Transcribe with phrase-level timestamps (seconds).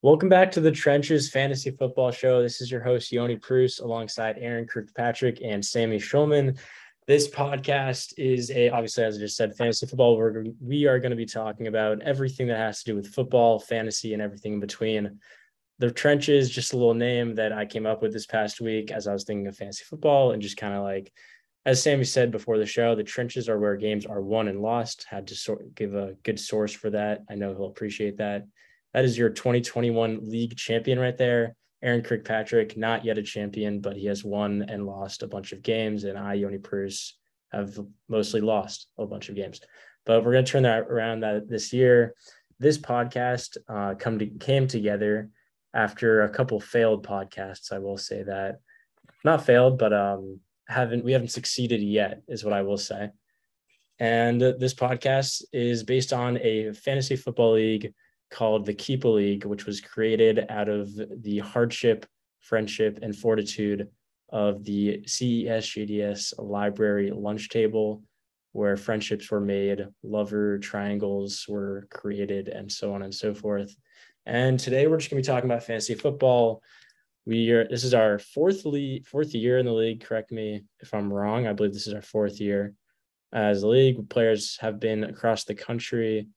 [0.00, 2.40] Welcome back to the Trenches Fantasy Football Show.
[2.40, 6.56] This is your host, Yoni Prus, alongside Aaron Kirkpatrick and Sammy Schulman.
[7.08, 10.16] This podcast is a, obviously, as I just said, fantasy football.
[10.16, 13.58] We're, we are going to be talking about everything that has to do with football,
[13.58, 15.18] fantasy, and everything in between.
[15.80, 19.08] The Trenches, just a little name that I came up with this past week as
[19.08, 21.12] I was thinking of fantasy football and just kind of like,
[21.66, 25.06] as Sammy said before the show, the trenches are where games are won and lost.
[25.10, 27.24] Had to sort give a good source for that.
[27.28, 28.46] I know he'll appreciate that.
[28.98, 31.54] That is your 2021 league champion right there.
[31.84, 35.62] Aaron Kirkpatrick, not yet a champion, but he has won and lost a bunch of
[35.62, 36.02] games.
[36.02, 37.16] And I, Yoni Prus,
[37.52, 37.78] have
[38.08, 39.60] mostly lost a bunch of games.
[40.04, 42.12] But we're going to turn that around that this year.
[42.58, 45.30] This podcast uh, come to, came together
[45.72, 47.70] after a couple failed podcasts.
[47.70, 48.58] I will say that
[49.22, 53.10] not failed, but um, haven't we haven't succeeded yet, is what I will say.
[54.00, 57.94] And this podcast is based on a fantasy football league
[58.30, 60.90] called the Keepa League, which was created out of
[61.22, 62.06] the hardship,
[62.40, 63.88] friendship, and fortitude
[64.30, 68.02] of the CES GDS library lunch table,
[68.52, 73.74] where friendships were made, lover triangles were created, and so on and so forth.
[74.26, 76.62] And today we're just going to be talking about fantasy football.
[77.24, 80.04] We are this is our fourth league, fourth year in the league.
[80.04, 81.46] Correct me if I'm wrong.
[81.46, 82.74] I believe this is our fourth year
[83.32, 84.08] as a league.
[84.10, 86.28] Players have been across the country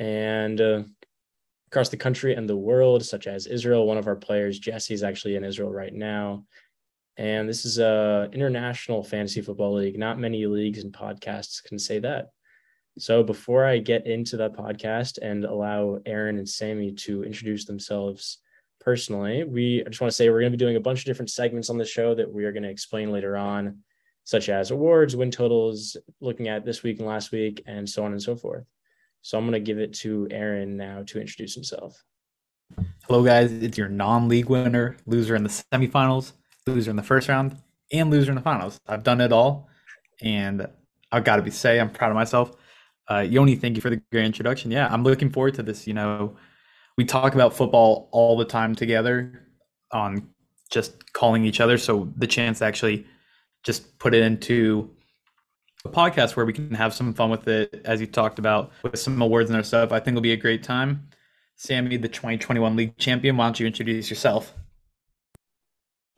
[0.00, 0.82] and uh,
[1.68, 3.86] across the country and the world, such as Israel.
[3.86, 6.46] One of our players, Jesse, is actually in Israel right now.
[7.16, 9.98] And this is a international fantasy football league.
[9.98, 12.30] Not many leagues and podcasts can say that.
[12.98, 18.38] So before I get into that podcast and allow Aaron and Sammy to introduce themselves
[18.80, 21.04] personally, we I just want to say we're going to be doing a bunch of
[21.04, 23.80] different segments on the show that we are going to explain later on,
[24.24, 28.12] such as awards, win totals, looking at this week and last week, and so on
[28.12, 28.64] and so forth.
[29.22, 32.02] So I'm going to give it to Aaron now to introduce himself.
[33.06, 33.52] Hello, guys.
[33.52, 36.32] It's your non league winner, loser in the semifinals,
[36.66, 37.56] loser in the first round,
[37.92, 38.80] and loser in the finals.
[38.86, 39.68] I've done it all.
[40.22, 40.66] And
[41.12, 42.52] I've got to be say, I'm proud of myself.
[43.10, 44.70] Uh, Yoni, thank you for the great introduction.
[44.70, 45.86] Yeah, I'm looking forward to this.
[45.86, 46.36] You know,
[46.96, 49.48] we talk about football all the time together
[49.92, 50.28] on
[50.70, 51.76] just calling each other.
[51.76, 53.06] So the chance to actually
[53.64, 54.90] just put it into
[55.84, 58.98] a podcast where we can have some fun with it, as you talked about, with
[58.98, 59.92] some awards and other stuff.
[59.92, 61.08] I think it'll be a great time.
[61.56, 64.54] Sammy, the 2021 league champion, why don't you introduce yourself?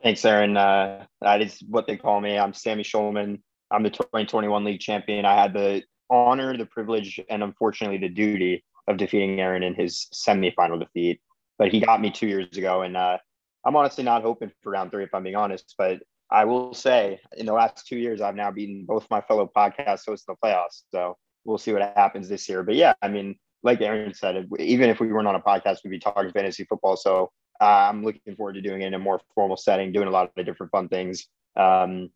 [0.01, 0.57] Thanks, Aaron.
[0.57, 2.37] Uh, that is what they call me.
[2.37, 3.41] I'm Sammy Schulman.
[3.71, 5.25] I'm the 2021 league champion.
[5.25, 10.07] I had the honor, the privilege, and unfortunately the duty of defeating Aaron in his
[10.13, 11.21] semifinal defeat.
[11.57, 13.17] But he got me two years ago, and uh,
[13.65, 15.73] I'm honestly not hoping for round three, if I'm being honest.
[15.77, 19.49] But I will say in the last two years, I've now beaten both my fellow
[19.55, 20.83] podcast hosts in the playoffs.
[20.91, 22.63] So we'll see what happens this year.
[22.63, 25.91] But yeah, I mean, like Aaron said, even if we weren't on a podcast, we'd
[25.91, 26.97] be talking fantasy football.
[26.97, 27.31] So
[27.61, 30.31] uh, I'm looking forward to doing it in a more formal setting, doing a lot
[30.35, 31.27] of different fun things.
[31.55, 32.09] Um,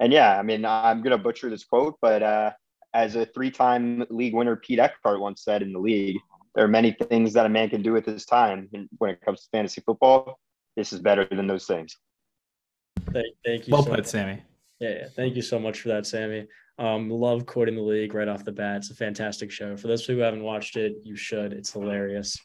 [0.00, 2.52] and yeah, I mean, I'm going to butcher this quote, but uh,
[2.94, 6.16] as a three time league winner, Pete Eckhart once said in the league,
[6.54, 8.68] there are many things that a man can do with his time.
[8.98, 10.38] When it comes to fantasy football,
[10.76, 11.96] this is better than those things.
[13.12, 13.72] Thank, thank you.
[13.72, 14.06] Well so put, much.
[14.06, 14.42] Sammy.
[14.80, 16.46] Yeah, yeah, thank you so much for that, Sammy.
[16.78, 18.78] Um, love quoting the league right off the bat.
[18.78, 19.76] It's a fantastic show.
[19.76, 21.52] For those of you who haven't watched it, you should.
[21.52, 22.38] It's hilarious.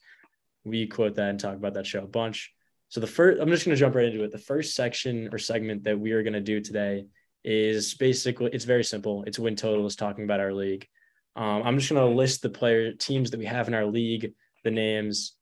[0.63, 2.53] We quote that and talk about that show a bunch.
[2.87, 4.31] So the first, I'm just going to jump right into it.
[4.31, 7.05] The first section or segment that we are going to do today
[7.43, 9.23] is basically it's very simple.
[9.25, 10.87] It's win totals talking about our league.
[11.35, 14.33] Um, I'm just going to list the player teams that we have in our league,
[14.63, 15.33] the names.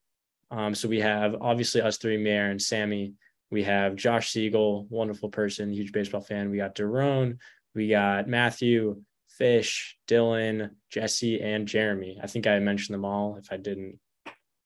[0.52, 3.14] Um, so we have obviously us three, Mayor and Sammy.
[3.52, 6.50] We have Josh Siegel, wonderful person, huge baseball fan.
[6.50, 7.38] We got Daron,
[7.74, 12.20] we got Matthew, Fish, Dylan, Jesse, and Jeremy.
[12.22, 13.38] I think I mentioned them all.
[13.38, 14.00] If I didn't,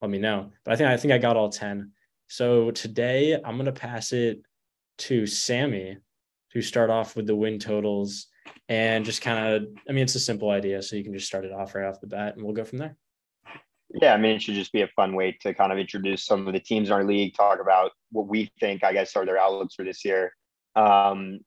[0.02, 0.52] let me know.
[0.66, 1.92] But I think I think I got all 10.
[2.28, 4.42] So today I'm gonna pass it
[5.00, 5.98] to Sammy
[6.52, 8.28] to start off with the win totals
[8.70, 11.46] and just kind of I mean it's a simple idea, so you can just start
[11.46, 12.98] it off right off the bat and we'll go from there.
[14.02, 16.48] Yeah, I mean, it should just be a fun way to kind of introduce some
[16.48, 19.38] of the teams in our league, talk about what we think, I guess, are their
[19.38, 20.34] outlooks for this year.
[20.76, 21.40] Um,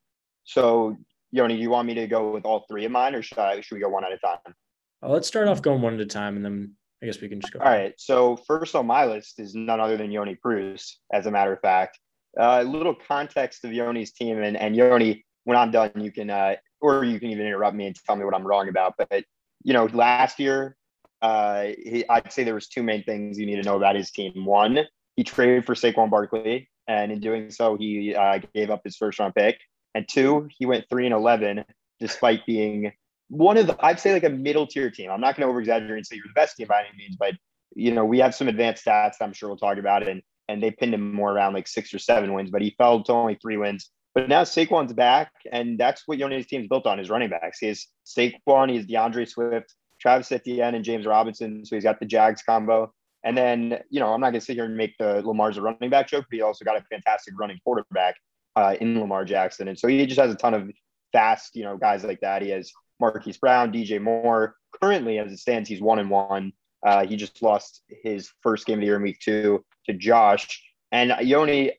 [0.44, 0.96] so,
[1.32, 3.60] Yoni, do you want me to go with all three of mine, or should I?
[3.60, 4.54] Should we go one at a time?
[5.02, 6.72] Uh, let's start off going one at a time, and then
[7.02, 7.58] I guess we can just go.
[7.58, 7.94] All right.
[7.98, 11.00] So, first on my list is none other than Yoni Prus.
[11.12, 11.98] As a matter of fact,
[12.38, 16.30] uh, a little context of Yoni's team, and and Yoni, when I'm done, you can,
[16.30, 18.94] uh, or you can even interrupt me and tell me what I'm wrong about.
[18.96, 19.24] But
[19.64, 20.76] you know, last year
[21.22, 24.10] uh, he, I'd say there was two main things you need to know about his
[24.10, 24.44] team.
[24.44, 24.80] One,
[25.16, 29.18] he traded for Saquon Barkley, and in doing so, he uh, gave up his first
[29.18, 29.58] round pick.
[29.94, 31.64] And two, he went three and eleven,
[32.00, 32.92] despite being
[33.28, 35.10] one of the I'd say like a middle tier team.
[35.10, 37.16] I'm not going to over exaggerate and say you're the best team by any means,
[37.16, 37.34] but
[37.74, 40.62] you know, we have some advanced stats that I'm sure we'll talk about, and and
[40.62, 43.38] they pinned him more around like six or seven wins, but he fell to only
[43.40, 43.90] three wins.
[44.14, 47.58] But now Saquon's back, and that's what Yoni's team's built on is running backs.
[47.58, 49.74] He has Saquon, he has D'Andre Swift,
[50.06, 51.64] Travis Etienne, and James Robinson.
[51.66, 52.92] So he's got the Jags combo.
[53.24, 55.62] And then, you know, I'm not going to sit here and make the Lamar's a
[55.62, 58.14] running back joke, but he also got a fantastic running quarterback
[58.54, 59.66] uh, in Lamar Jackson.
[59.66, 60.70] And so he just has a ton of
[61.12, 62.40] fast, you know, guys like that.
[62.40, 62.70] He has
[63.00, 64.54] Marquise Brown, DJ Moore.
[64.80, 66.52] Currently, as it stands, he's one and one.
[66.86, 70.62] Uh, he just lost his first game of the year in week two to Josh.
[70.92, 71.72] And Yoni,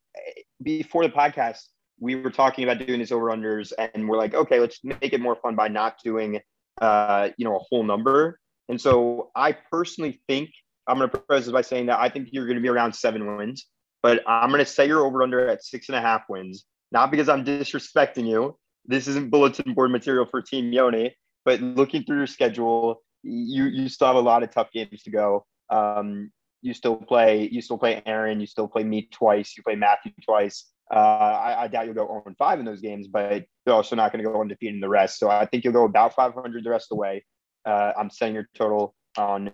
[0.62, 1.62] before the podcast,
[1.98, 5.22] we were talking about doing this over unders, and we're like, okay, let's make it
[5.22, 6.42] more fun by not doing,
[6.82, 8.40] uh, you know, a whole number.
[8.70, 10.50] And so I personally think
[10.88, 12.94] I'm going to preface this by saying that I think you're going to be around
[12.94, 13.68] seven wins,
[14.02, 16.66] but I'm going to set your over under at six and a half wins.
[16.92, 18.58] Not because I'm disrespecting you.
[18.86, 21.14] This isn't bulletin board material for Team Yoni,
[21.44, 25.12] but looking through your schedule, you you still have a lot of tough games to
[25.12, 25.46] go.
[25.70, 26.32] Um,
[26.62, 30.14] you still play you still play Aaron, you still play me twice, you play Matthew
[30.24, 30.72] twice.
[30.94, 34.13] Uh, I, I, doubt you'll go 0 5 in those games, but you're also not
[34.13, 35.19] going to go undefeated in the rest.
[35.19, 37.25] So I think you'll go about 500 the rest of the way.
[37.66, 39.51] Uh, I'm setting your total on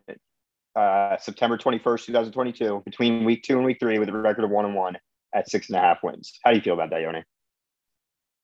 [0.75, 4.65] uh, September 21st, 2022, between week two and week three, with a record of one
[4.65, 4.97] and one
[5.33, 6.37] at six and a half wins.
[6.43, 7.23] How do you feel about that, Yoni?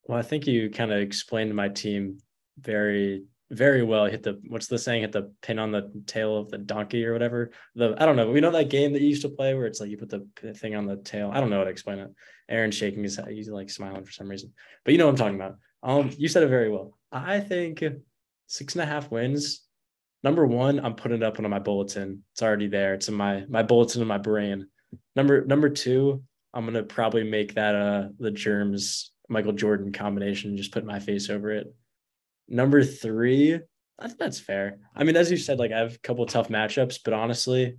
[0.06, 2.18] Well, I think you kind of explained my team
[2.59, 4.06] very very well.
[4.06, 5.01] Hit the what's the saying?
[5.01, 7.51] Hit the pin on the tail of the donkey or whatever.
[7.75, 8.30] The I don't know.
[8.30, 10.54] We know that game that you used to play where it's like you put the
[10.54, 11.31] thing on the tail.
[11.34, 12.12] I don't know how to explain it.
[12.48, 13.30] Aaron shaking his head.
[13.30, 14.54] He's like smiling for some reason.
[14.86, 15.56] But you know what I'm talking about.
[15.81, 16.98] Um, you said it very well.
[17.12, 17.84] I think
[18.48, 19.62] six and a half wins.
[20.24, 22.24] Number one, I'm putting it up on my bulletin.
[22.34, 22.94] It's already there.
[22.94, 24.68] It's in my my bulletin in my brain.
[25.16, 26.24] Number number two,
[26.54, 30.52] I'm gonna probably make that uh the germs Michael Jordan combination.
[30.52, 31.74] And just put my face over it.
[32.50, 33.60] Number three,
[34.00, 34.80] I think that's fair.
[34.96, 37.75] I mean, as you said, like I have a couple tough matchups, but honestly,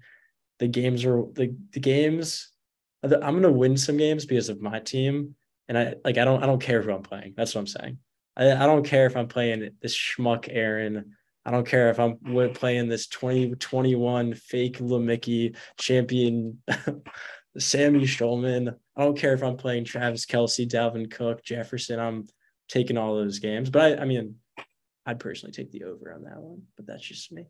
[0.59, 2.51] the games are the the games.
[3.03, 5.35] I'm gonna win some games because of my team,
[5.69, 7.35] and I like I don't I don't care who I'm playing.
[7.37, 7.99] That's what I'm saying.
[8.37, 11.17] I, I don't care if I'm playing this schmuck Aaron.
[11.45, 12.53] I don't care if I'm mm-hmm.
[12.53, 16.63] playing this 2021 fake Lemicky champion
[17.59, 18.77] Sammy Schulman.
[18.97, 21.99] I don't care if I'm playing Travis Kelce, Dalvin Cook, Jefferson.
[21.99, 22.29] I'm
[22.69, 23.71] taking all those games.
[23.71, 24.37] But I, I mean,
[25.07, 27.47] I'd personally take the over on that one, but that's just me.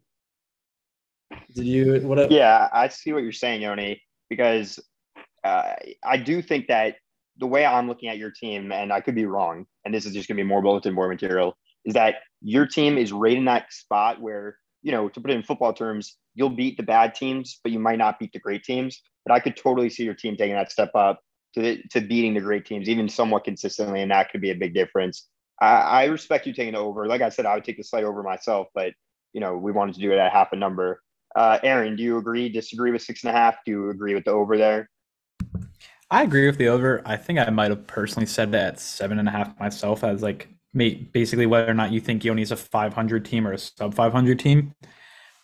[1.55, 2.31] Did you what?
[2.31, 4.79] yeah, I see what you're saying, Yoni, because
[5.45, 5.75] uh,
[6.05, 6.97] I do think that
[7.39, 10.13] the way I'm looking at your team, and I could be wrong, and this is
[10.13, 13.47] just going to be more bulletin board material, is that your team is right in
[13.47, 17.15] that spot where, you know, to put it in football terms, you'll beat the bad
[17.15, 19.03] teams, but you might not beat the great teams.
[19.25, 21.21] But I could totally see your team taking that step up
[21.55, 24.75] to, to beating the great teams, even somewhat consistently, and that could be a big
[24.75, 25.29] difference.
[25.61, 27.07] I, respect you taking over.
[27.07, 28.95] Like I said, I would take the slight over myself, but
[29.33, 31.03] you know, we wanted to do it at half a number.
[31.37, 33.57] Uh, Aaron, do you agree, disagree with six and a half?
[33.65, 34.89] Do you agree with the over there?
[36.11, 37.03] I agree with the over.
[37.05, 40.23] I think I might have personally said that at seven and a half myself as
[40.23, 44.39] like basically whether or not you think Yoni's a 500 team or a sub 500
[44.39, 44.75] team.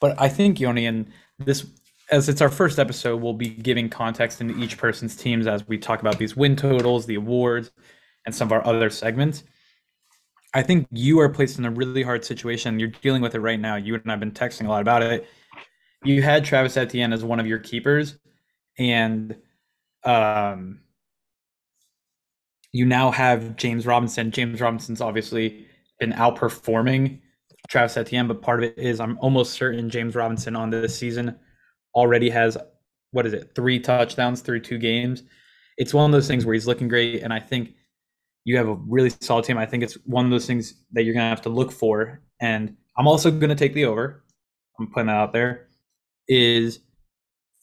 [0.01, 1.07] But I think Yoni and
[1.39, 1.67] this,
[2.11, 5.79] as it's our first episode, we'll be giving context into each person's teams as we
[5.79, 7.71] talk about these win totals, the awards,
[8.25, 9.45] and some of our other segments.
[10.57, 12.81] I think you are placed in a really hard situation.
[12.81, 13.77] You're dealing with it right now.
[13.77, 15.29] You and I have been texting a lot about it.
[16.03, 18.17] You had Travis Etienne as one of your keepers,
[18.79, 19.37] and
[20.05, 20.81] um,
[22.73, 24.31] you now have James Robinson.
[24.31, 25.67] James Robinson's obviously
[26.01, 27.21] been outperforming
[27.69, 31.39] Travis Etienne, but part of it is I'm almost certain James Robinson on this season
[31.95, 32.57] already has
[33.11, 35.23] what is it, three touchdowns through two games.
[35.77, 37.75] It's one of those things where he's looking great, and I think
[38.47, 39.59] you have a really solid team.
[39.59, 42.23] I think it's one of those things that you're gonna have to look for.
[42.41, 44.23] And I'm also gonna take the over.
[44.79, 45.67] I'm putting that out there.
[46.29, 46.79] Is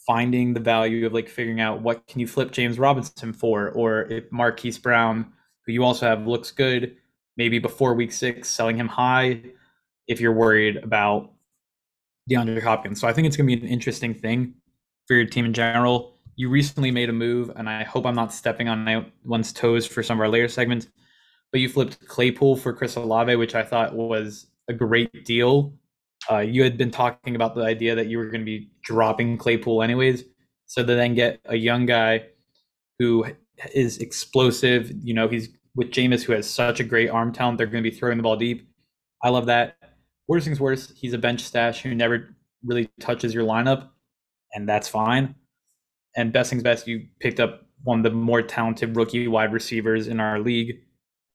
[0.05, 4.01] finding the value of like figuring out what can you flip James Robinson for, or
[4.11, 5.31] if Marquise Brown,
[5.65, 6.97] who you also have looks good,
[7.37, 9.41] maybe before week six, selling him high
[10.09, 11.31] if you're worried about
[12.29, 12.99] DeAndre Hopkins.
[12.99, 14.53] So I think it's gonna be an interesting thing
[15.07, 18.33] for your team in general you recently made a move, and I hope I'm not
[18.33, 20.87] stepping on anyone's toes for some of our later segments,
[21.51, 25.73] but you flipped Claypool for Chris Olave, which I thought was a great deal.
[26.31, 29.37] Uh, you had been talking about the idea that you were going to be dropping
[29.37, 30.23] Claypool anyways,
[30.65, 32.25] so to then get a young guy
[32.97, 33.25] who
[33.73, 34.91] is explosive.
[35.03, 37.57] You know, he's with Jameis, who has such a great arm talent.
[37.57, 38.67] They're going to be throwing the ball deep.
[39.21, 39.77] I love that.
[40.27, 43.89] Worst things worse, he's a bench stash who never really touches your lineup,
[44.53, 45.35] and that's fine
[46.15, 50.07] and best things best, you picked up one of the more talented rookie wide receivers
[50.07, 50.79] in our league.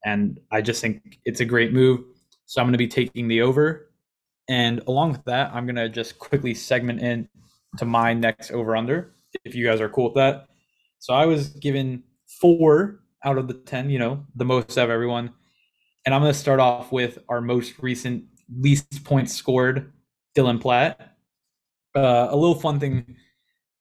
[0.05, 2.01] And I just think it's a great move.
[2.47, 3.91] So I'm going to be taking the over.
[4.49, 7.29] And along with that, I'm going to just quickly segment in
[7.77, 10.47] to my next over under, if you guys are cool with that.
[10.99, 12.03] So I was given
[12.41, 15.33] four out of the 10, you know, the most of everyone.
[16.07, 18.25] And I'm going to start off with our most recent
[18.57, 19.93] least points scored,
[20.37, 21.17] Dylan Platt.
[21.95, 23.17] Uh, a little fun thing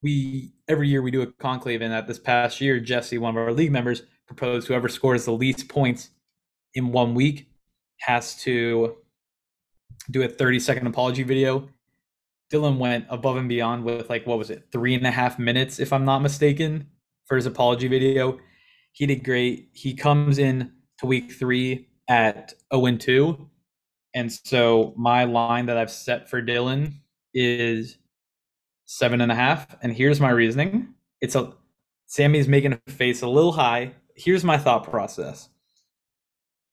[0.02, 3.42] we every year we do a conclave and that this past year jesse one of
[3.42, 6.10] our league members proposed whoever scores the least points
[6.74, 7.48] in one week
[8.00, 8.96] has to
[10.10, 11.68] do a 30 second apology video.
[12.52, 15.78] Dylan went above and beyond with like what was it three and a half minutes
[15.78, 16.86] if i'm not mistaken
[17.26, 18.38] for his apology video.
[18.92, 19.68] He did great.
[19.72, 23.48] He comes in to week three at 0 and 2
[24.14, 26.94] and so my line that i've set for dylan
[27.34, 27.98] is
[28.88, 29.76] seven and a half.
[29.82, 30.94] And here's my reasoning.
[31.20, 31.52] It's a
[32.06, 33.92] Sammy's making a face a little high.
[34.16, 35.50] Here's my thought process.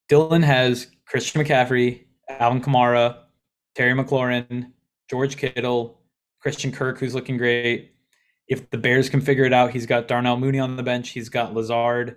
[0.10, 3.18] Dylan has Christian McCaffrey, Alvin Kamara,
[3.76, 4.72] Terry McLaurin,
[5.10, 6.00] George Kittle,
[6.40, 7.92] Christian Kirk, who's looking great.
[8.48, 11.10] If the Bears can figure it out, he's got Darnell Mooney on the bench.
[11.10, 12.16] He's got Lazard.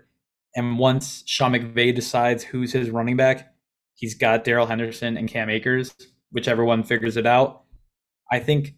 [0.54, 3.52] And once Sean McVay decides who's his running back,
[3.96, 5.92] he's got Darrell Henderson and Cam Akers,
[6.30, 7.64] whichever one figures it out.
[8.30, 8.74] I think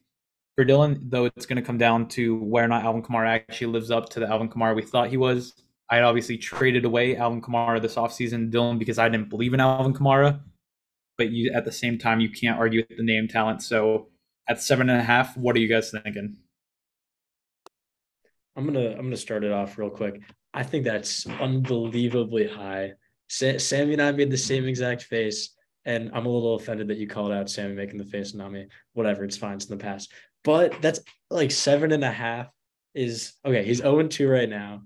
[0.61, 3.91] for Dylan, though, it's going to come down to or not Alvin Kamara actually lives
[3.91, 5.55] up to the Alvin Kamara we thought he was.
[5.89, 9.61] I had obviously traded away Alvin Kamara this offseason, Dylan, because I didn't believe in
[9.61, 10.39] Alvin Kamara.
[11.17, 13.63] But you, at the same time, you can't argue with the name talent.
[13.63, 14.09] So
[14.51, 16.37] at seven and a half, what are you guys thinking?
[18.55, 20.21] I'm gonna I'm gonna start it off real quick.
[20.53, 22.93] I think that's unbelievably high.
[23.29, 25.55] Sa- Sammy and I made the same exact face,
[25.87, 28.53] and I'm a little offended that you called out Sammy making the face and not
[28.53, 28.67] me.
[28.93, 29.55] Whatever, it's fine.
[29.55, 30.13] It's in the past
[30.45, 32.49] but that's like seven and a half
[32.95, 33.65] is okay.
[33.65, 34.83] He's 0 2 right now.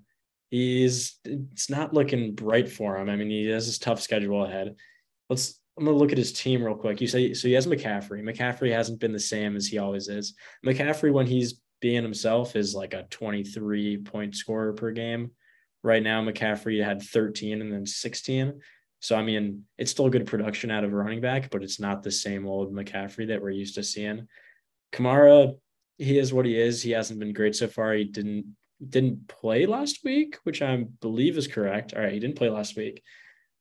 [0.51, 3.09] He's it's not looking bright for him.
[3.09, 4.75] I mean, he has this tough schedule ahead.
[5.31, 7.01] Let's I'm gonna look at his team real quick.
[7.01, 8.23] You say so he has McCaffrey.
[8.23, 10.35] McCaffrey hasn't been the same as he always is.
[10.65, 15.33] McCaffrey, when he's being himself, is like a 23 point scorer per game.
[15.83, 18.61] Right now, McCaffrey had 13 and then 16.
[19.01, 22.03] So I mean, it's still good production out of a running back, but it's not
[22.03, 24.29] the same old McCaffrey that we're used to seeing.
[24.95, 25.55] Kamara,
[25.99, 26.83] he is what he is.
[26.83, 27.93] He hasn't been great so far.
[27.95, 31.95] He didn't didn't play last week, which I believe is correct.
[31.95, 33.03] All right, he didn't play last week.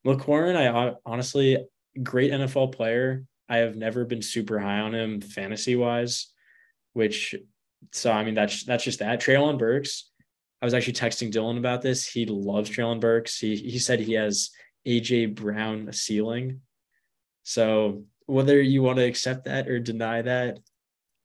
[0.06, 1.66] McLaurin, I honestly
[2.02, 3.26] great NFL player.
[3.50, 6.32] I have never been super high on him fantasy wise,
[6.94, 7.36] which
[7.92, 9.22] so I mean that's that's just that.
[9.22, 10.10] Treylon Burks.
[10.62, 12.08] I was actually texting Dylan about this.
[12.08, 13.38] He loves Treylon Burks.
[13.38, 14.50] He he said he has
[14.88, 16.62] AJ Brown ceiling.
[17.44, 20.60] So whether you want to accept that or deny that,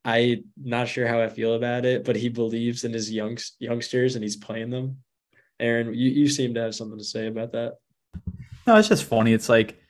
[0.04, 4.14] I'm not sure how I feel about it, but he believes in his young youngsters
[4.14, 4.98] and he's playing them.
[5.60, 7.74] Aaron, you, you seem to have something to say about that.
[8.66, 9.32] No, it's just funny.
[9.32, 9.80] It's like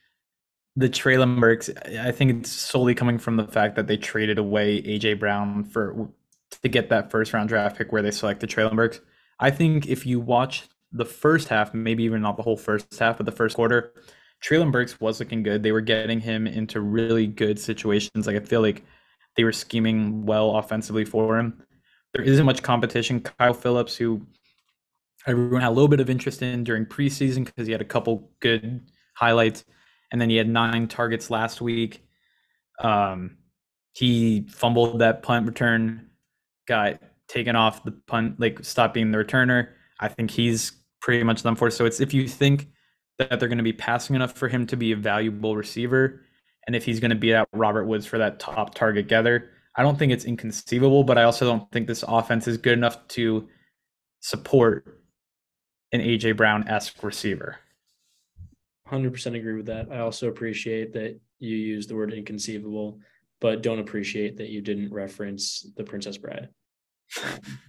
[0.77, 1.71] the Treylon Burks.
[2.01, 6.09] I think it's solely coming from the fact that they traded away AJ Brown for
[6.63, 9.01] to get that first round draft pick where they selected Treylon Burks.
[9.39, 13.19] I think if you watch the first half, maybe even not the whole first half,
[13.19, 13.93] but the first quarter,
[14.43, 15.63] Treylon Burks was looking good.
[15.63, 18.27] They were getting him into really good situations.
[18.27, 18.85] Like I feel like
[19.39, 21.63] they were scheming well offensively for him.
[22.13, 23.21] There isn't much competition.
[23.21, 24.27] Kyle Philips, who
[25.29, 28.33] everyone had a little bit of interest in during preseason because he had a couple
[28.41, 29.65] good highlights,
[30.11, 32.05] and then he had nine targets last week.
[32.81, 33.37] Um,
[33.93, 36.11] he fumbled that punt return,
[36.67, 39.69] got taken off the punt, like stopped being the returner.
[40.01, 41.71] I think he's pretty much done for.
[41.71, 42.71] So it's if you think
[43.19, 46.23] that they're going to be passing enough for him to be a valuable receiver,
[46.69, 49.51] and if he's going to beat out Robert Woods for that top target gather.
[49.75, 53.09] I don't think it's inconceivable, but I also don't think this offense is good enough
[53.09, 53.49] to
[54.21, 55.01] support
[55.93, 57.57] an AJ Brown esque receiver.
[58.91, 59.89] 100% agree with that.
[59.91, 63.01] I also appreciate that you use the word inconceivable,
[63.41, 66.51] but don't appreciate that you didn't reference the Princess Bride.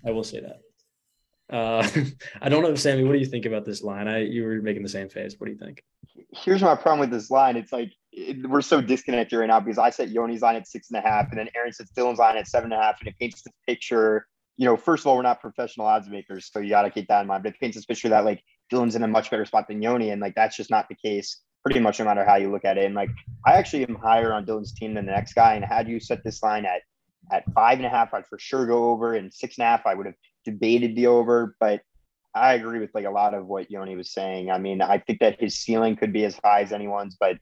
[0.05, 1.55] I will say that.
[1.55, 1.87] Uh,
[2.41, 3.05] I don't know, Sammy.
[3.05, 4.09] What do you think about this line?
[4.09, 5.35] I you were making the same face.
[5.37, 5.81] What do you think?
[6.31, 7.55] Here's my problem with this line.
[7.55, 10.89] It's like it, we're so disconnected right now because I set Yoni's line at six
[10.91, 13.07] and a half, and then Aaron sets Dylan's line at seven and a half, and
[13.07, 14.27] it paints this picture.
[14.57, 17.07] You know, first of all, we're not professional odds makers, so you got to keep
[17.07, 17.43] that in mind.
[17.43, 20.09] But it paints this picture that like Dylan's in a much better spot than Yoni,
[20.09, 21.41] and like that's just not the case.
[21.63, 22.85] Pretty much no matter how you look at it.
[22.85, 23.09] And like
[23.45, 25.55] I actually am higher on Dylan's team than the next guy.
[25.55, 26.81] And had you set this line at
[27.31, 29.85] at five and a half, I'd for sure go over, and six and a half,
[29.85, 31.55] I would have debated the over.
[31.59, 31.81] But
[32.33, 34.51] I agree with like a lot of what Yoni was saying.
[34.51, 37.37] I mean, I think that his ceiling could be as high as anyone's, but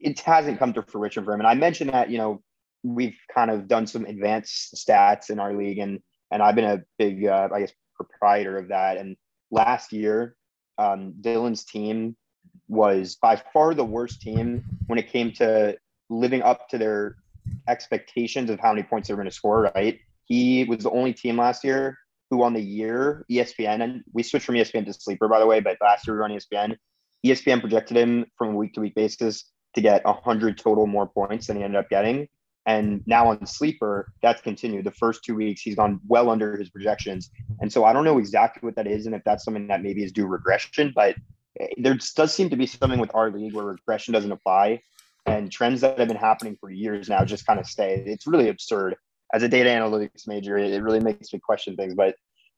[0.00, 1.40] it hasn't come to fruition for him.
[1.40, 2.42] And I mentioned that, you know,
[2.82, 6.82] we've kind of done some advanced stats in our league, and and I've been a
[6.98, 8.96] big, uh, I guess, proprietor of that.
[8.98, 9.16] And
[9.50, 10.36] last year,
[10.76, 12.16] um, Dylan's team
[12.68, 15.76] was by far the worst team when it came to
[16.10, 17.16] living up to their
[17.66, 19.70] expectations of how many points they're going to score.
[19.74, 21.98] Right, he was the only team last year
[22.30, 25.60] who on the year ESPN and we switched from ESPN to Sleeper by the way,
[25.60, 26.76] but last year we were on ESPN.
[27.24, 31.46] ESPN projected him from a week to week basis to get 100 total more points
[31.46, 32.28] than he ended up getting.
[32.66, 34.84] And now on Sleeper, that's continued.
[34.84, 37.30] The first two weeks, he's gone well under his projections.
[37.60, 40.04] And so I don't know exactly what that is and if that's something that maybe
[40.04, 41.16] is due regression, but
[41.78, 44.80] there does seem to be something with our league where regression doesn't apply
[45.26, 48.02] and trends that have been happening for years now just kind of stay.
[48.06, 48.96] It's really absurd.
[49.32, 51.94] As a data analytics major, it really makes me question things.
[51.94, 52.14] But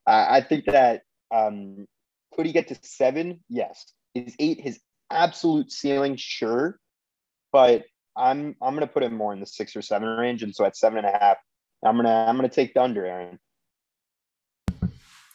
[0.07, 1.02] I think that
[1.33, 1.87] um,
[2.35, 3.40] could he get to seven?
[3.49, 3.93] Yes.
[4.14, 6.17] Is eight his absolute ceiling?
[6.17, 6.79] Sure.
[7.52, 7.85] But
[8.17, 10.76] I'm I'm gonna put him more in the six or seven range, and so at
[10.76, 11.37] seven and a half,
[11.85, 13.38] I'm gonna I'm gonna take the under, Aaron.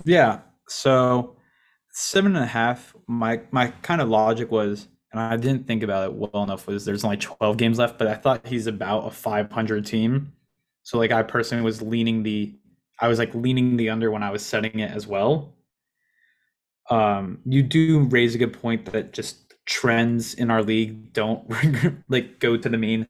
[0.03, 0.39] Yeah.
[0.67, 1.35] So
[1.91, 2.95] seven and a half.
[3.07, 6.67] My my kind of logic was, and I didn't think about it well enough.
[6.67, 10.33] Was there's only 12 games left, but I thought he's about a 500 team.
[10.83, 12.53] So like I personally was leaning the,
[12.99, 15.55] I was like leaning the under when I was setting it as well.
[16.89, 21.49] Um, you do raise a good point that just trends in our league don't
[22.09, 23.07] like go to the mean.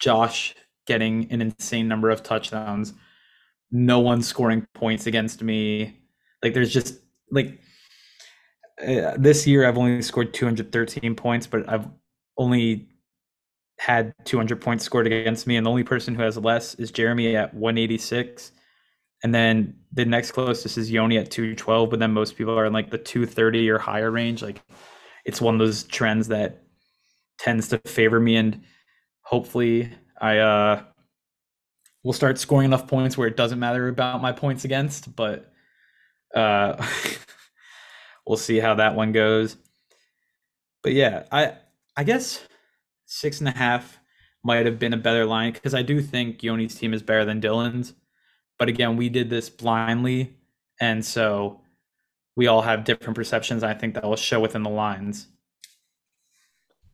[0.00, 0.54] Josh
[0.86, 2.92] getting an insane number of touchdowns,
[3.70, 6.00] no one scoring points against me.
[6.42, 6.98] Like there's just
[7.30, 7.60] like
[8.86, 11.88] uh, this year I've only scored 213 points, but I've
[12.36, 12.88] only
[13.78, 17.36] had 200 points scored against me, and the only person who has less is Jeremy
[17.36, 18.52] at 186.
[19.22, 22.72] And then the next closest is Yoni at 212, but then most people are in
[22.72, 24.42] like the 230 or higher range.
[24.42, 24.60] Like
[25.24, 26.62] it's one of those trends that
[27.38, 28.62] tends to favor me and
[29.22, 30.82] hopefully I uh
[32.04, 35.52] will start scoring enough points where it doesn't matter about my points against, but
[36.34, 36.84] uh
[38.26, 39.56] we'll see how that one goes.
[40.82, 41.54] But yeah, I
[41.96, 42.40] I guess
[43.06, 43.98] six and a half
[44.44, 47.40] might have been a better line because I do think Yoni's team is better than
[47.40, 47.94] Dylan's.
[48.62, 50.36] But again, we did this blindly,
[50.80, 51.62] and so
[52.36, 53.64] we all have different perceptions.
[53.64, 55.26] I think that will show within the lines.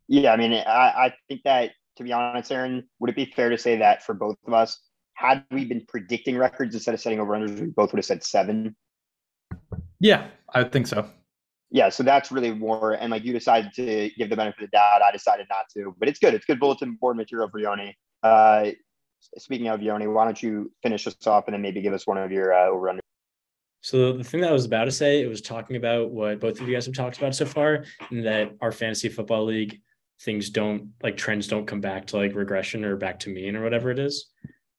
[0.06, 3.50] Yeah, I mean, I, I think that to be honest, Aaron, would it be fair
[3.50, 4.80] to say that for both of us,
[5.12, 8.24] had we been predicting records instead of setting over unders, we both would have said
[8.24, 8.74] seven?
[10.00, 11.06] Yeah, I think so.
[11.70, 12.92] Yeah, so that's really more.
[12.94, 15.94] And like you decided to give the benefit of the doubt, I decided not to.
[15.98, 16.32] But it's good.
[16.32, 17.94] It's good bulletin board material for Yoni.
[18.22, 18.70] Uh,
[19.36, 22.18] speaking of Yoni, why don't you finish us off and then maybe give us one
[22.18, 23.02] of your uh, over under?
[23.80, 26.60] So the thing that I was about to say, it was talking about what both
[26.60, 29.80] of you guys have talked about so far, and that our fantasy football league
[30.20, 33.62] things don't like trends don't come back to like regression or back to mean or
[33.62, 34.26] whatever it is.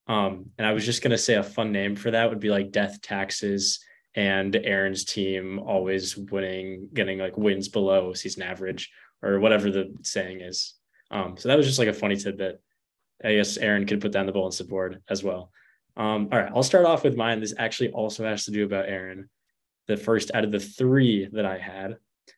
[0.08, 2.72] Um, and I was just gonna say a fun name for that would be like
[2.72, 3.80] death taxes
[4.16, 10.42] and Aaron's team always winning, getting like wins below season average or whatever the saying
[10.42, 10.74] is.
[11.12, 12.62] Um, so that was just like a funny tidbit.
[13.24, 15.52] I guess Aaron could put down the bulletin board as well.
[15.98, 17.40] Um, all right, I'll start off with mine.
[17.40, 19.30] This actually also has to do about Aaron.
[19.88, 21.98] The first out of the three that I had.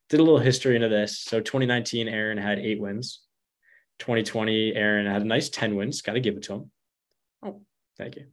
[0.09, 1.19] Did a little history into this.
[1.19, 3.21] So 2019, Aaron had eight wins.
[3.99, 6.01] 2020, Aaron had a nice 10 wins.
[6.01, 6.71] Got to give it to him.
[7.43, 7.61] Oh,
[7.97, 8.25] thank you.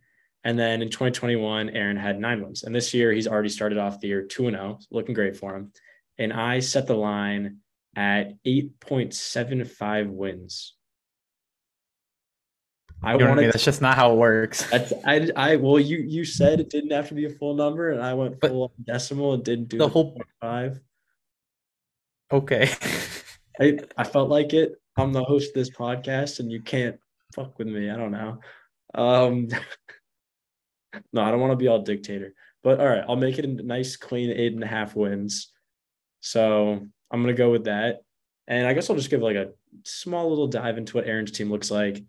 [0.44, 2.62] And then in 2021, Aaron had nine wins.
[2.62, 5.72] And this year, he's already started off the year 2 0, looking great for him.
[6.16, 7.58] And I set the line
[7.96, 10.74] at 8.75 wins.
[13.02, 13.52] I want wanted.
[13.52, 14.66] That's just not how it works.
[14.72, 18.02] I, I, well, you, you said it didn't have to be a full number, and
[18.02, 20.80] I went full but decimal and didn't do the whole five.
[22.32, 22.70] Okay.
[23.60, 24.72] I, I felt like it.
[24.96, 26.98] I'm the host of this podcast, and you can't
[27.34, 27.88] fuck with me.
[27.88, 28.40] I don't know.
[28.94, 29.48] Um,
[31.12, 32.34] no, I don't want to be all dictator.
[32.64, 35.52] But all right, I'll make it a nice, clean eight and a half wins.
[36.20, 38.00] So I'm gonna go with that.
[38.48, 39.52] And I guess I'll just give like a
[39.84, 42.02] small little dive into what Aaron's team looks like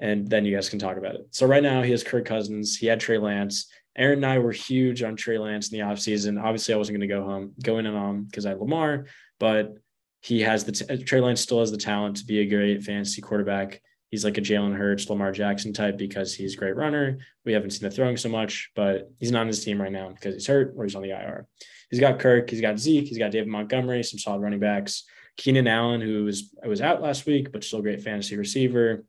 [0.00, 1.26] and then you guys can talk about it.
[1.30, 3.70] So right now he has Kirk Cousins, he had Trey Lance.
[3.96, 6.42] Aaron and I were huge on Trey Lance in the offseason.
[6.42, 9.06] Obviously, I wasn't going to go home, go in and on because I had Lamar,
[9.38, 9.74] but
[10.22, 12.82] he has the t- uh, Trey Lance still has the talent to be a great
[12.82, 13.82] fantasy quarterback.
[14.10, 17.18] He's like a Jalen Hurts, Lamar Jackson type because he's a great runner.
[17.44, 20.08] We haven't seen the throwing so much, but he's not on his team right now
[20.08, 21.46] because he's hurt or he's on the IR.
[21.90, 25.04] He's got Kirk, he's got Zeke, he's got David Montgomery, some solid running backs.
[25.36, 29.04] Keenan Allen, who was was out last week, but still great fantasy receiver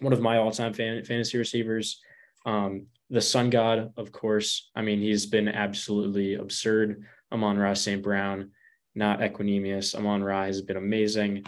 [0.00, 2.00] one of my all-time fan, fantasy receivers.
[2.46, 4.70] Um, the Sun God, of course.
[4.74, 7.04] I mean, he's been absolutely absurd.
[7.32, 8.02] Amon-Ra St.
[8.02, 8.50] Brown,
[8.94, 9.94] not Equanimeous.
[9.94, 11.44] Amon-Ra has been amazing.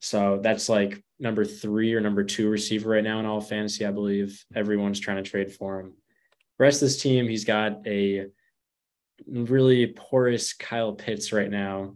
[0.00, 3.90] So that's like number three or number two receiver right now in all fantasy, I
[3.90, 4.44] believe.
[4.54, 5.94] Everyone's trying to trade for him.
[6.58, 8.26] rest of this team, he's got a
[9.26, 11.94] really porous Kyle Pitts right now.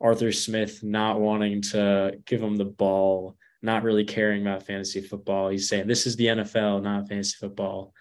[0.00, 5.48] Arthur Smith not wanting to give him the ball not really caring about fantasy football.
[5.48, 7.92] He's saying this is the NFL, not fantasy football.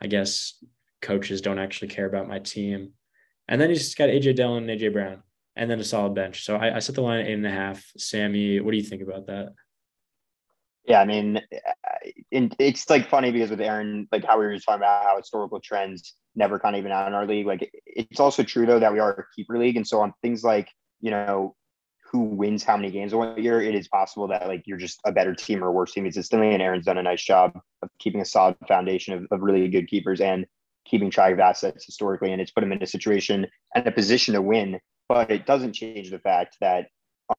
[0.00, 0.62] I guess
[1.00, 2.92] coaches don't actually care about my team.
[3.48, 5.22] And then he's got AJ Dillon and AJ Brown,
[5.56, 6.44] and then a solid bench.
[6.44, 7.84] So I, I set the line at eight and a half.
[7.96, 9.52] Sammy, what do you think about that?
[10.84, 14.66] Yeah, I mean, uh, it's like funny because with Aaron, like how we were just
[14.66, 17.46] talking about how historical trends never kind of even out in our league.
[17.46, 20.42] Like it's also true though that we are a keeper league, and so on things
[20.42, 20.68] like
[21.00, 21.54] you know
[22.12, 25.12] who wins how many games one year, it is possible that like you're just a
[25.12, 26.52] better team or worse team It's consistently.
[26.52, 29.88] And Aaron's done a nice job of keeping a solid foundation of, of really good
[29.88, 30.46] keepers and
[30.84, 34.34] keeping track of assets historically, and it's put him in a situation and a position
[34.34, 34.78] to win.
[35.08, 36.88] But it doesn't change the fact that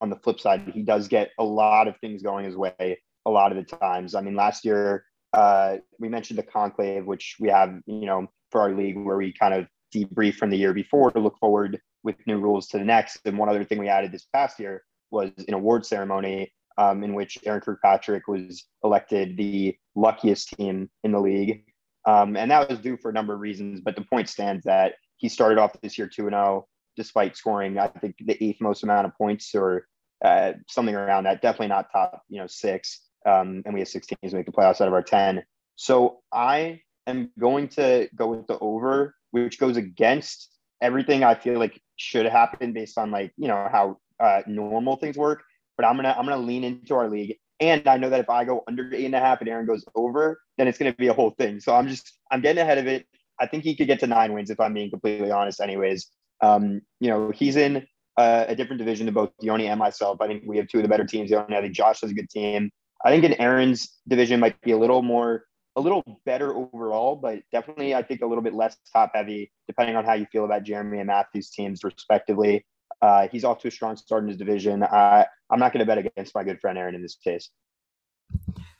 [0.00, 3.30] on the flip side, he does get a lot of things going his way a
[3.30, 4.14] lot of the times.
[4.14, 8.60] I mean, last year uh, we mentioned the conclave, which we have, you know, for
[8.60, 12.14] our league, where we kind of debrief from the year before to look forward with
[12.26, 13.18] new rules to the next.
[13.24, 17.14] And one other thing we added this past year was an award ceremony um, in
[17.14, 21.64] which Aaron Kirkpatrick was elected the luckiest team in the league.
[22.06, 24.94] Um, and that was due for a number of reasons, but the point stands that
[25.16, 29.06] he started off this year 2 0, despite scoring, I think, the eighth most amount
[29.06, 29.86] of points or
[30.24, 31.40] uh, something around that.
[31.40, 33.00] Definitely not top, you know, six.
[33.26, 35.42] Um, and we have six teams make the playoffs out of our 10.
[35.76, 41.58] So I am going to go with the over, which goes against everything I feel
[41.58, 45.42] like should happen based on like, you know, how uh, normal things work.
[45.76, 47.36] But I'm gonna I'm gonna lean into our league.
[47.60, 49.84] And I know that if I go under eight and a half and Aaron goes
[49.94, 51.60] over, then it's gonna be a whole thing.
[51.60, 53.06] So I'm just I'm getting ahead of it.
[53.40, 56.06] I think he could get to nine wins if I'm being completely honest, anyways.
[56.40, 60.20] Um, you know, he's in uh, a different division than both Yoni and myself.
[60.20, 61.30] I think we have two of the better teams.
[61.30, 62.70] Yoni, I think Josh has a good team.
[63.04, 65.44] I think in Aaron's division might be a little more,
[65.76, 69.96] a little better overall, but definitely I think a little bit less top heavy, depending
[69.96, 72.64] on how you feel about Jeremy and Matthew's teams respectively.
[73.02, 74.82] Uh, he's off to a strong start in his division.
[74.82, 77.50] I, I'm not going to bet against my good friend Aaron in this case.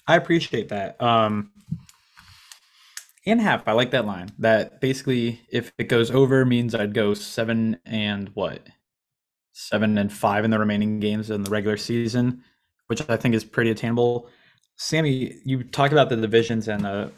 [0.06, 1.00] I appreciate that.
[1.02, 1.50] Um,
[3.26, 4.30] and half, I like that line.
[4.38, 8.66] That basically, if it goes over, means I'd go seven and what,
[9.52, 12.44] seven and five in the remaining games in the regular season
[12.86, 14.28] which I think is pretty attainable.
[14.76, 17.08] Sammy, you talk about the divisions, and uh,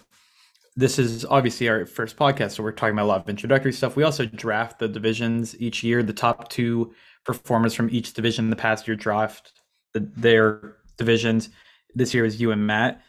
[0.76, 3.96] this is obviously our first podcast, so we're talking about a lot of introductory stuff.
[3.96, 6.02] We also draft the divisions each year.
[6.02, 9.52] The top two performers from each division in the past year draft
[9.94, 11.48] the, their divisions.
[11.94, 13.02] This year is you and Matt.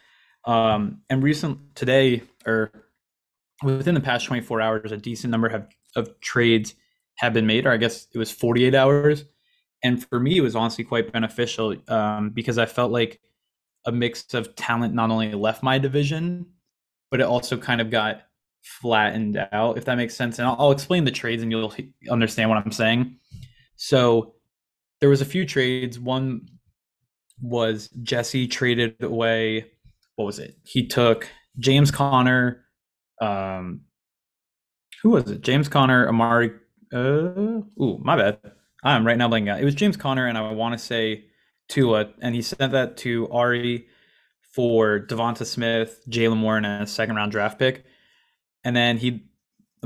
[0.46, 2.72] Um, and recent today, or
[3.64, 6.74] within the past 24 hours, a decent number have, of trades
[7.16, 9.26] have been made, or I guess it was 48 hours
[9.84, 13.20] and for me it was honestly quite beneficial um, because i felt like
[13.88, 16.46] a mix of talent not only left my division
[17.10, 18.22] but it also kind of got
[18.62, 20.40] flattened out if that makes sense.
[20.40, 21.74] And i'll, I'll explain the trades and you'll
[22.10, 23.18] understand what i'm saying.
[23.76, 24.36] So
[25.00, 26.00] there was a few trades.
[26.00, 26.48] One
[27.42, 29.66] was jesse traded away
[30.16, 30.58] what was it?
[30.64, 31.28] He took
[31.60, 32.66] james conner
[33.22, 33.82] um
[35.02, 35.42] who was it?
[35.42, 36.52] James conner amari
[36.94, 38.40] uh ooh my bad.
[38.84, 39.60] I'm right now blanking out.
[39.60, 41.26] It was James Conner, and I want to say
[41.68, 43.88] Tua, and he sent that to Ari
[44.52, 47.86] for Devonta Smith, Jaylen Warren, and a second round draft pick.
[48.64, 49.26] And then he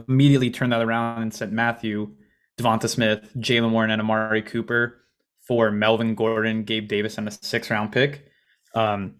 [0.07, 2.11] immediately turned that around and sent Matthew,
[2.57, 5.01] Devonta Smith, Jaylen Warren, and Amari Cooper
[5.41, 8.25] for Melvin Gordon, Gabe Davis, and a six round pick.
[8.73, 9.15] Um,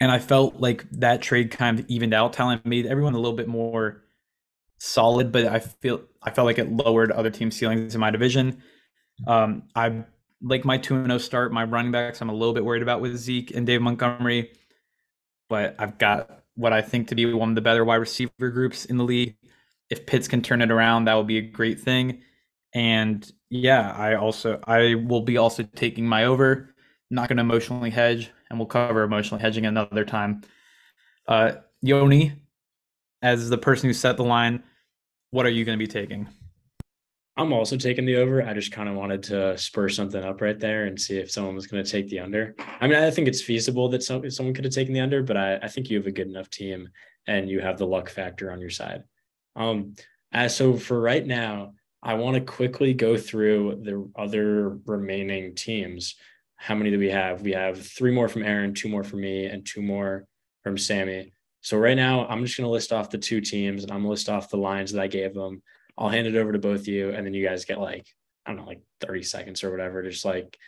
[0.00, 3.36] and I felt like that trade kind of evened out talent, made everyone a little
[3.36, 4.02] bit more
[4.78, 8.62] solid, but I feel I felt like it lowered other team ceilings in my division.
[9.26, 10.04] Um, I
[10.42, 11.52] like my 2 0 start.
[11.52, 14.52] My running backs, I'm a little bit worried about with Zeke and Dave Montgomery,
[15.48, 18.84] but I've got what I think to be one of the better wide receiver groups
[18.84, 19.36] in the league.
[19.90, 22.22] If Pitts can turn it around, that would be a great thing.
[22.74, 26.74] And yeah, I also I will be also taking my over.
[27.10, 30.42] Not going to emotionally hedge, and we'll cover emotionally hedging another time.
[31.26, 32.32] Uh, Yoni,
[33.20, 34.62] as the person who set the line,
[35.32, 36.28] what are you going to be taking?
[37.36, 38.42] I'm also taking the over.
[38.42, 41.54] I just kind of wanted to spur something up right there and see if someone
[41.54, 42.54] was going to take the under.
[42.80, 45.36] I mean, I think it's feasible that some, someone could have taken the under, but
[45.36, 46.88] I, I think you have a good enough team
[47.26, 49.04] and you have the luck factor on your side.
[49.56, 49.94] Um,
[50.32, 56.16] as so for right now, I want to quickly go through the other remaining teams.
[56.56, 57.42] How many do we have?
[57.42, 60.26] We have three more from Aaron, two more from me, and two more
[60.62, 61.32] from Sammy.
[61.62, 64.04] So right now, I'm just going to list off the two teams and I'm going
[64.04, 65.62] to list off the lines that I gave them
[66.00, 68.06] I'll hand it over to both of you, and then you guys get like
[68.46, 70.58] I don't know, like 30 seconds or whatever, just like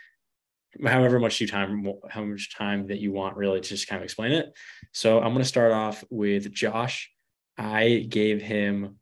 [0.84, 4.04] however much you time, how much time that you want really to just kind of
[4.04, 4.52] explain it.
[4.92, 7.10] So I'm going to start off with Josh.
[7.58, 8.98] I gave him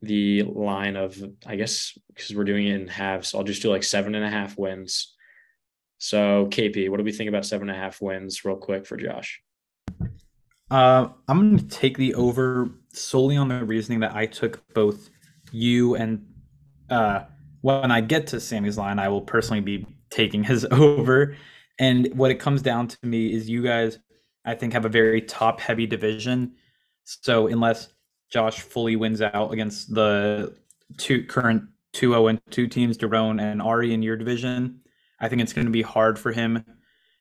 [0.00, 3.70] the line of, I guess, because we're doing it in halves, so I'll just do
[3.70, 5.14] like seven and a half wins.
[5.98, 8.96] So KP, what do we think about seven and a half wins, real quick for
[8.96, 9.40] Josh?
[10.70, 15.10] Uh, I'm going to take the over solely on the reasoning that I took both
[15.52, 16.26] you and
[16.90, 17.24] uh,
[17.60, 21.36] when I get to Sammy's line, I will personally be taking his over.
[21.78, 23.98] And what it comes down to me is you guys,
[24.44, 26.54] I think, have a very top heavy division.
[27.04, 27.88] So unless
[28.30, 30.56] Josh fully wins out against the
[30.98, 34.80] two current 2 0 and 2 teams, Daron and Ari in your division,
[35.20, 36.64] I think it's going to be hard for him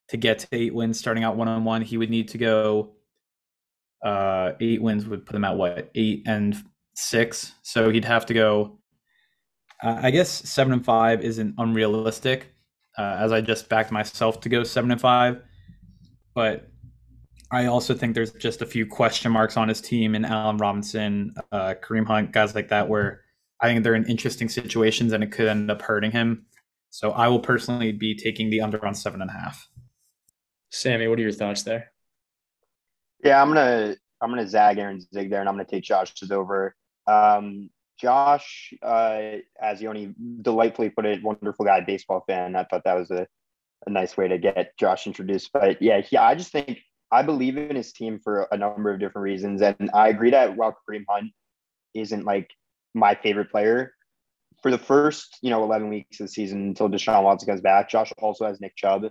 [0.10, 1.82] to get to eight wins starting out one on one.
[1.82, 2.94] He would need to go
[4.04, 6.56] uh, eight wins would put him at what eight and
[7.02, 7.54] six.
[7.64, 8.80] So he'd have to go.
[9.84, 12.54] Uh, I guess seven and five isn't unrealistic,
[12.98, 15.42] uh, as I just backed myself to go seven and five.
[16.36, 16.68] But
[17.52, 21.34] I also think there's just a few question marks on his team and Allen Robinson,
[21.52, 23.22] uh, Kareem Hunt, guys like that, where
[23.60, 26.46] I think they're in interesting situations and it could end up hurting him.
[26.92, 29.68] So I will personally be taking the under on seven and a half.
[30.70, 31.92] Sammy, what are your thoughts there?
[33.24, 36.76] Yeah, I'm gonna I'm gonna zag Aaron Zig there, and I'm gonna take Josh's over.
[37.08, 37.70] Um,
[38.02, 42.56] Josh, uh, as Yoni delightfully put it, wonderful guy, baseball fan.
[42.56, 43.28] I thought that was a,
[43.86, 45.52] a nice way to get Josh introduced.
[45.54, 46.80] But yeah, yeah, I just think
[47.12, 50.58] I believe in his team for a number of different reasons, and I agree that
[50.58, 51.32] while Kareem Hunt
[51.94, 52.50] isn't like
[52.96, 53.94] my favorite player,
[54.64, 57.90] for the first you know 11 weeks of the season until Deshaun Watson comes back,
[57.90, 59.06] Josh also has Nick Chubb,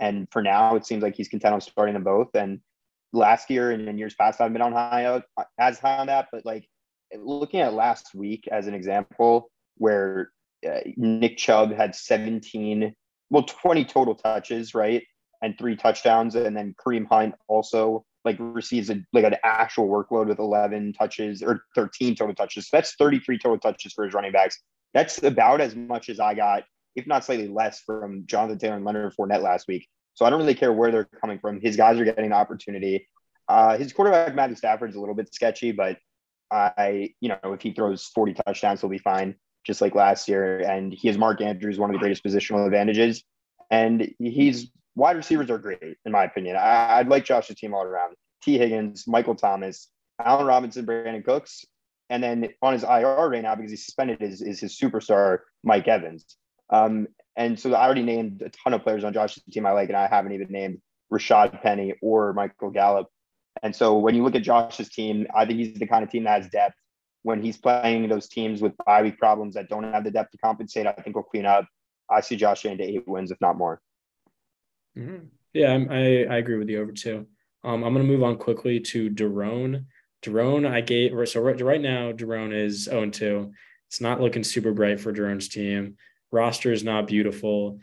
[0.00, 2.28] and for now it seems like he's content on starting them both.
[2.34, 2.60] And
[3.14, 5.22] last year and in years past, I've been on high
[5.58, 6.68] as high on that, but like
[7.18, 10.30] looking at last week as an example, where
[10.66, 12.94] uh, Nick Chubb had 17,
[13.30, 15.02] well, 20 total touches, right?
[15.42, 16.34] And three touchdowns.
[16.34, 21.42] And then Kareem Hunt also like receives a, like an actual workload with 11 touches
[21.42, 22.68] or 13 total touches.
[22.68, 24.60] So that's 33 total touches for his running backs.
[24.94, 26.64] That's about as much as I got,
[26.96, 29.86] if not slightly less, from Jonathan Taylor and Leonard Fournette last week.
[30.14, 31.60] So I don't really care where they're coming from.
[31.60, 33.08] His guys are getting the opportunity.
[33.48, 35.98] Uh, his quarterback, Matthew Stafford, is a little bit sketchy, but
[36.50, 39.34] I, you know, if he throws 40 touchdowns, he'll be fine,
[39.66, 40.60] just like last year.
[40.60, 43.22] And he has Mark Andrews, one of the greatest positional advantages.
[43.70, 46.56] And he's wide receivers are great, in my opinion.
[46.56, 48.14] I, would like Josh's team all around.
[48.42, 49.88] Tee Higgins, Michael Thomas,
[50.24, 51.64] Allen Robinson, Brandin Cooks.
[52.10, 55.88] And then on his IR right now, because he's suspended, is, is his superstar, Mike
[55.88, 56.36] Evans.
[56.70, 59.88] Um, and so I already named a ton of players on Josh's team I like,
[59.88, 60.80] and I haven't even named
[61.12, 63.08] Rashad Penny or Michael Gallup.
[63.62, 66.24] And so when you look at Josh's team, I think he's the kind of team
[66.24, 66.76] that has depth.
[67.22, 70.38] When he's playing those teams with bye week problems that don't have the depth to
[70.38, 71.66] compensate, I think we'll clean up.
[72.10, 73.80] I see Josh getting to eight wins, if not more.
[74.96, 75.26] Mm-hmm.
[75.54, 77.26] Yeah, I'm, i I agree with you over two.
[77.62, 79.86] Um, I'm going to move on quickly to Daron.
[80.22, 83.52] Daron, I gave so right, right now Daron is 0 2.
[83.88, 85.96] It's not looking super bright for Daron's team.
[86.30, 87.78] Roster is not beautiful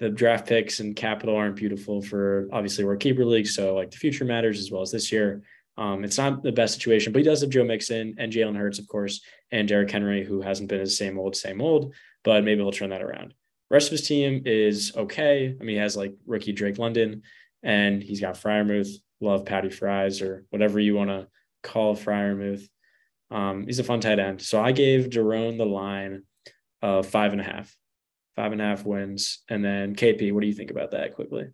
[0.00, 3.46] the draft picks and capital aren't beautiful for obviously we're keeper league.
[3.46, 5.42] So like the future matters as well as this year.
[5.76, 8.78] Um, it's not the best situation, but he does have Joe Mixon and Jalen Hurts,
[8.78, 12.60] of course, and Derrick Henry, who hasn't been his same old, same old, but maybe
[12.60, 13.34] he'll turn that around.
[13.70, 15.56] rest of his team is okay.
[15.60, 17.22] I mean, he has like rookie Drake London,
[17.64, 21.26] and he's got Freiermuth, love Patty Fries or whatever you want to
[21.64, 22.68] call Freiermuth.
[23.32, 24.42] Um, he's a fun tight end.
[24.42, 26.22] So I gave Daron the line
[26.82, 27.74] of five and a half
[28.36, 29.40] five and a half wins.
[29.48, 31.46] And then KP, what do you think about that quickly?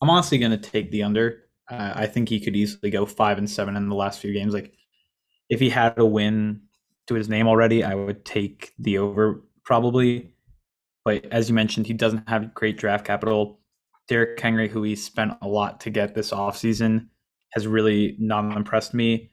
[0.00, 1.44] I'm honestly going to take the under.
[1.70, 4.52] Uh, I think he could easily go five and seven in the last few games.
[4.52, 4.74] Like
[5.48, 6.62] if he had a win
[7.06, 10.34] to his name already, I would take the over probably.
[11.04, 13.60] But as you mentioned, he doesn't have great draft capital.
[14.08, 17.08] Derrick Henry, who he spent a lot to get this offseason,
[17.52, 19.30] has really not impressed me.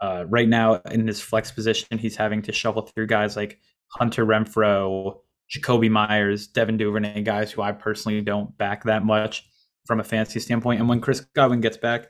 [0.00, 3.60] Uh, right now, in his flex position, he's having to shuffle through guys like
[3.94, 5.18] Hunter Renfrow,
[5.54, 9.46] Jakobi Meyers, Devin Duvernay, guys who I personally don't back that much
[9.86, 10.80] from a fantasy standpoint.
[10.80, 12.08] And when Chris Godwin gets back,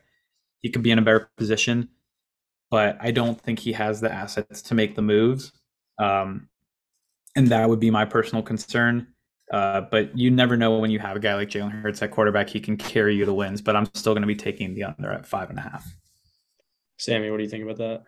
[0.61, 1.89] he could be in a better position.
[2.71, 5.51] But I don't think he has the assets to make the moves.
[5.99, 6.47] Um,
[7.35, 9.07] and that would be my personal concern.
[9.51, 12.49] Uh, but you never know when you have a guy like Jalen Hurts at quarterback,
[12.49, 13.61] he can carry you to wins.
[13.61, 15.85] But I'm still going to be taking the under at five and a half.
[16.97, 18.03] Sammy, what do you think about that?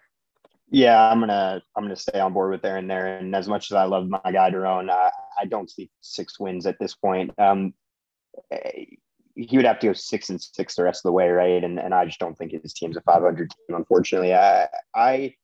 [0.69, 3.17] Yeah, I'm gonna I'm gonna stay on board with Aaron there.
[3.17, 6.65] And as much as I love my guy Daron, uh, I don't see six wins
[6.65, 7.32] at this point.
[7.38, 7.73] Um,
[8.51, 8.86] eh,
[9.36, 11.63] he would have to go six and six the rest of the way, right?
[11.63, 13.75] And and I just don't think his team's a 500 team.
[13.75, 15.36] Unfortunately, I, I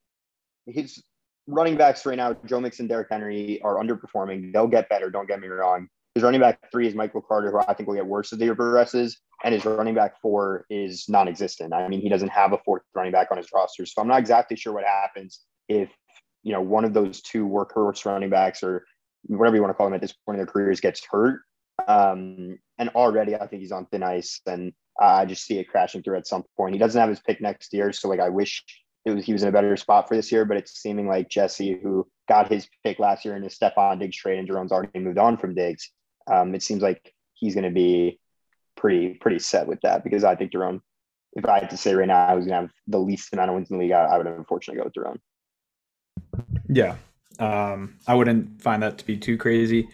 [0.66, 1.04] his
[1.48, 4.54] running backs right now, Joe Mixon, Derrick Henry, are underperforming.
[4.54, 5.10] They'll get better.
[5.10, 5.88] Don't get me wrong.
[6.16, 8.46] His running back three is Michael Carter, who I think will get worse as the
[8.46, 11.74] year progresses, and his running back four is non-existent.
[11.74, 14.20] I mean, he doesn't have a fourth running back on his roster, so I'm not
[14.20, 15.90] exactly sure what happens if
[16.44, 18.86] you know one of those two workhorse running backs or
[19.28, 21.42] whatever you want to call them at this point in their careers gets hurt.
[21.88, 26.04] Um, and already, I think he's on thin ice, and I just see it crashing
[26.04, 26.74] through at some point.
[26.74, 28.64] He doesn't have his pick next year, so like I wish
[29.06, 31.80] was he was in a better spot for this year, but it's seeming like Jesse,
[31.82, 35.18] who got his pick last year in the Stefon Diggs trade, and Jerome's already moved
[35.18, 35.90] on from Diggs.
[36.32, 38.20] Um, it seems like he's going to be
[38.78, 40.82] pretty pretty set with that because I think Jerome,
[41.34, 43.50] if I had to say right now, I was going to have the least amount
[43.50, 43.92] of wins in the league.
[43.92, 45.20] I, I would unfortunately go with Jerome.
[46.70, 46.96] Yeah,
[47.40, 49.90] um, I wouldn't find that to be too crazy.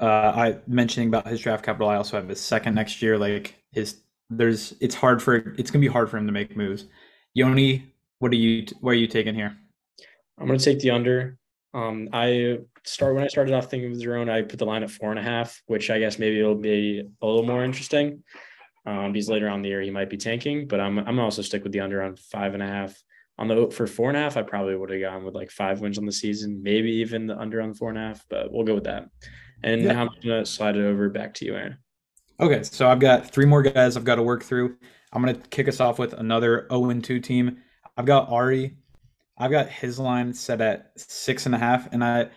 [0.00, 1.88] Uh, I mentioning about his draft capital.
[1.88, 3.18] I also have his second next year.
[3.18, 3.96] Like his,
[4.30, 6.86] there's, it's hard for it's gonna be hard for him to make moves.
[7.34, 8.66] Yoni, what are you?
[8.80, 9.56] What are you taking here?
[10.38, 11.36] I'm gonna take the under.
[11.74, 14.90] Um, I start when I started off thinking of Jerome, I put the line at
[14.90, 18.22] four and a half, which I guess maybe it'll be a little more interesting.
[18.86, 21.62] Um, because later on the year he might be tanking, but I'm I'm also stick
[21.62, 23.02] with the under on five and a half.
[23.38, 25.80] On the for four and a half, I probably would have gone with like five
[25.80, 28.52] wins on the season, maybe even the under on the four and a half, but
[28.52, 29.08] we'll go with that.
[29.62, 29.92] And yeah.
[29.92, 31.78] now I'm gonna slide it over back to you, Aaron.
[32.38, 34.76] Okay, so I've got three more guys I've got to work through.
[35.12, 37.62] I'm gonna kick us off with another 0 2 team.
[37.96, 38.76] I've got Ari.
[39.38, 42.28] I've got his line set at six and a half, and I,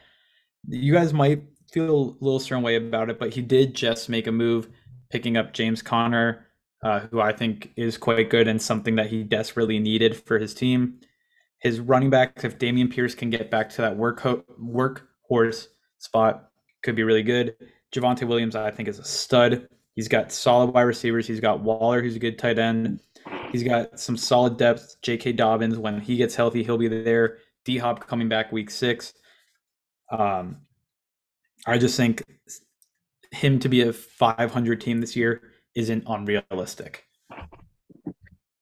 [0.68, 4.28] you guys might feel a little certain way about it, but he did just make
[4.28, 4.70] a move,
[5.10, 6.48] picking up James Conner
[6.84, 10.54] uh, who I think is quite good and something that he desperately needed for his
[10.54, 11.00] team.
[11.60, 16.50] His running backs, if Dameon Pierce can get back to that work ho- workhorse spot,
[16.84, 17.56] could be really good.
[17.94, 19.68] Javonte Williams, I think, is a stud.
[19.96, 21.26] He's got solid wide receivers.
[21.26, 23.02] He's got Waller, who's a good tight end.
[23.52, 24.98] He's got some solid depth.
[25.02, 25.32] J.K.
[25.34, 27.40] Dobbins, when he gets healthy, he'll be there.
[27.66, 29.14] D Hop coming back week six.
[30.12, 30.58] Um,
[31.66, 32.24] I just think
[33.32, 35.42] him to be a 500 team this year
[35.76, 37.06] isn't unrealistic.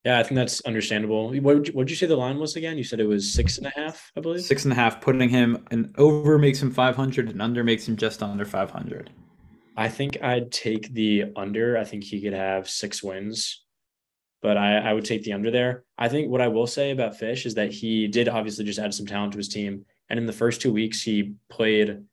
[0.03, 1.29] Yeah, I think that's understandable.
[1.29, 2.77] What would you, what you say the line was again?
[2.77, 4.43] You said it was six and a half, I believe.
[4.43, 7.97] Six and a half, putting him an over makes him 500 and under makes him
[7.97, 9.09] just under 500.
[9.75, 11.77] I think I'd take the under.
[11.77, 13.65] I think he could have six wins,
[14.43, 15.83] but I, I would take the under there.
[15.97, 18.93] I think what I will say about Fish is that he did obviously just add
[18.93, 19.85] some talent to his team.
[20.09, 22.03] And in the first two weeks, he played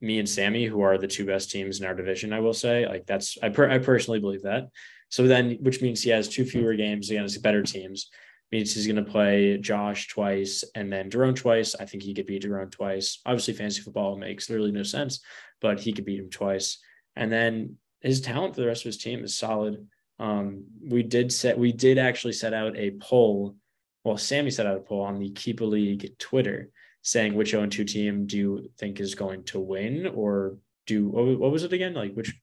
[0.00, 2.86] me and Sammy, who are the two best teams in our division, I will say.
[2.86, 4.68] Like that's I per, I personally believe that.
[5.08, 8.10] So then, which means he has two fewer games against better teams.
[8.52, 11.74] Means he's going to play Josh twice and then Jerome twice.
[11.74, 13.20] I think he could beat Jerome twice.
[13.26, 15.20] Obviously, fantasy football makes literally no sense,
[15.60, 16.78] but he could beat him twice.
[17.16, 19.88] And then his talent for the rest of his team is solid.
[20.20, 23.56] Um, we did set we did actually set out a poll.
[24.04, 26.70] Well, Sammy set out a poll on the Keep a League Twitter
[27.06, 31.52] saying which 0 2 team do you think is going to win or do what
[31.52, 31.94] was it again?
[31.94, 32.34] Like which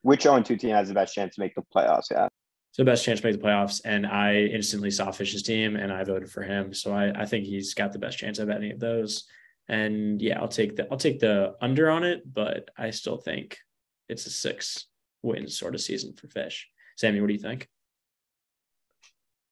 [0.00, 2.06] which 0 2 team has the best chance to make the playoffs?
[2.10, 2.28] Yeah.
[2.72, 3.82] So best chance to make the playoffs.
[3.84, 6.72] And I instantly saw Fish's team and I voted for him.
[6.72, 9.24] So I, I think he's got the best chance of any of those.
[9.68, 13.58] And yeah, I'll take the I'll take the under on it, but I still think
[14.08, 14.86] it's a six
[15.22, 16.68] wins sort of season for Fish.
[16.96, 17.68] Sammy, what do you think?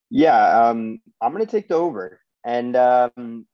[0.09, 2.19] Yeah, um, I'm gonna take the over.
[2.45, 3.47] And um,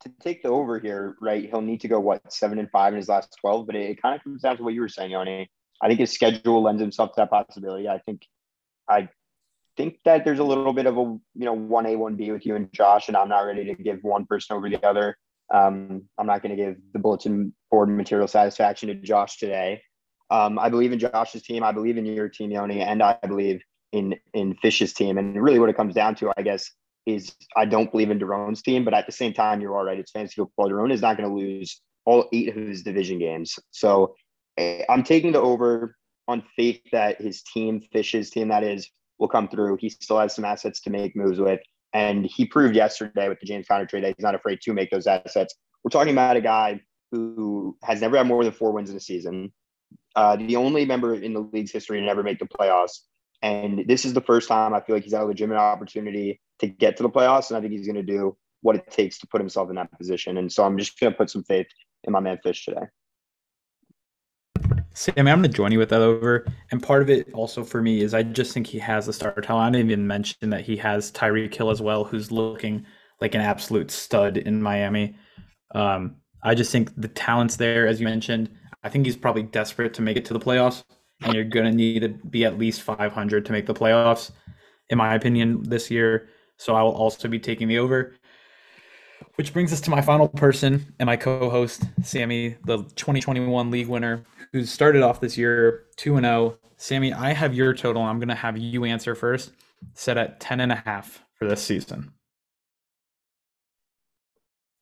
[0.00, 2.98] to take the over here, right, he'll need to go what seven and five in
[2.98, 3.66] his last twelve.
[3.66, 5.50] But it, it kind of comes down to what you were saying, Yoni.
[5.82, 7.88] I think his schedule lends himself to that possibility.
[7.88, 8.22] I think,
[8.88, 9.08] I
[9.76, 12.46] think that there's a little bit of a you know one A one B with
[12.46, 15.16] you and Josh, and I'm not ready to give one person over the other.
[15.52, 19.82] Um, I'm not going to give the bulletin board material satisfaction to Josh today.
[20.30, 21.62] Um, I believe in Josh's team.
[21.62, 25.18] I believe in your team, Yoni, and I believe in in Fish's team.
[25.18, 26.70] And really, what it comes down to, I guess,
[27.06, 29.98] is I don't believe in Daron's team, but at the same time, you're all right.
[29.98, 30.68] It's fantasy football.
[30.68, 33.58] Daron is not going to lose all eight of his division games.
[33.70, 34.16] So
[34.58, 35.96] eh, I'm taking the over
[36.28, 39.78] on faith that his team, Fish's team, that is, will come through.
[39.80, 41.60] He still has some assets to make moves with.
[41.92, 44.90] And he proved yesterday with the James Conner trade that he's not afraid to make
[44.90, 45.54] those assets.
[45.82, 46.80] We're talking about a guy
[47.12, 49.52] who has never had more than four wins in a season.
[50.14, 52.98] Uh, the only member in the league's history to never make the playoffs.
[53.42, 56.66] And this is the first time I feel like he's had a legitimate opportunity to
[56.66, 57.50] get to the playoffs.
[57.50, 59.96] And I think he's going to do what it takes to put himself in that
[59.96, 60.38] position.
[60.38, 61.66] And so I'm just going to put some faith
[62.04, 62.86] in my man Fish today.
[64.94, 66.46] Sammy, I'm going to join you with that over.
[66.70, 69.32] And part of it also for me is I just think he has the star
[69.34, 69.76] talent.
[69.76, 72.86] I didn't even mention that he has Tyreek Hill as well, who's looking
[73.20, 75.16] like an absolute stud in Miami.
[75.74, 78.50] Um, I just think the talent's there, as you mentioned.
[78.82, 80.84] I think he's probably desperate to make it to the playoffs,
[81.22, 84.30] and you're going to need to be at least 500 to make the playoffs,
[84.88, 86.28] in my opinion, this year.
[86.56, 88.14] So I will also be taking the over.
[89.36, 94.24] Which brings us to my final person and my co-host, Sammy, the 2021 league winner,
[94.52, 96.58] who started off this year 2 and 0.
[96.76, 98.02] Sammy, I have your total.
[98.02, 99.52] I'm going to have you answer first.
[99.94, 102.12] Set at 10 and a half for this season.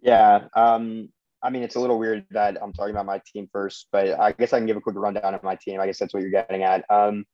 [0.00, 1.08] Yeah, um,
[1.42, 4.32] I mean, it's a little weird that I'm talking about my team first, but I
[4.32, 5.80] guess I can give a quick rundown of my team.
[5.80, 6.84] I guess that's what you're getting at.
[6.90, 7.24] Um,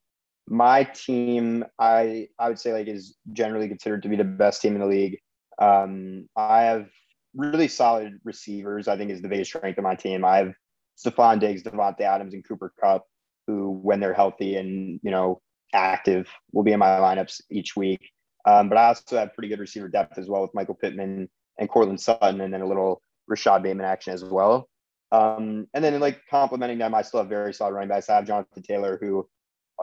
[0.48, 4.74] my team, I I would say like is generally considered to be the best team
[4.74, 5.18] in the league.
[5.58, 6.88] Um, I have
[7.34, 8.88] really solid receivers.
[8.88, 10.24] I think is the biggest strength of my team.
[10.24, 10.52] I have
[10.98, 13.06] Stefon Diggs, Davante Adams, and Cooper Kupp,
[13.46, 15.40] who, when they're healthy and you know
[15.72, 18.10] active, will be in my lineups each week.
[18.46, 21.28] Um, but I also have pretty good receiver depth as well with Michael Pittman
[21.58, 24.68] and Courtland Sutton, and then a little Rashod Bateman action as well.
[25.12, 28.08] Um, and then like complementing them, I still have very solid running backs.
[28.08, 29.28] I have Jonathan Taylor, who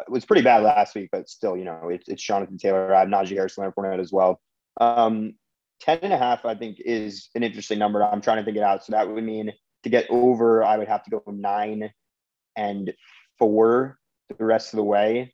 [0.07, 2.93] was pretty bad last week, but still, you know, it's, it's Jonathan Taylor.
[2.93, 4.39] I have Najee Harris, Leonard Fournette as well.
[4.79, 5.33] Um,
[5.81, 8.03] 10 and a half, I think, is an interesting number.
[8.03, 8.83] I'm trying to think it out.
[8.83, 11.91] So that would mean to get over, I would have to go nine
[12.55, 12.93] and
[13.37, 13.99] four
[14.37, 15.33] the rest of the way.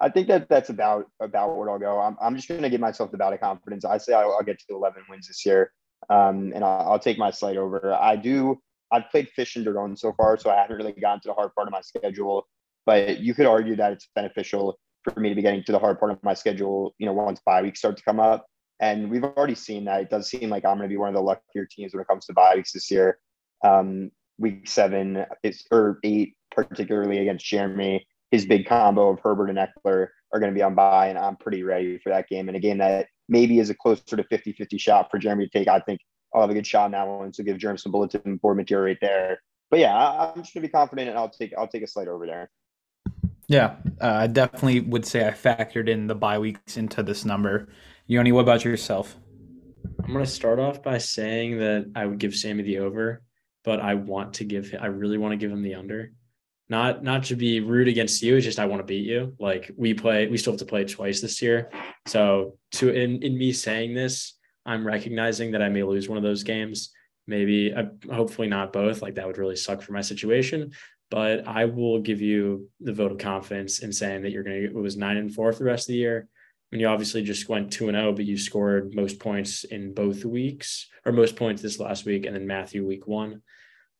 [0.00, 1.98] I think that that's about about where I'll go.
[1.98, 3.84] I'm, I'm just going to give myself the bout of confidence.
[3.84, 5.72] I say I'll, I'll get to 11 wins this year,
[6.10, 7.94] um, and I'll, I'll, take my slate over.
[7.94, 8.60] I do.
[8.92, 11.54] I've played Fish and Daron so far, so I haven't really gotten to the hard
[11.54, 12.46] part of my schedule.
[12.86, 15.98] But you could argue that it's beneficial for me to be getting to the hard
[15.98, 16.94] part of my schedule.
[16.98, 18.46] You know, once bye weeks start to come up,
[18.80, 21.14] and we've already seen that it does seem like I'm going to be one of
[21.14, 23.18] the luckier teams when it comes to bye weeks this year.
[23.64, 29.58] Um, week seven is or eight, particularly against Jeremy his big combo of Herbert and
[29.58, 32.48] Ekeler are going to be on bye, and I'm pretty ready for that game.
[32.48, 35.58] And a game that maybe is a closer to 50 50 shot for Jeremy to
[35.58, 35.68] take.
[35.68, 36.00] I think
[36.34, 37.32] I'll have a good shot that one.
[37.32, 39.38] So give Jeremy some bulletin board material right there.
[39.70, 41.86] But yeah, I, am just going to be confident, and I'll take I'll take a
[41.86, 42.50] slide over there.
[43.48, 47.68] Yeah, uh, I definitely would say I factored in the bye weeks into this number.
[48.06, 49.16] Yoni, what about yourself?
[50.02, 53.22] I'm going to start off by saying that I would give Sammy the over,
[53.64, 56.12] but I want to give I really want to give him the under
[56.68, 58.36] not not to be rude against you.
[58.36, 59.34] It's just I want to beat you.
[59.38, 61.70] Like we play, we still have to play twice this year.
[62.06, 64.34] So to in in me saying this,
[64.64, 66.90] I'm recognizing that I may lose one of those games.
[67.28, 69.02] Maybe, uh, hopefully not both.
[69.02, 70.72] Like that would really suck for my situation.
[71.10, 74.66] But I will give you the vote of confidence in saying that you're going to.
[74.66, 76.28] It was nine and four for the rest of the year.
[76.72, 80.24] And you obviously just went two and oh, but you scored most points in both
[80.24, 83.42] weeks, or most points this last week, and then Matthew week one.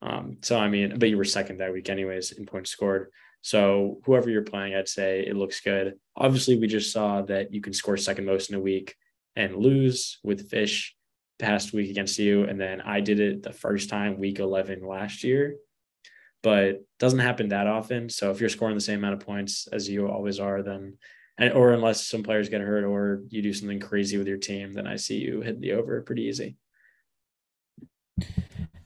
[0.03, 3.11] Um, so I mean, but you were second that week anyways in points scored.
[3.41, 5.95] So whoever you're playing, I'd say it looks good.
[6.17, 8.97] Obviously, we just saw that you can score second most in a week
[9.37, 10.97] and lose with Fish
[11.39, 15.23] past week against you, and then I did it the first time week 11 last
[15.23, 15.57] year,
[16.43, 18.09] but doesn't happen that often.
[18.09, 20.99] So if you're scoring the same amount of points as you always are, then
[21.39, 24.73] and, or unless some players get hurt or you do something crazy with your team,
[24.73, 26.57] then I see you hit the over pretty easy.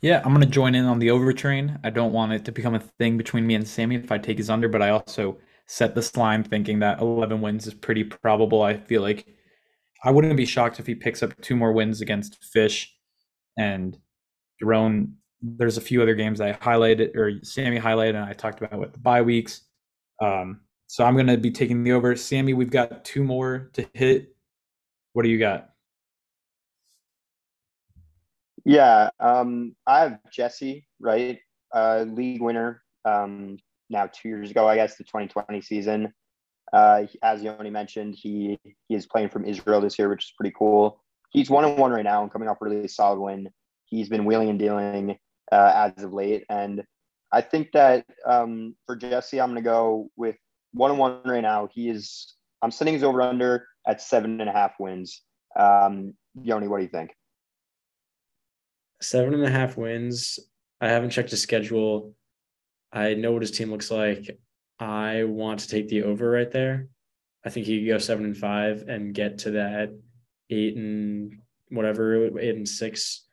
[0.03, 1.79] Yeah, I'm to join in on the overtrain.
[1.85, 4.39] I don't want it to become a thing between me and Sammy if I take
[4.39, 8.63] his under, but I also set this line thinking that 11 wins is pretty probable.
[8.63, 9.27] I feel like
[10.03, 12.97] I wouldn't be shocked if he picks up two more wins against Fish
[13.59, 13.97] and
[14.63, 15.13] Daron.
[15.43, 18.93] There's a few other games I highlighted or Sammy highlighted and I talked about with
[18.93, 19.63] the bye weeks.
[20.21, 22.15] Um, so I'm going to be taking the over.
[22.17, 24.35] Sammy, we've got two more to hit.
[25.13, 25.71] What do you got?
[28.65, 31.39] Yeah, um, I have Jesse, right?
[31.75, 33.57] Uh, league winner um,
[33.89, 36.13] now two years ago, I guess, the 2020 season.
[36.73, 40.55] Uh, as Yoni mentioned, he he is playing from Israel this year, which is pretty
[40.57, 41.03] cool.
[41.31, 43.49] He's one and one right now and coming off a really solid win.
[43.87, 45.17] He's been wheeling and dealing
[45.53, 46.83] uh, as of late, and
[47.33, 50.37] I think that um, for Jesse, I'm going to go with
[50.73, 51.69] one and one right now.
[51.73, 52.35] He is.
[52.63, 55.23] I'm setting his over under at seven and a half wins.
[55.59, 57.13] Um, Yoni, what do you think?
[59.03, 60.39] seven and a half wins.
[60.81, 62.15] I haven't checked his schedule.
[62.93, 64.39] I know what his team looks like.
[64.79, 66.89] I want to take the over right there.
[67.45, 69.91] I think he could go seven and five and get to that
[70.51, 71.33] eight and
[71.71, 73.27] whatever, eight and six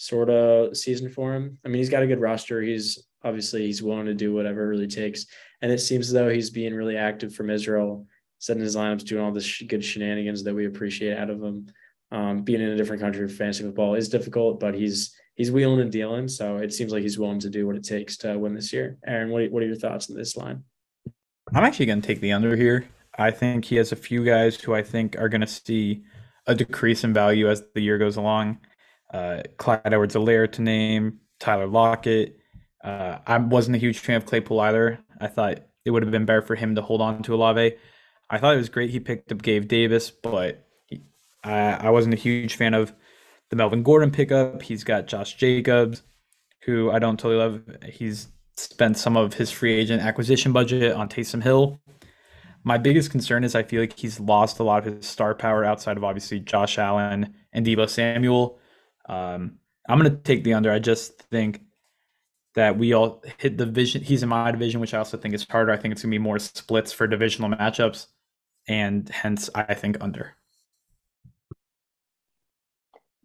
[0.00, 1.58] sort of season for him.
[1.64, 2.62] I mean, he's got a good roster.
[2.62, 5.26] He's obviously he's willing to do whatever it really takes.
[5.60, 8.06] And it seems as though he's being really active from Israel,
[8.38, 11.66] setting his lineups, doing all this good shenanigans that we appreciate out of him
[12.12, 15.80] um, being in a different country for fantasy football is difficult, but he's he's wheeling
[15.80, 16.28] and dealing.
[16.28, 18.98] So it seems like he's willing to do what it takes to win this year.
[19.06, 20.64] Aaron, what what are your thoughts on this line?
[21.52, 22.88] I'm actually going to take the under here.
[23.18, 26.04] I think he has a few guys who I think are going to see
[26.46, 28.58] a decrease in value as the year goes along.
[29.12, 32.38] Uh, Clyde Edwards-Helaire to name, Tyler Lockett.
[32.82, 35.00] Uh, I wasn't a huge fan of Claypool either.
[35.20, 37.74] I thought it would have been better for him to hold on to Olave.
[38.28, 40.66] I thought it was great he picked up Gabe Davis, but
[41.42, 42.94] I, I wasn't a huge fan of
[43.48, 44.62] the Melvin Gordon pickup.
[44.62, 46.02] He's got Josh Jacobs,
[46.62, 47.62] who I don't totally love.
[47.92, 51.80] He's spent some of his free agent acquisition budget on Taysom Hill.
[52.62, 55.64] My biggest concern is I feel like he's lost a lot of his star power
[55.64, 58.59] outside of obviously Josh Allen and Deebo Samuel.
[59.10, 59.58] Um,
[59.88, 60.70] I'm going to take the under.
[60.70, 61.62] I just think
[62.54, 64.02] that we all hit the vision.
[64.02, 65.72] He's in my division, which I also think is harder.
[65.72, 68.06] I think it's going to be more splits for divisional matchups,
[68.68, 70.36] and hence I think under.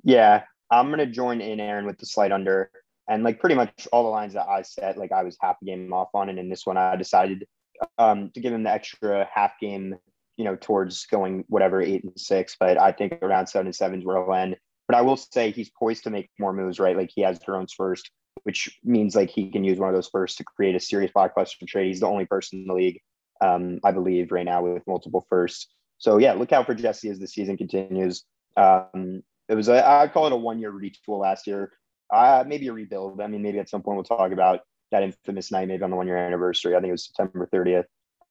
[0.03, 2.69] Yeah, I'm gonna join in Aaron with the slight under,
[3.09, 5.65] and like pretty much all the lines that I set, like I was half a
[5.65, 7.47] game off on, and in this one I decided
[7.97, 9.95] um, to give him the extra half game,
[10.37, 12.55] you know, towards going whatever eight and six.
[12.59, 14.57] But I think around seven and seven is where he'll end.
[14.87, 16.95] But I will say he's poised to make more moves, right?
[16.95, 18.11] Like he has drones first,
[18.43, 21.67] which means like he can use one of those first to create a serious blockbuster
[21.67, 21.87] trade.
[21.87, 23.01] He's the only person in the league,
[23.41, 25.67] um, I believe, right now with multiple firsts.
[25.97, 28.23] So yeah, look out for Jesse as the season continues.
[28.57, 31.71] Um, it was a, I'd call it a one year retool last year.
[32.13, 33.19] Uh, maybe a rebuild.
[33.21, 34.61] I mean, maybe at some point we'll talk about
[34.91, 36.75] that infamous night, maybe on the one year anniversary.
[36.75, 37.85] I think it was September 30th.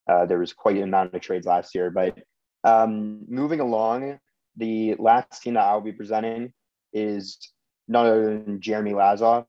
[0.08, 1.90] Uh, there was quite an amount of trades last year.
[1.90, 2.18] But
[2.62, 4.18] um, moving along,
[4.56, 6.52] the last team that I'll be presenting
[6.92, 7.38] is
[7.88, 9.46] none other than Jeremy Lazoff.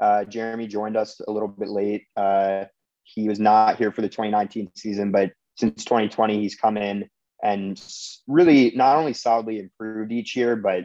[0.00, 2.04] Uh, Jeremy joined us a little bit late.
[2.16, 2.64] Uh,
[3.04, 7.08] he was not here for the 2019 season, but since 2020, he's come in
[7.42, 7.82] and
[8.26, 10.84] really not only solidly improved each year, but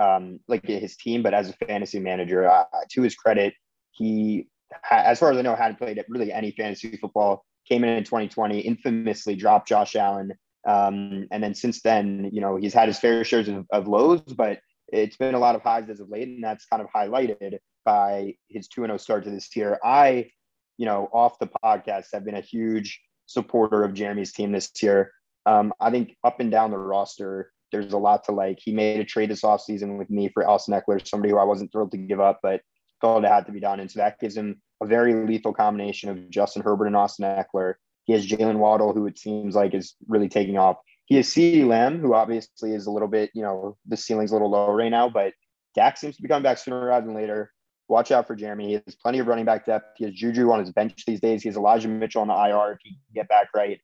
[0.00, 3.54] um, like his team, but as a fantasy manager, uh, to his credit,
[3.90, 4.48] he,
[4.90, 7.44] as far as I know, hadn't played really any fantasy football.
[7.68, 10.32] Came in in 2020, infamously dropped Josh Allen,
[10.68, 14.20] um, and then since then, you know, he's had his fair shares of, of lows,
[14.20, 17.58] but it's been a lot of highs as of late, and that's kind of highlighted
[17.86, 19.78] by his 2 0 start to this year.
[19.82, 20.30] I,
[20.76, 25.10] you know, off the podcast, have been a huge supporter of Jeremy's team this year.
[25.46, 28.58] Um, I think up and down the roster, there's a lot to like.
[28.60, 31.72] He made a trade this offseason with me for Austin Ekeler, somebody who I wasn't
[31.72, 32.60] thrilled to give up, but
[33.00, 33.80] felt it had to be done.
[33.80, 37.74] And so that gives him a very lethal combination of Justin Herbert and Austin Ekeler.
[38.08, 40.78] He has Jaylen Waddle, who it seems like is really taking off.
[41.04, 44.34] He has CeeDee Lamb, who obviously is a little bit, you know, the ceiling's a
[44.34, 45.32] little low right now, but
[45.76, 47.52] Dak seems to be coming back sooner rather than later.
[47.86, 48.66] Watch out for Jeremy.
[48.66, 49.96] He has plenty of running back depth.
[49.96, 51.42] He has Juju on his bench these days.
[51.42, 53.78] He has Elijah Mitchell on the IR if he can get back right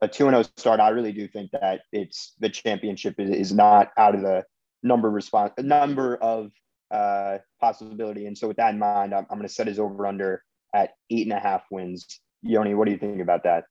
[0.00, 3.90] a 2 0 start, I really do think that it's the championship is, is not
[3.96, 4.44] out of the
[4.82, 6.50] number response number of
[6.90, 8.26] uh, possibility.
[8.26, 10.42] And so with that in mind, I'm, I'm going to set his over under
[10.74, 12.20] at eight and a half wins.
[12.42, 13.64] Yoni, what do you think about that?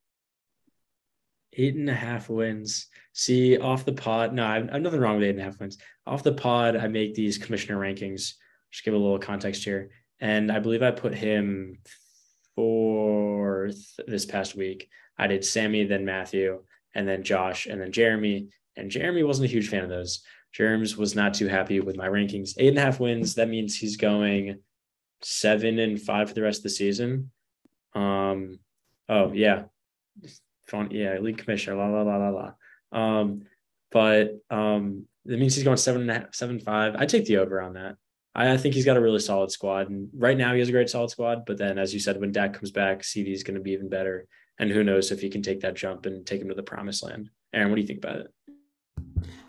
[1.53, 2.87] Eight and a half wins.
[3.13, 5.77] See, off the pod, no, I have nothing wrong with eight and a half wins.
[6.05, 8.33] Off the pod, I make these commissioner rankings.
[8.71, 9.89] Just give a little context here.
[10.19, 11.77] And I believe I put him
[12.55, 14.89] fourth this past week.
[15.17, 16.63] I did Sammy, then Matthew,
[16.93, 18.49] and then Josh, and then Jeremy.
[18.75, 20.23] And Jeremy wasn't a huge fan of those.
[20.53, 22.53] Jeremy's was not too happy with my rankings.
[22.57, 23.35] Eight and a half wins.
[23.35, 24.59] That means he's going
[25.21, 27.31] seven and five for the rest of the season.
[27.97, 28.59] Um,
[29.09, 29.63] oh yeah.
[30.89, 31.77] Yeah, league commissioner.
[31.77, 32.51] La la la la la.
[32.91, 33.43] Um,
[33.91, 36.95] but um, that means he's going seven and a half, seven five.
[36.95, 37.95] I take the over on that.
[38.35, 40.73] I, I think he's got a really solid squad, and right now he has a
[40.73, 41.45] great solid squad.
[41.45, 43.89] But then, as you said, when Dak comes back, CeeDee is going to be even
[43.89, 44.27] better.
[44.59, 47.03] And who knows if he can take that jump and take him to the promised
[47.03, 47.29] land.
[47.53, 48.33] Aaron, what do you think about it?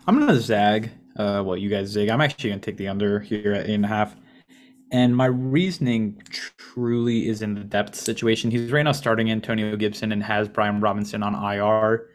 [0.07, 0.91] I'm gonna zag.
[1.15, 2.09] Uh, well, you guys zig.
[2.09, 4.15] I'm actually gonna take the under here at eight and a half.
[4.91, 6.21] And my reasoning
[6.57, 8.49] truly is in the depth situation.
[8.49, 12.09] He's right now starting Antonio Gibson and has Brian Robinson on IR.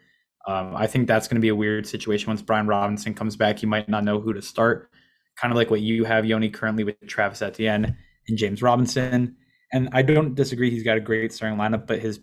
[0.47, 3.59] Um, I think that's going to be a weird situation once Brian Robinson comes back.
[3.59, 4.89] He might not know who to start,
[5.37, 7.97] kind of like what you have, Yoni, currently with Travis Etienne
[8.27, 9.37] and James Robinson.
[9.73, 10.69] And I don't disagree.
[10.69, 12.19] He's got a great starting lineup, but his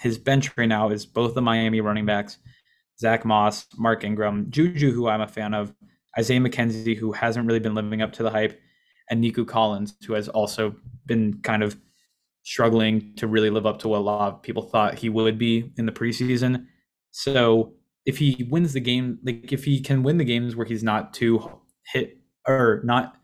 [0.00, 2.38] his bench right now is both the Miami running backs,
[2.98, 5.72] Zach Moss, Mark Ingram, Juju, who I'm a fan of,
[6.18, 8.60] Isaiah McKenzie, who hasn't really been living up to the hype,
[9.10, 10.74] and Nico Collins, who has also
[11.06, 11.76] been kind of
[12.42, 15.72] struggling to really live up to what a lot of people thought he would be
[15.76, 16.66] in the preseason.
[17.10, 17.74] So
[18.06, 21.12] if he wins the game, like if he can win the games where he's not
[21.12, 21.60] too
[21.92, 23.16] hit or not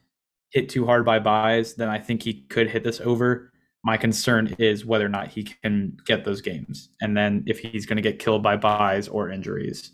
[0.51, 3.53] hit too hard by buys, then I think he could hit this over.
[3.85, 7.87] My concern is whether or not he can get those games, and then if he's
[7.87, 9.93] going to get killed by buys or injuries.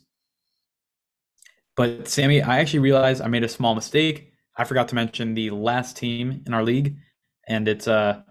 [1.76, 4.31] But Sammy, I actually realized I made a small mistake.
[4.56, 6.96] I forgot to mention the last team in our league,
[7.48, 8.22] and it's uh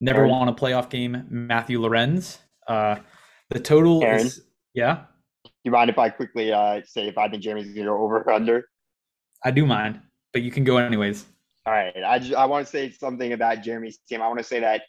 [0.00, 0.30] never Aaron.
[0.30, 1.26] won a playoff game.
[1.28, 2.38] Matthew Lorenz.
[2.66, 2.96] Uh,
[3.50, 4.42] the total Aaron, is
[4.74, 5.04] yeah.
[5.44, 7.98] Do you mind if I quickly uh, say if I think Jeremy's going to go
[7.98, 8.68] over or under?
[9.44, 10.00] I do mind,
[10.32, 11.26] but you can go anyways.
[11.66, 11.96] All right.
[12.04, 14.22] I just, I want to say something about Jeremy's team.
[14.22, 14.82] I want to say that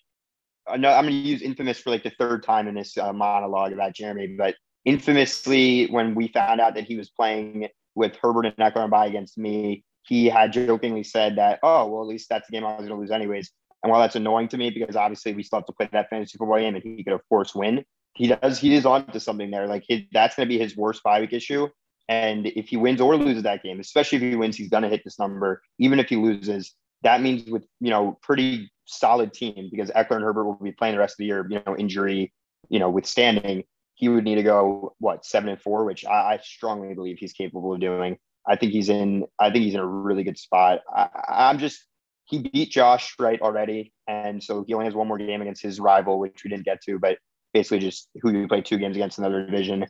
[0.68, 3.12] uh, no, I'm going to use infamous for like the third time in this uh,
[3.12, 4.56] monologue about Jeremy, but
[4.86, 9.38] infamously when we found out that he was playing with Herbert and Ekeler by against
[9.38, 12.88] me, he had jokingly said that, oh, well, at least that's the game I was
[12.88, 13.52] going to lose anyways.
[13.84, 16.38] And while that's annoying to me because obviously we still have to play that fantasy
[16.38, 17.84] football game and he could of course win,
[18.14, 19.68] he does he is on to something there.
[19.68, 21.68] Like his, that's going to be his worst bye week issue.
[22.10, 24.90] And if he wins or loses that game, especially if he wins, he's going to
[24.90, 25.62] hit this number.
[25.80, 26.74] Even if he loses,
[27.04, 30.96] that means with you know pretty solid team because Ekeler and Herbert will be playing
[30.96, 31.48] the rest of the year.
[31.50, 32.34] You know, injury,
[32.70, 33.64] you know, withstanding,
[33.96, 37.34] he would need to go what seven and four, which I, I strongly believe he's
[37.34, 38.18] capable of doing.
[38.52, 39.26] I think he's in.
[39.40, 40.82] I think he's in a really good spot.
[40.94, 41.86] I, I'm just
[42.26, 45.80] he beat Josh right already, and so he only has one more game against his
[45.80, 47.18] rival, which we didn't get to, but
[47.54, 49.86] basically just who you play two games against another division.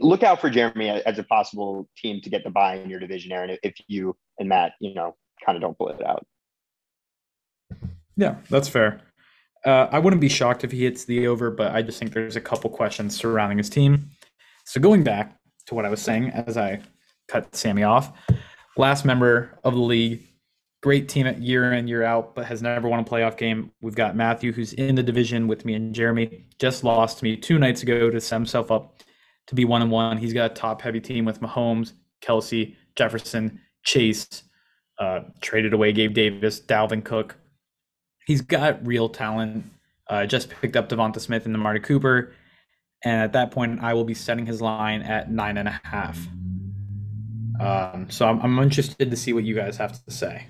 [0.00, 3.32] Look out for Jeremy as a possible team to get the buy in your division,
[3.32, 3.58] Aaron.
[3.62, 5.14] If you and Matt, you know,
[5.44, 6.26] kind of don't pull it out.
[8.16, 9.02] Yeah, that's fair.
[9.66, 12.36] Uh, I wouldn't be shocked if he hits the over, but I just think there's
[12.36, 14.10] a couple questions surrounding his team.
[14.64, 16.80] So going back to what I was saying as I
[17.28, 18.12] cut Sammy off,
[18.76, 20.28] last member of the league,
[20.82, 23.70] great team year in year out, but has never won a playoff game.
[23.80, 27.58] We've got Matthew, who's in the division with me and Jeremy, just lost me two
[27.58, 29.02] nights ago to set himself up
[29.48, 30.16] to be one and one.
[30.16, 34.42] He's got a top heavy team with Mahomes, Kelce, Jefferson, Chase,
[34.98, 37.36] uh, traded away Gabe Davis, Dalvin Cook.
[38.26, 39.64] He's got real talent.
[40.08, 42.32] Uh, just picked up DeVonta Smith and Amari Cooper.
[43.04, 46.18] And at that point, I will be setting his line at nine and a half.
[47.60, 50.46] Um, so I'm, I'm interested to see what you guys have to say.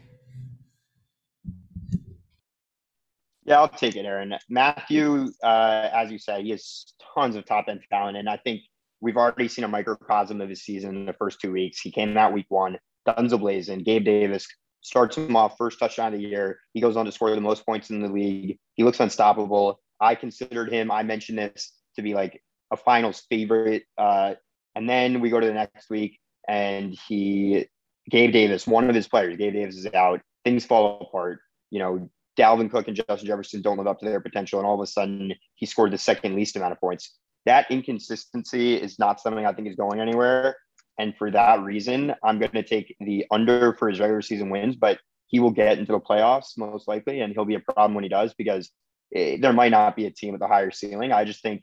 [3.44, 4.36] Yeah, I'll take it, Aaron.
[4.50, 8.60] Matthew, uh, as you say, he has tons of top end talent, and I think
[9.00, 11.80] we've already seen a microcosm of his season in the first two weeks.
[11.80, 13.84] He came out week one, guns ablazing.
[13.84, 14.46] Gabe Davis
[14.82, 16.58] starts him off first touchdown of the year.
[16.74, 18.58] He goes on to score the most points in the league.
[18.74, 19.80] He looks unstoppable.
[20.00, 20.90] I considered him.
[20.90, 23.84] I mentioned this to be like a finals favorite.
[23.96, 24.34] Uh,
[24.74, 26.18] and then we go to the next week,
[26.48, 27.66] and he,
[28.10, 30.20] Gabe Davis, one of his players, Gabe Davis is out.
[30.44, 31.40] Things fall apart.
[31.70, 34.74] You know, Dalvin Cook and Justin Jefferson don't live up to their potential, and all
[34.74, 37.16] of a sudden he scored the second least amount of points.
[37.46, 40.56] That inconsistency is not something I think is going anywhere.
[40.98, 44.74] And for that reason, I'm going to take the under for his regular season wins,
[44.74, 48.02] but he will get into the playoffs most likely, and he'll be a problem when
[48.02, 48.70] he does because
[49.10, 51.12] it, there might not be a team with a higher ceiling.
[51.12, 51.62] I just think,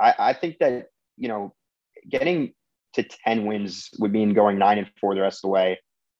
[0.00, 1.54] I, I think that you know,
[2.10, 2.52] getting
[2.94, 5.78] to ten wins would mean going nine and four the rest of the way.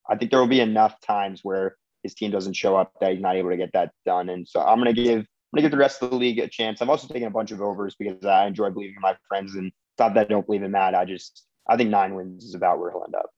[0.09, 3.22] I think there will be enough times where his team doesn't show up that he's
[3.22, 4.29] not able to get that done.
[4.29, 6.39] And so I'm going to give I'm going to give the rest of the league
[6.41, 6.83] a chance.
[6.83, 9.72] I've also taken a bunch of overs because I enjoy believing in my friends and
[9.99, 10.95] not that I don't believe in that.
[10.95, 13.31] I just I think nine wins is about where he'll end up.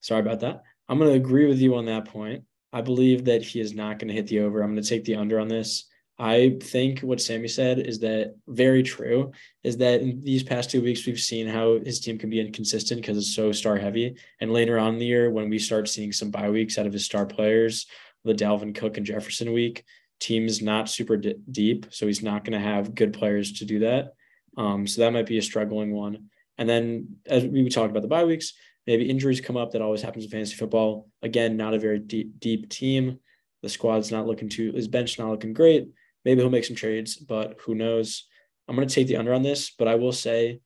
[0.00, 0.62] Sorry about that.
[0.88, 2.44] I'm going to agree with you on that point.
[2.72, 4.62] I believe that he is not going to hit the over.
[4.62, 5.86] I'm going to take the under on this.
[6.18, 9.30] I think what Sammy said is that very true.
[9.62, 13.00] Is that in these past two weeks we've seen how his team can be inconsistent
[13.00, 14.16] because it's so star heavy.
[14.40, 16.92] And later on in the year, when we start seeing some bye weeks out of
[16.92, 17.86] his star players,
[18.24, 19.84] the Dalvin Cook and Jefferson week,
[20.18, 23.78] team's not super d- deep, so he's not going to have good players to do
[23.80, 24.14] that.
[24.56, 26.30] Um, so that might be a struggling one.
[26.58, 28.54] And then as we talked about the bye weeks,
[28.88, 29.70] maybe injuries come up.
[29.70, 31.08] That always happens in fantasy football.
[31.22, 33.20] Again, not a very deep deep team.
[33.62, 34.72] The squad's not looking too.
[34.72, 35.88] His bench not looking great
[36.28, 38.26] Maybe he'll make some trades, but who knows?
[38.68, 40.60] I'm going to take the under on this, but I will say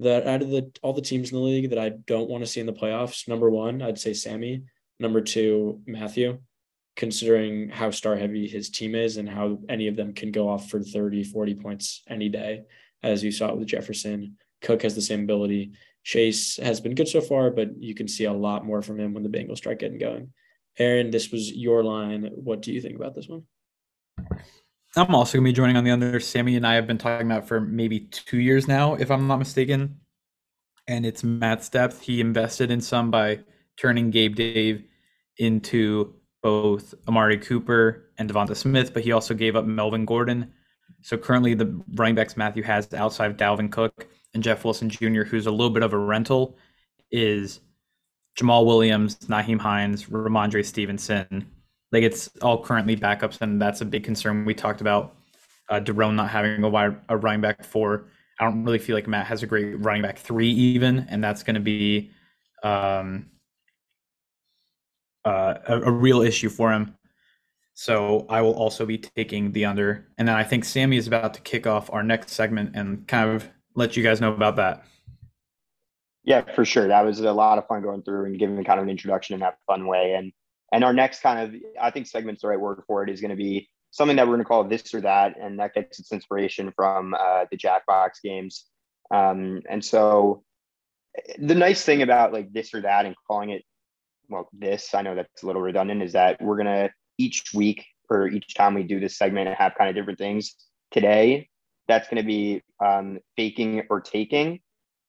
[0.00, 2.46] that out of the all the teams in the league that I don't want to
[2.46, 4.64] see in the playoffs, number one, I'd say Sammy.
[5.00, 6.40] Number two, Matthew,
[6.94, 10.68] considering how star heavy his team is and how any of them can go off
[10.68, 12.64] for 30, 40 points any day,
[13.02, 14.36] as you saw with Jefferson.
[14.60, 15.70] Cook has the same ability.
[16.04, 19.14] Chase has been good so far, but you can see a lot more from him
[19.14, 20.34] when the Bengals start getting going.
[20.78, 22.28] Aaron, this was your line.
[22.34, 23.44] What do you think about this one?
[24.96, 26.18] I'm also gonna be joining on the under.
[26.20, 29.38] Sammy and I have been talking about for maybe two years now, if I'm not
[29.38, 30.00] mistaken.
[30.86, 32.00] And it's Matt's depth.
[32.00, 33.40] He invested in some by
[33.76, 34.84] turning Gabe Dave
[35.36, 40.52] into both Amari Cooper and DeVonta Smith, but he also gave up Melvin Gordon.
[41.02, 45.22] So currently, the running backs Matthew has outside of Dalvin Cook and Jeff Wilson Jr.,
[45.22, 46.56] who's a little bit of a rental,
[47.10, 47.60] is
[48.38, 51.46] Jamaal Williams, Nyheim Hines, Rhamondre Stevenson,
[51.92, 54.44] like it's all currently backups, and that's a big concern.
[54.44, 55.16] We talked about
[55.68, 58.08] uh, Daron not having a wide a running back four.
[58.40, 61.42] I don't really feel like Matt has a great running back three even, and that's
[61.42, 62.10] going to be
[62.62, 63.26] um,
[65.24, 66.94] uh, a, a real issue for him.
[67.74, 71.34] So I will also be taking the under, and then I think Sammy is about
[71.34, 74.84] to kick off our next segment and kind of let you guys know about that.
[76.24, 76.88] Yeah, for sure.
[76.88, 79.40] That was a lot of fun going through and giving kind of an introduction in
[79.40, 80.12] that fun way.
[80.12, 80.32] And
[80.72, 83.30] and our next kind of, I think segment's the right word for it, is going
[83.30, 85.36] to be something that we're going to call this or that.
[85.40, 88.66] And that gets its inspiration from uh, the Jackbox games.
[89.10, 90.42] Um, and so
[91.38, 93.62] the nice thing about like this or that and calling it,
[94.28, 97.86] well, this, I know that's a little redundant, is that we're going to each week
[98.10, 100.54] or each time we do this segment have kind of different things.
[100.90, 101.48] Today,
[101.88, 104.60] that's going to be um, faking or taking.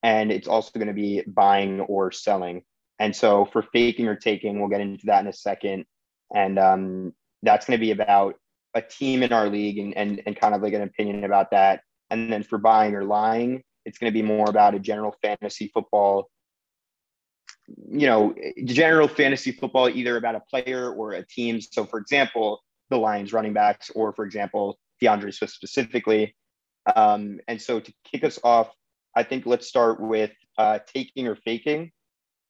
[0.01, 2.63] And it's also going to be buying or selling.
[2.99, 5.85] And so for faking or taking, we'll get into that in a second.
[6.35, 8.35] And um, that's going to be about
[8.75, 11.81] a team in our league and, and, and kind of like an opinion about that.
[12.09, 15.71] And then for buying or lying It's going to be more about a general fantasy
[15.73, 16.29] football,
[17.89, 18.35] you know,
[18.65, 21.61] general fantasy football, either about a player or a team.
[21.61, 26.35] So, for example, the Lions running backs, or for example, D'Andre Swift specifically.
[26.95, 28.69] Um, and so to kick us off,
[29.15, 31.91] I think let's start with uh, taking or faking.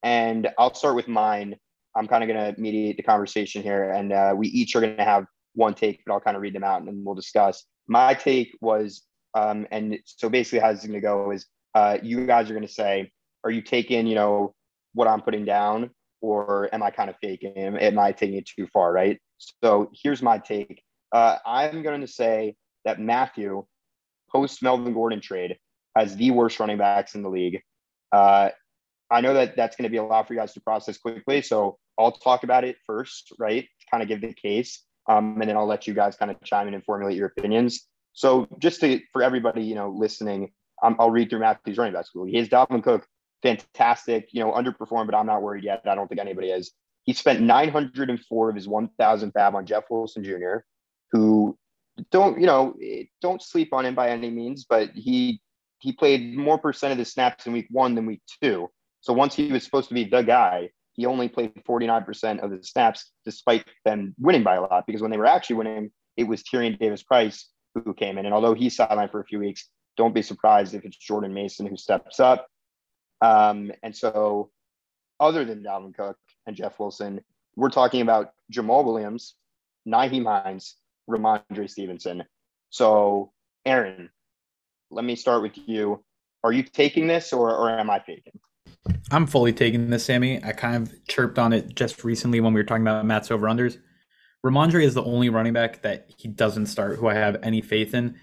[0.03, 1.55] And I'll start with mine.
[1.95, 4.97] I'm kind of going to mediate the conversation here, and uh, we each are going
[4.97, 5.25] to have
[5.55, 7.65] one take, but I'll kind of read them out and then we'll discuss.
[7.87, 11.97] My take was, um, and so basically how this is going to go is uh,
[12.01, 13.11] you guys are going to say,
[13.43, 14.53] are you taking, you know,
[14.93, 15.89] what I'm putting down,
[16.21, 17.57] or am I kind of faking?
[17.57, 18.91] Am I taking it too far?
[18.91, 19.19] Right.
[19.63, 20.83] So here's my take.
[21.11, 23.65] Uh, I'm going to say that Matthew,
[24.31, 25.57] post Melvin Gordon trade,
[25.95, 27.61] has the worst running backs in the league.
[28.11, 28.49] Uh,
[29.11, 31.41] I know that that's going to be a lot for you guys to process quickly.
[31.41, 33.67] So I'll talk about it first, right?
[33.89, 34.83] Kind of give the case.
[35.07, 37.87] Um, and then I'll let you guys kind of chime in and formulate your opinions.
[38.13, 40.51] So just to, for everybody, you know, listening,
[40.83, 42.25] um, I'll read through Matthew's running back school.
[42.25, 43.07] He has Dalvin Cook,
[43.41, 45.81] fantastic, you know, underperformed, but I'm not worried yet.
[45.85, 46.71] I don't think anybody is.
[47.03, 50.57] He spent 904 of his 1,000 fab on Jeff Wilson Jr.,
[51.11, 51.57] who
[52.11, 52.75] don't, you know,
[53.21, 55.41] don't sleep on him by any means, but he
[55.79, 58.69] he played more percent of the snaps in week one than week two.
[59.01, 62.61] So once he was supposed to be the guy, he only played 49% of the
[62.61, 66.43] snaps despite them winning by a lot because when they were actually winning, it was
[66.43, 68.25] Tyrion Davis Price who came in.
[68.25, 71.65] And although he's sidelined for a few weeks, don't be surprised if it's Jordan Mason
[71.65, 72.47] who steps up.
[73.21, 74.49] Um, and so,
[75.19, 77.21] other than Dalvin Cook and Jeff Wilson,
[77.55, 79.35] we're talking about Jamaal Williams,
[79.87, 80.75] Nyheim Hines,
[81.09, 82.23] Rhamondre Stevenson.
[82.69, 83.31] So,
[83.65, 84.09] Aaron,
[84.91, 86.03] let me start with you.
[86.43, 88.39] Are you taking this or, or am I faking?
[89.11, 90.43] I'm fully taking this, Sammy.
[90.43, 93.47] I kind of chirped on it just recently when we were talking about Matt's over
[93.47, 93.77] unders.
[94.45, 97.93] Rhamondre is the only running back that he doesn't start who I have any faith
[97.93, 98.17] in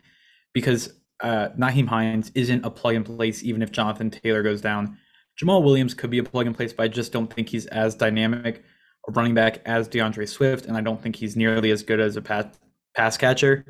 [0.55, 4.99] because uh, Nyheim Hines isn't a plug and place even if Jonathan Taylor goes down.
[5.41, 7.95] Jamaal Williams could be a plug and place, but I just don't think he's as
[7.95, 8.65] dynamic
[9.07, 12.17] a running back as D'Andre Swift, and I don't think he's nearly as good as
[12.17, 12.47] a pass,
[12.95, 13.65] pass catcher.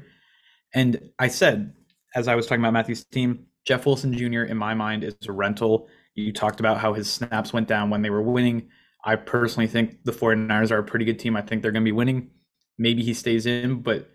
[0.74, 1.74] And I said,
[2.14, 4.42] as I was talking about Matthew's team, Jeff Wilson Jr.
[4.42, 5.88] in my mind is a rental.
[6.16, 8.70] You talked about how his snaps went down when they were winning.
[9.04, 11.36] I personally think the 49ers are a pretty good team.
[11.36, 12.30] I think they're going to be winning.
[12.78, 14.10] Maybe he stays in, but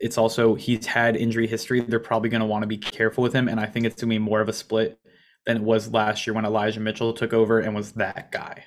[0.00, 1.80] it's also he's had injury history.
[1.80, 3.48] They're probably going to want to be careful with him.
[3.48, 4.98] And I think it's going to be more of a split
[5.46, 8.64] than it was last year when Elijah Mitchell took over and was that guy.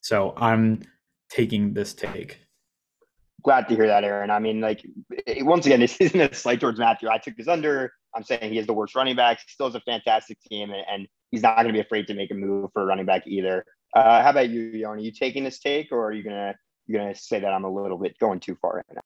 [0.00, 0.82] So I'm
[1.30, 2.38] taking this take.
[3.42, 4.30] Glad to hear that, Aaron.
[4.30, 4.84] I mean, like,
[5.38, 7.08] once again, this isn't a slight towards Matthew.
[7.08, 7.92] I took this under.
[8.14, 9.38] I'm saying he has the worst running back.
[9.38, 12.14] He still has a fantastic team, and, and he's not going to be afraid to
[12.14, 13.64] make a move for a running back either.
[13.94, 15.02] Uh, how about you, Yoni?
[15.02, 16.54] Are you taking this take, or are you gonna
[16.86, 19.00] you gonna say that I'm a little bit going too far right now?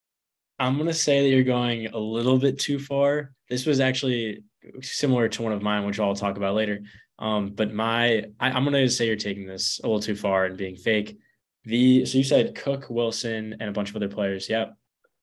[0.58, 3.32] I'm gonna say that you're going a little bit too far.
[3.48, 4.42] This was actually
[4.82, 6.80] similar to one of mine, which I'll talk about later.
[7.18, 10.56] Um, but my I, I'm gonna say you're taking this a little too far and
[10.56, 11.18] being fake.
[11.64, 14.50] The so you said Cook, Wilson, and a bunch of other players.
[14.50, 14.74] Yep.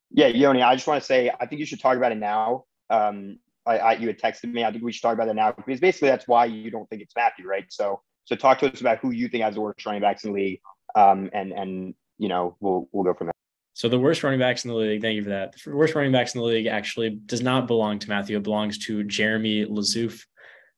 [0.10, 0.64] Yeah, Yoni.
[0.64, 2.66] I just want to say I think you should talk about it now.
[2.90, 4.64] Um, I, I, you had texted me.
[4.64, 7.02] I think we should talk about it now because basically that's why you don't think
[7.02, 7.66] it's Matthew, right?
[7.70, 10.32] So so talk to us about who you think has the worst running backs in
[10.32, 10.62] the league,
[10.96, 13.34] um, and and you know we'll we'll go from there.
[13.74, 15.56] So the worst running backs in the league, thank you for that.
[15.64, 18.38] The worst running backs in the league actually does not belong to Matthew.
[18.38, 20.24] It belongs to Jeremy Lazouf.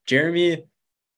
[0.05, 0.63] Jeremy,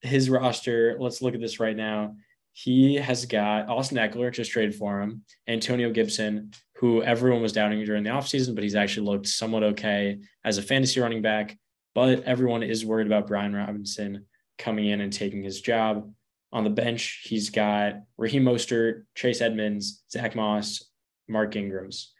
[0.01, 2.15] his roster, let's look at this right now.
[2.57, 7.83] He has got Austin Ekeler just traded for him, Antonio Gibson, who everyone was doubting
[7.83, 11.57] during the offseason, but he's actually looked somewhat okay as a fantasy running back.
[11.93, 14.25] But everyone is worried about Brian Robinson
[14.57, 16.09] coming in and taking his job.
[16.53, 20.81] On the bench, he's got Raheem Mostert, Chase Edmonds, Zach Moss,
[21.27, 22.13] Mark Ingrams.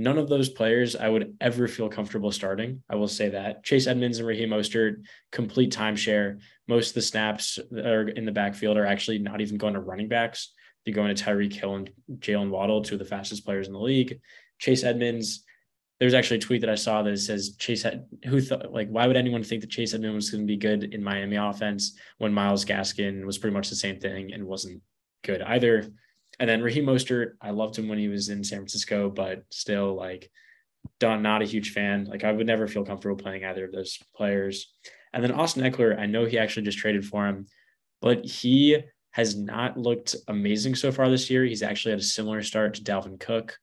[0.00, 2.82] None of those players I would ever feel comfortable starting.
[2.88, 3.62] I will say that.
[3.62, 6.40] Chase Edmonds and Raheem Mostert, complete timeshare.
[6.66, 9.80] Most of the snaps that are in the backfield are actually not even going to
[9.80, 10.54] running backs.
[10.84, 13.78] They're going to Tyreek Hill and Jaylen Waddle, two of the fastest players in the
[13.78, 14.20] league.
[14.58, 15.44] Chase Edmonds,
[15.98, 17.84] there's actually a tweet that I saw that says Chase
[18.24, 20.94] who thought like why would anyone think that Chase Edmonds was going to be good
[20.94, 24.80] in Miami offense when Myles Gaskin was pretty much the same thing and wasn't
[25.22, 25.92] good either.
[26.40, 29.94] And then Raheem Mostert, I loved him when he was in San Francisco, but still
[29.94, 30.30] like
[30.98, 32.06] done not a huge fan.
[32.06, 34.72] Like I would never feel comfortable playing either of those players.
[35.12, 37.46] And then Austin Ekeler, I know he actually just traded for him,
[38.00, 38.78] but he
[39.10, 41.44] has not looked amazing so far this year.
[41.44, 43.58] He's actually had a similar start to Dalvin Cook.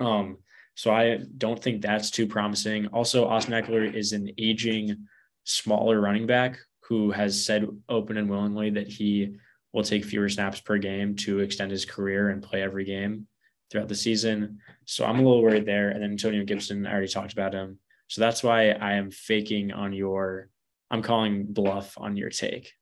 [0.00, 0.38] Um,
[0.74, 2.88] so I don't think that's too promising.
[2.88, 5.06] Also, Austin Ekeler is an aging,
[5.44, 9.36] smaller running back who has said open and willingly that he
[9.72, 13.26] will take fewer snaps per game to extend his career and play every game
[13.70, 14.58] throughout the season.
[14.84, 15.90] So I'm a little worried there.
[15.90, 17.78] And then Antonio Gibson, I already talked about him.
[18.08, 20.48] So that's why I am faking on your
[20.90, 22.72] I'm calling bluff on your take.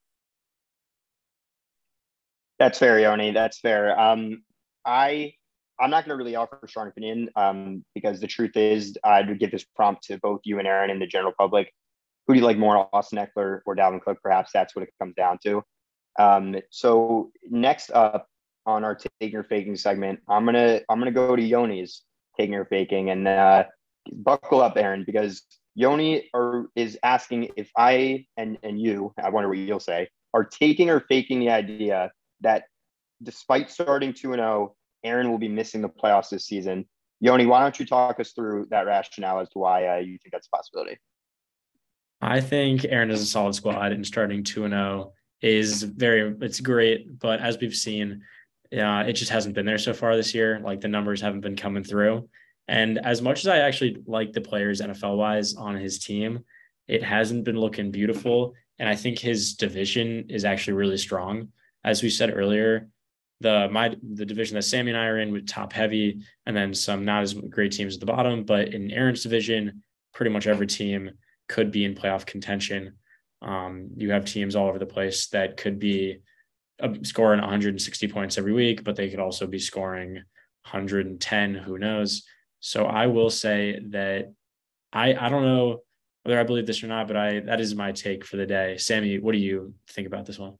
[2.59, 3.33] That's fair, Yoni.
[3.33, 3.99] That's fair.
[4.01, 4.43] Um,
[4.85, 5.35] I
[5.81, 9.39] I'm not going to really offer a strong opinion um, because the truth is, I'd
[9.39, 11.73] give this prompt to both you and Aaron and the general public.
[12.27, 14.19] Who do you like more, Austin Ekeler or Dalvin Cook?
[14.23, 15.63] Perhaps that's what it comes down to.
[16.19, 18.29] Um, so next up
[18.67, 22.03] on our taking or faking segment, I'm gonna I'm gonna go to Yoni's
[22.37, 23.65] taking or faking, and uh,
[24.13, 25.43] buckle up, Aaron, because
[25.75, 30.45] Yoni are, is asking if I and and you, I wonder what you'll say, are
[30.45, 32.11] taking or faking the idea
[32.41, 32.65] that
[33.23, 36.85] despite starting two and zero, oh, Aaron will be missing the playoffs this season.
[37.21, 40.33] Yoni, why don't you talk us through that rationale as to why uh, you think
[40.33, 40.99] that's a possibility?
[42.21, 46.61] I think Aaron is a solid squad and starting 2 and 0 is very it's
[46.61, 48.23] great, but as we've seen,
[48.71, 50.61] yeah, it just hasn't been there so far this year.
[50.61, 52.29] Like the numbers haven't been coming through.
[52.67, 56.45] And as much as I actually like the players NFL wise on his team,
[56.87, 58.55] it hasn't been looking beautiful.
[58.79, 61.49] And I think his division is actually really strong.
[61.85, 62.89] As we said earlier,
[63.41, 66.75] the my the division that Sammy and I are in with top heavy, and then
[66.75, 68.45] some not as great teams at the bottom.
[68.45, 69.83] But in Aaron's division,
[70.13, 71.11] pretty much every team
[71.49, 72.95] could be in playoff contention.
[73.41, 76.21] Um, you have teams all over the place that could be
[76.83, 81.55] uh, scoring 160 points every week, but they could also be scoring 110.
[81.55, 82.25] Who knows?
[82.61, 84.33] So I will say that
[84.93, 85.81] I I don't know
[86.25, 88.77] whether I believe this or not, but I that is my take for the day.
[88.77, 90.55] Sammy, what do you think about this one?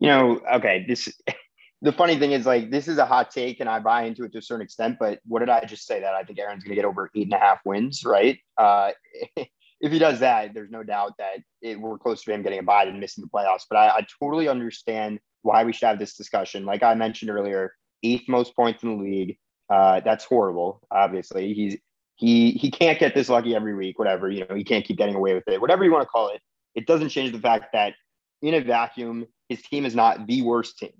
[0.00, 1.08] You know, okay, this
[1.82, 4.32] the funny thing is like this is a hot take and I buy into it
[4.32, 6.74] to a certain extent, but what did I just say that I think Aaron's gonna
[6.74, 8.38] get over eight and a half wins, right?
[8.56, 8.90] Uh
[9.84, 12.62] if he does that, there's no doubt that it, we're close to him getting a
[12.62, 13.64] bye and missing the playoffs.
[13.68, 16.64] But I, I totally understand why we should have this discussion.
[16.64, 19.36] Like I mentioned earlier, eighth most points in the league.
[19.68, 20.80] Uh, that's horrible.
[20.90, 21.76] Obviously, he's
[22.16, 23.98] he he can't get this lucky every week.
[23.98, 25.60] Whatever you know, he can't keep getting away with it.
[25.60, 26.40] Whatever you want to call it,
[26.74, 27.92] it doesn't change the fact that
[28.40, 30.94] in a vacuum, his team is not the worst team.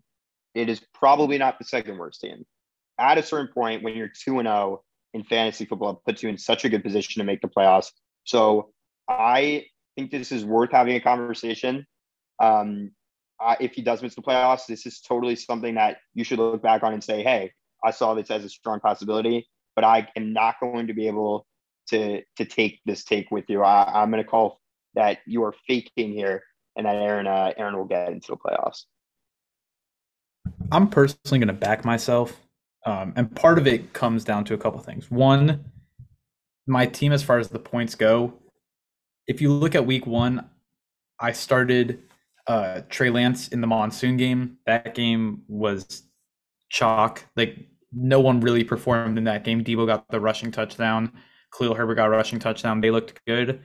[0.55, 2.45] It is probably not the second worst team.
[3.01, 4.83] At a certain point, when you're two and zero oh
[5.15, 7.91] in fantasy football, it puts you in such a good position to make the playoffs.
[8.25, 8.73] So
[9.09, 11.87] I think this is worth having a conversation.
[12.43, 12.93] Um,
[13.41, 16.63] uh, if he does miss the playoffs, this is totally something that you should look
[16.63, 17.53] back on and say, "Hey,
[17.85, 21.47] I saw this as a strong possibility, but I am not going to be able
[21.89, 23.63] to to take this take with you.
[23.63, 24.61] I, am going to call
[24.95, 26.43] that you are faking here,
[26.77, 28.85] and that Aaron uh, Aaron will get into the playoffs."
[30.71, 32.41] I'm personally going to back myself,
[32.87, 35.11] um, and part of it comes down to a couple things.
[35.11, 35.65] One,
[36.67, 38.35] my team, as far as the points go,
[39.27, 40.49] if you look at week one,
[41.19, 42.03] I started
[42.47, 44.59] uh, Trey Lance in the monsoon game.
[44.67, 46.03] That game was
[46.69, 47.25] chalk.
[47.37, 47.57] Like
[47.93, 49.65] no one really performed in that game.
[49.65, 51.13] Deebo got the rushing touchdown.
[51.57, 52.81] Khalil Herbert got a rushing touchdown.
[52.81, 53.61] They looked good.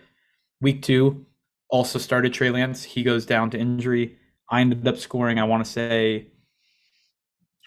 [0.61, 1.25] Week two,
[1.69, 2.83] also started Trey Lance.
[2.83, 4.17] He goes down to injury.
[4.49, 6.27] I ended up scoring, I want to say,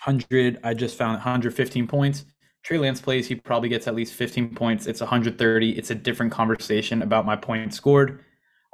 [0.04, 0.60] 100.
[0.62, 2.24] I just found 115 points.
[2.62, 4.86] Trey Lance plays, he probably gets at least 15 points.
[4.86, 5.70] It's 130.
[5.70, 8.24] It's a different conversation about my points scored.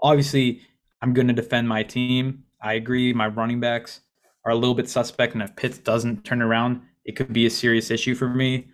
[0.03, 0.61] Obviously,
[1.01, 2.45] I'm going to defend my team.
[2.63, 3.13] I agree.
[3.13, 4.01] My running backs
[4.45, 7.51] are a little bit suspect, and if Pitts doesn't turn around, it could be a
[7.51, 8.69] serious issue for me.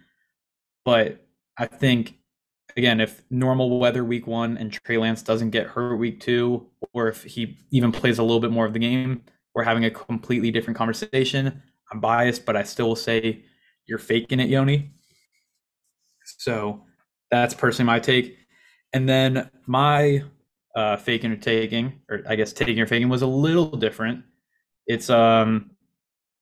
[0.85, 1.25] But
[1.57, 2.19] I think,
[2.77, 7.09] again, if normal weather week one and Trey Lance doesn't get hurt week two, or
[7.09, 9.23] if he even plays a little bit more of the game,
[9.55, 11.62] we're having a completely different conversation.
[11.93, 13.45] I'm biased, but I still will say
[13.87, 14.91] you're faking it, Yoni.
[16.45, 16.82] So
[17.30, 18.36] that's personally my take.
[18.92, 20.22] And then my
[20.76, 24.24] uh, faking or taking, or I guess taking or faking, was a little different.
[24.86, 25.70] It's um,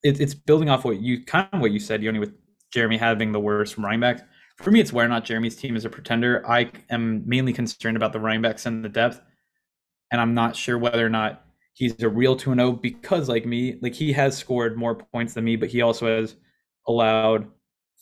[0.02, 2.34] it, it's building off what you kind of what you said, Yoni, with
[2.72, 4.22] Jeremy having the worst running backs.
[4.56, 6.44] For me, it's where not Jeremy's team is a pretender.
[6.50, 9.20] I am mainly concerned about the running backs and the depth,
[10.10, 11.44] and I'm not sure whether or not
[11.74, 15.44] he's a real 2 0 because, like me, like he has scored more points than
[15.44, 16.34] me, but he also has
[16.88, 17.46] allowed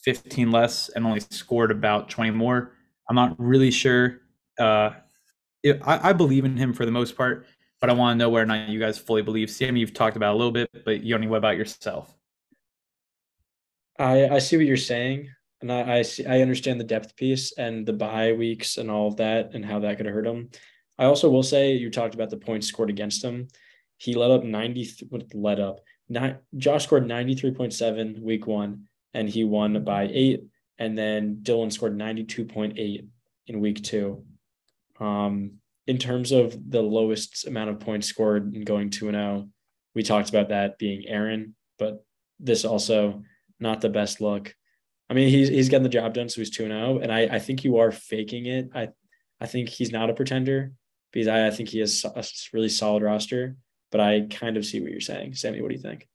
[0.02, 2.72] 15 less and only scored about 20 more.
[3.08, 4.20] I'm not really sure.
[4.58, 4.90] Uh,
[5.62, 7.46] it, I, I, believe in him for the most part,
[7.80, 9.50] but I want to know whether or not you guys fully believe.
[9.50, 12.14] Sammy, you've talked about a little bit, but you Yoni, what about yourself?
[13.98, 15.28] I, I see what you're saying.
[15.60, 19.08] And I, I see I understand the depth piece and the bye weeks and all
[19.08, 20.50] of that and how that could hurt him.
[20.98, 23.48] I also will say you talked about the points scored against him.
[23.98, 25.80] He let up 90 let up.
[26.08, 30.44] Not, Josh scored 93.7 week one and he won by eight.
[30.78, 33.06] And then Dylan scored 92.8
[33.46, 34.24] in week two.
[34.98, 35.52] Um,
[35.86, 39.48] in terms of the lowest amount of points scored and going 2 0,
[39.94, 42.04] we talked about that being Aaron, but
[42.38, 43.22] this also
[43.58, 44.54] not the best look.
[45.08, 46.98] I mean, he's he's getting the job done, so he's 2 0.
[46.98, 48.70] And I, I think you are faking it.
[48.74, 48.88] I
[49.40, 50.72] I think he's not a pretender.
[51.12, 53.56] because I, I think he has a really solid roster.
[53.90, 55.60] But I kind of see what you're saying, Sammy.
[55.60, 56.08] What do you think?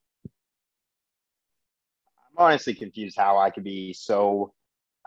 [2.38, 4.54] Honestly confused how I could be so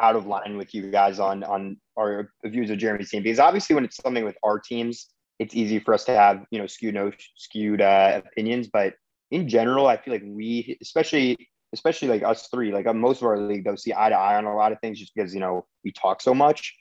[0.00, 3.74] out of line with you guys on on our views of Jeremy's team because obviously
[3.74, 5.08] when it's something with our teams,
[5.38, 8.68] it's easy for us to have you know skewed no skewed uh, opinions.
[8.72, 8.94] But
[9.30, 11.36] in general, I feel like we, especially
[11.72, 14.36] especially like us three, like uh, most of our league, they'll see eye to eye
[14.36, 16.74] on a lot of things just because you know we talk so much.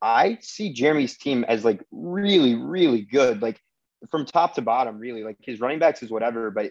[0.00, 3.60] I see Jeremy's team as like really, really good, like
[4.10, 5.24] from top to bottom, really.
[5.24, 6.70] Like his running backs is whatever, but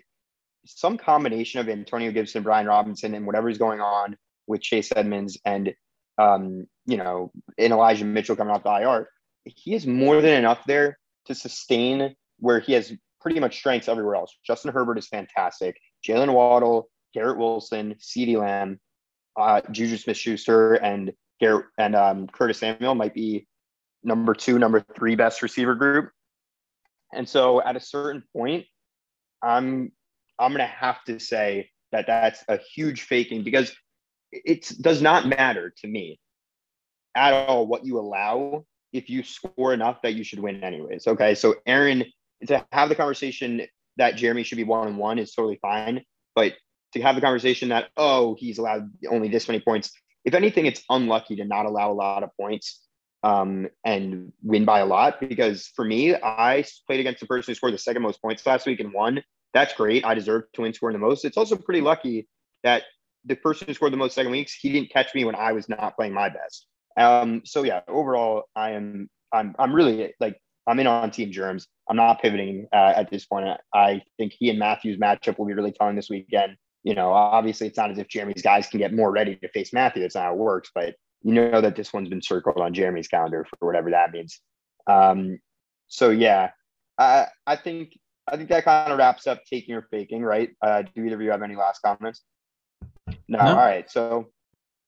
[0.66, 5.74] some combination of Antonio Gibson, Brian Robinson, and whatever's going on with Chase Edmonds and
[6.18, 9.10] um, you know, and Elijah Mitchell coming off the IR,
[9.46, 14.16] he has more than enough there to sustain where he has pretty much strengths everywhere
[14.16, 14.38] else.
[14.46, 15.78] Justin Herbert is fantastic.
[16.08, 18.80] Jaylen Waddle, Garrett Wilson, CeeDee Lamb,
[19.40, 23.48] uh, Juju Smith Schuster, and Garrett and um, Curtis Samuel might be
[24.04, 26.10] number two, number three best receiver group.
[27.14, 28.66] And so at a certain point,
[29.42, 29.92] I'm
[30.40, 33.74] I'm gonna have to say that that's a huge faking because
[34.32, 36.20] it does not matter to me
[37.16, 41.08] at all what you allow if you score enough that you should win anyways.
[41.08, 41.36] Okay.
[41.36, 42.06] So Aaron,
[42.48, 43.62] to have the conversation
[43.98, 46.04] that Jeremy should be one on one is totally fine.
[46.36, 46.54] But
[46.94, 49.92] to have the conversation that, oh, he's allowed only this many points,
[50.26, 52.82] if anything, it's unlucky to not allow a lot of points
[53.24, 55.20] um, and win by a lot.
[55.20, 58.66] Because for me, I played against the person who scored the second most points last
[58.66, 59.24] week and won.
[59.54, 60.06] That's great.
[60.06, 61.26] I deserve to win scoring the most.
[61.26, 62.28] It's also pretty lucky
[62.64, 62.84] that
[63.26, 65.70] the person who scored the most second weeks, he didn't catch me when I was
[65.70, 66.68] not playing my best.
[66.98, 70.38] Um, so yeah, overall, I am I'm I'm really like
[70.68, 71.68] I'm in on Team Germs.
[71.90, 73.46] I'm not pivoting uh, at this point.
[73.74, 76.56] I think he and Matthews matchup will be really telling this weekend.
[76.84, 79.74] You know, obviously, it's not as if Jeremy's guys can get more ready to face
[79.74, 80.02] Matthew.
[80.02, 80.70] That's not how it works.
[80.74, 84.40] But you know that this one's been circled on Jeremy's calendar for whatever that means.
[84.88, 85.40] Um,
[85.88, 86.52] so yeah,
[86.98, 87.98] I I think
[88.28, 90.52] I think that kind of wraps up taking or faking, right?
[90.62, 92.24] Uh, do either of you have any last comments?
[93.28, 93.40] No.
[93.40, 93.40] no.
[93.40, 93.90] All right.
[93.90, 94.30] So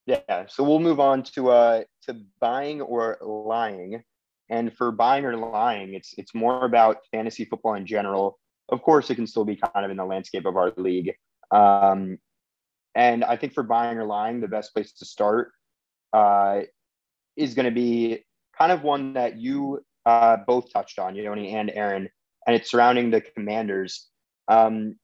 [0.06, 0.46] yeah.
[0.48, 4.02] So we'll move on to uh to buying or lying.
[4.48, 8.38] And for buying or lying, it's it's more about fantasy football in general.
[8.68, 11.14] Of course, it can still be kind of in the landscape of our league.
[11.50, 12.18] Um,
[12.94, 15.52] and I think for buying or lying, the best place to start
[16.12, 16.60] uh,
[17.36, 18.24] is going to be
[18.56, 22.08] kind of one that you uh, both touched on, Yoni and Aaron,
[22.46, 24.06] and it's surrounding the commanders.
[24.48, 24.96] Um,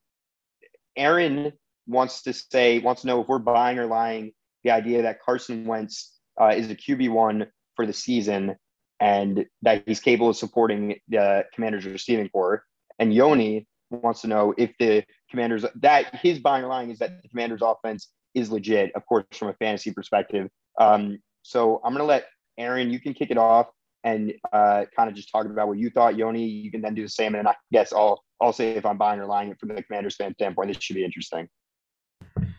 [0.97, 1.53] Aaron
[1.87, 4.33] wants to say, wants to know if we're buying or lying
[4.65, 8.57] the idea that Carson Wentz uh, is a QB1 for the season
[9.01, 12.65] and that he's capable of supporting the commander's receiving core.
[12.99, 17.23] And Yoni wants to know if the commanders, that his buying or lying is that
[17.23, 20.49] the commander's offense is legit, of course, from a fantasy perspective.
[20.81, 22.27] Um, so I'm going to let
[22.59, 23.67] Aaron, you can kick it off
[24.05, 26.17] and uh, kind of just talk about what you thought.
[26.17, 27.35] Yoni, you can then do the same.
[27.35, 30.35] And I guess I'll, I'll say if I'm buying or lying from the commander's fan
[30.35, 31.49] standpoint, this should be interesting.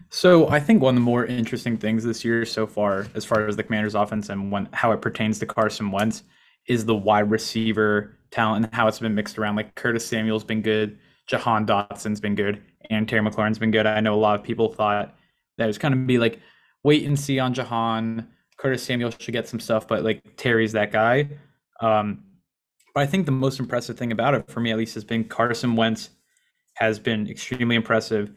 [0.09, 3.47] So I think one of the more interesting things this year so far, as far
[3.47, 6.23] as the Commanders' offense and when, how it pertains to Carson Wentz,
[6.67, 9.55] is the wide receiver talent and how it's been mixed around.
[9.55, 13.85] Like Curtis Samuel's been good, Jahan Dotson's been good, and Terry McLaurin's been good.
[13.85, 15.15] I know a lot of people thought
[15.57, 16.39] that it was kind of be like
[16.83, 18.27] wait and see on Jahan.
[18.57, 21.29] Curtis Samuel should get some stuff, but like Terry's that guy.
[21.81, 22.23] Um,
[22.93, 25.23] but I think the most impressive thing about it, for me at least, has been
[25.23, 26.09] Carson Wentz
[26.75, 28.31] has been extremely impressive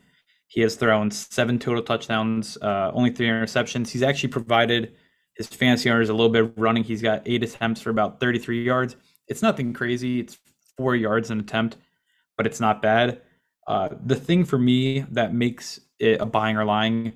[0.49, 3.91] he has thrown seven total touchdowns, uh, only three interceptions.
[3.91, 4.95] He's actually provided
[5.37, 6.85] his fantasy owners a little bit of running.
[6.85, 8.97] He's got eight attempts for about 33 yards.
[9.29, 10.21] It's nothing crazy.
[10.21, 10.39] It's
[10.79, 11.77] four yards an attempt,
[12.37, 13.23] but it's not bad.
[13.67, 17.15] Uh, the thing for me that makes it a buying or lying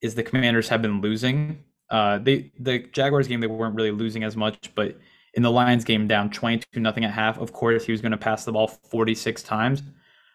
[0.00, 1.62] is the Commanders have been losing.
[1.90, 4.98] Uh, they the Jaguars game they weren't really losing as much, but
[5.34, 8.18] in the Lions game down 22 nothing at half, of course he was going to
[8.18, 9.82] pass the ball 46 times.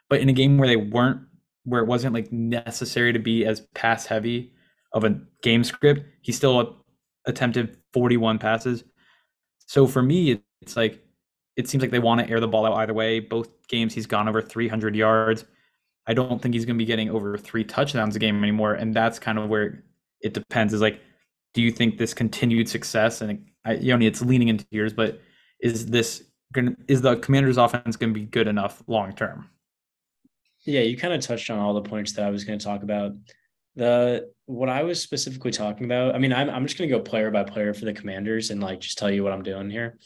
[0.10, 1.22] But in a game where they weren't
[1.64, 4.53] where it wasn't like necessary to be as pass heavy
[4.93, 6.86] of a game script, he still
[7.26, 8.84] attempted 41 passes.
[9.66, 11.03] So for me, it's like
[11.56, 13.20] it seems like they want to air the ball out either way.
[13.20, 15.45] Both games he's gone over 300 yards.
[16.08, 18.93] I don't think he's going to be getting over three touchdowns a game anymore, and
[18.93, 19.84] that's kind of where
[20.22, 20.74] it depends.
[20.74, 21.01] Is like,
[21.56, 25.22] do you think this continued success and I, know it's leaning into yours, but
[25.60, 29.49] is this gonna is the Commanders' offense going to be good enough long term?
[30.66, 32.84] Yeah, you kind of touched on all the points that I was going to talk
[32.84, 33.14] about.
[33.76, 37.01] The what I was specifically talking about, I mean, I'm I'm just going to go
[37.01, 39.97] player by player for the Commanders and like just tell you what I'm doing here.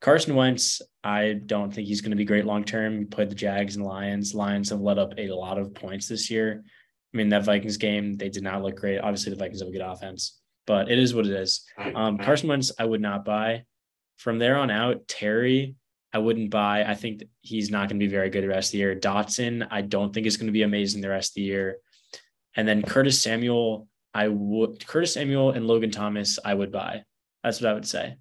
[0.00, 2.98] Carson Wentz, I don't think he's going to be great long term.
[2.98, 4.34] He played the Jags and Lions.
[4.34, 6.64] Lions have let up a lot of points this year.
[7.12, 8.98] I mean, that Vikings game, they did not look great.
[8.98, 11.64] Obviously, the Vikings have a good offense, but it is what it is.
[11.94, 13.64] Um, Carson Wentz, I would not buy.
[14.18, 15.74] From there on out, Terry,
[16.12, 16.84] I wouldn't buy.
[16.84, 18.94] I think he's not going to be very good the rest of the year.
[18.94, 21.78] Dotson, I don't think is going to be amazing the rest of the year.
[22.54, 27.04] And then Curtis Samuel, I would Curtis Samuel and Logan Thomas, I would buy.
[27.42, 28.16] That's what I would say.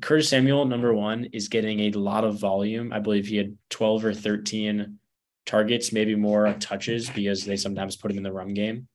[0.00, 2.92] Curtis Samuel, number one, is getting a lot of volume.
[2.92, 4.98] I believe he had 12 or 13
[5.46, 8.88] targets, maybe more touches because they sometimes put him in the run game.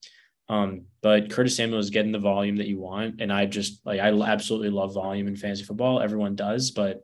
[0.50, 3.22] Um, but Curtis Samuel is getting the volume that you want.
[3.22, 6.02] And I just like, I absolutely love volume in fantasy football.
[6.02, 7.02] Everyone does, but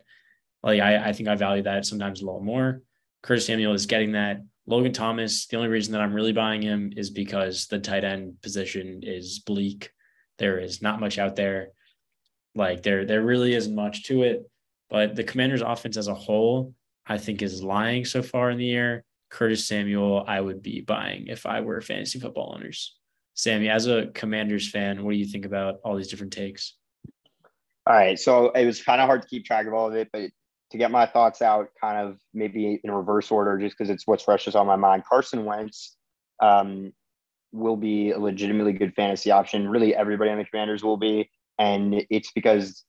[0.63, 2.81] like, I, I think I value that sometimes a little more.
[3.21, 4.41] Curtis Samuel is getting that.
[4.67, 8.41] Logan Thomas, the only reason that I'm really buying him is because the tight end
[8.41, 9.91] position is bleak.
[10.39, 11.69] There is not much out there.
[12.55, 14.49] Like there, there really isn't much to it.
[14.89, 16.73] But the Commanders' offense as a whole,
[17.05, 19.03] I think, is lying so far in the year.
[19.29, 22.95] Curtis Samuel, I would be buying if I were fantasy football owners.
[23.35, 26.75] Sammy, as a Commanders fan, what do you think about all these different takes?
[27.85, 28.17] All right.
[28.17, 30.31] So it was kind of hard to keep track of all of it, but
[30.71, 34.23] to get my thoughts out kind of maybe in reverse order, just because it's what's
[34.23, 35.03] freshest on my mind.
[35.07, 35.95] Carson Wentz
[36.41, 36.93] um,
[37.51, 39.67] will be a legitimately good fantasy option.
[39.67, 41.29] Really, everybody on the Commanders will be.
[41.59, 42.83] And it's because,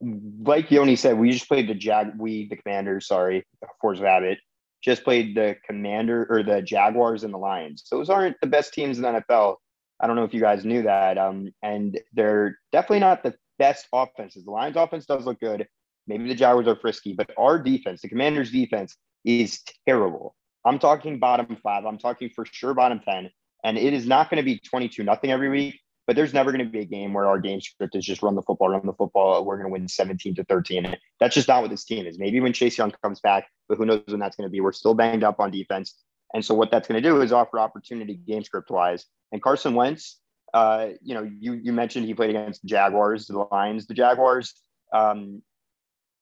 [0.00, 3.44] like Yoni said, we just played the Jag, we, the Commanders, sorry,
[3.80, 4.38] Force Rabbit,
[4.82, 7.84] just played the Commander or the Jaguars and the Lions.
[7.90, 9.56] Those aren't the best teams in the NFL.
[10.00, 11.18] I don't know if you guys knew that.
[11.18, 14.44] Um, and they're definitely not the best offenses.
[14.44, 15.68] The Lions offense does look good.
[16.06, 20.34] Maybe the Jaguars are frisky, but our defense, the Commanders defense, is terrible.
[20.64, 21.84] I'm talking bottom five.
[21.84, 23.30] I'm talking for sure bottom 10.
[23.64, 26.64] And it is not going to be 22 nothing every week, but there's never going
[26.64, 28.92] to be a game where our game script is just run the football, run the
[28.92, 29.44] football.
[29.44, 30.96] We're going to win 17 to 13.
[31.20, 32.18] That's just not what this team is.
[32.18, 34.60] Maybe when Chase Young comes back, but who knows when that's going to be.
[34.60, 35.94] We're still banged up on defense.
[36.34, 39.06] And so what that's going to do is offer opportunity game script wise.
[39.32, 40.18] And Carson Wentz,
[40.54, 44.54] uh, you know, you you mentioned he played against the Jaguars, the Lions, the Jaguars.
[44.92, 45.42] Um,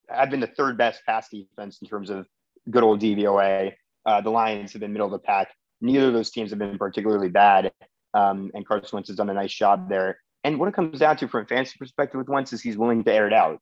[0.09, 2.27] have been the third best pass defense in terms of
[2.69, 3.73] good old DVOA.
[4.05, 5.49] Uh, the Lions have been middle of the pack.
[5.81, 7.73] Neither of those teams have been particularly bad.
[8.13, 10.19] Um, and Carson Wentz has done a nice job there.
[10.43, 13.05] And what it comes down to from a fantasy perspective with Wentz is he's willing
[13.05, 13.61] to air it out.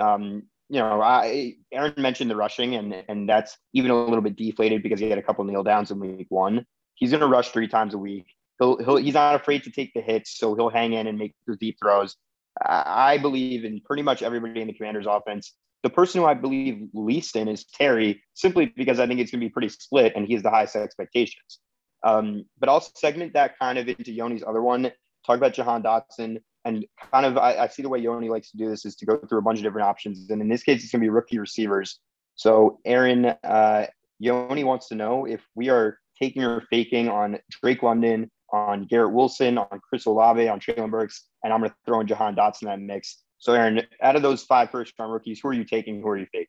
[0.00, 4.36] Um, you know, I Aaron mentioned the rushing, and and that's even a little bit
[4.36, 6.64] deflated because he had a couple kneel downs in week one.
[6.94, 8.26] He's going to rush three times a week.
[8.60, 11.34] He'll, he'll he's not afraid to take the hits, so he'll hang in and make
[11.46, 12.16] the deep throws.
[12.64, 15.54] I believe in pretty much everybody in the Commanders' offense.
[15.82, 19.40] The person who I believe least in is Terry, simply because I think it's going
[19.40, 21.58] to be pretty split, and he has the highest expectations.
[22.04, 24.92] Um, but I'll segment that kind of into Yoni's other one.
[25.26, 28.56] Talk about Jahan Dotson, and kind of I, I, see the way Yoni likes to
[28.56, 30.82] do this is to go through a bunch of different options, and in this case,
[30.82, 32.00] it's going to be rookie receivers.
[32.34, 33.86] So Aaron, uh,
[34.18, 39.12] Yoni wants to know if we are taking or faking on Drake London, on Garrett
[39.12, 42.62] Wilson, on Chris Olave, on Treylon Burks, and I'm going to throw in Jahan Dotson
[42.62, 43.22] in that mix.
[43.38, 46.02] So, Aaron, out of those five first round rookies, who are you taking?
[46.02, 46.48] Who are you faking?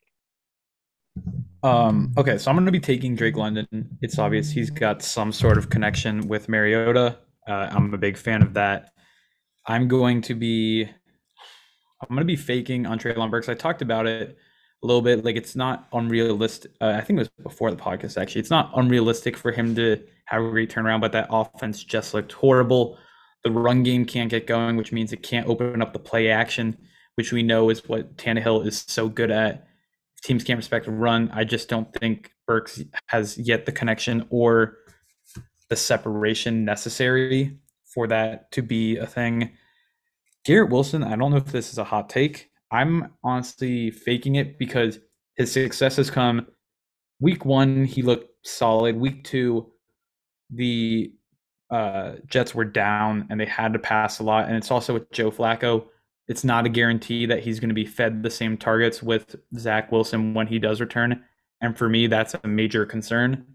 [1.63, 3.97] Um, okay, so I'm going to be taking Drake London.
[4.01, 7.19] It's obvious he's got some sort of connection with Mariota.
[7.47, 8.91] Uh, I'm a big fan of that.
[9.65, 13.49] I'm going to be, I'm going to be faking on Treylon Burks.
[13.49, 14.37] I talked about it
[14.83, 15.23] a little bit.
[15.23, 16.71] Like it's not unrealistic.
[16.81, 18.19] Uh, I think it was before the podcast.
[18.19, 22.13] Actually, it's not unrealistic for him to have a great turnaround, but that offense just
[22.13, 22.97] looked horrible.
[23.43, 26.77] The run game can't get going, which means it can't open up the play action,
[27.15, 29.67] which we know is what Tannehill is so good at.
[30.23, 31.31] Teams can't respect the run.
[31.33, 34.77] I just don't think Burks has yet the connection or
[35.69, 37.57] the separation necessary
[37.93, 39.51] for that to be a thing.
[40.45, 42.49] Garrett Wilson, I don't know if this is a hot take.
[42.71, 44.99] I'm honestly faking it because
[45.35, 46.47] his success has come
[47.21, 48.97] week one, he looked solid.
[48.97, 49.71] Week two,
[50.49, 51.13] the
[51.69, 54.47] uh, Jets were down and they had to pass a lot.
[54.47, 55.85] And it's also with Joe Flacco.
[56.27, 59.91] It's not a guarantee that he's going to be fed the same targets with Zach
[59.91, 61.23] Wilson when he does return.
[61.61, 63.45] And for me, that's a major concern.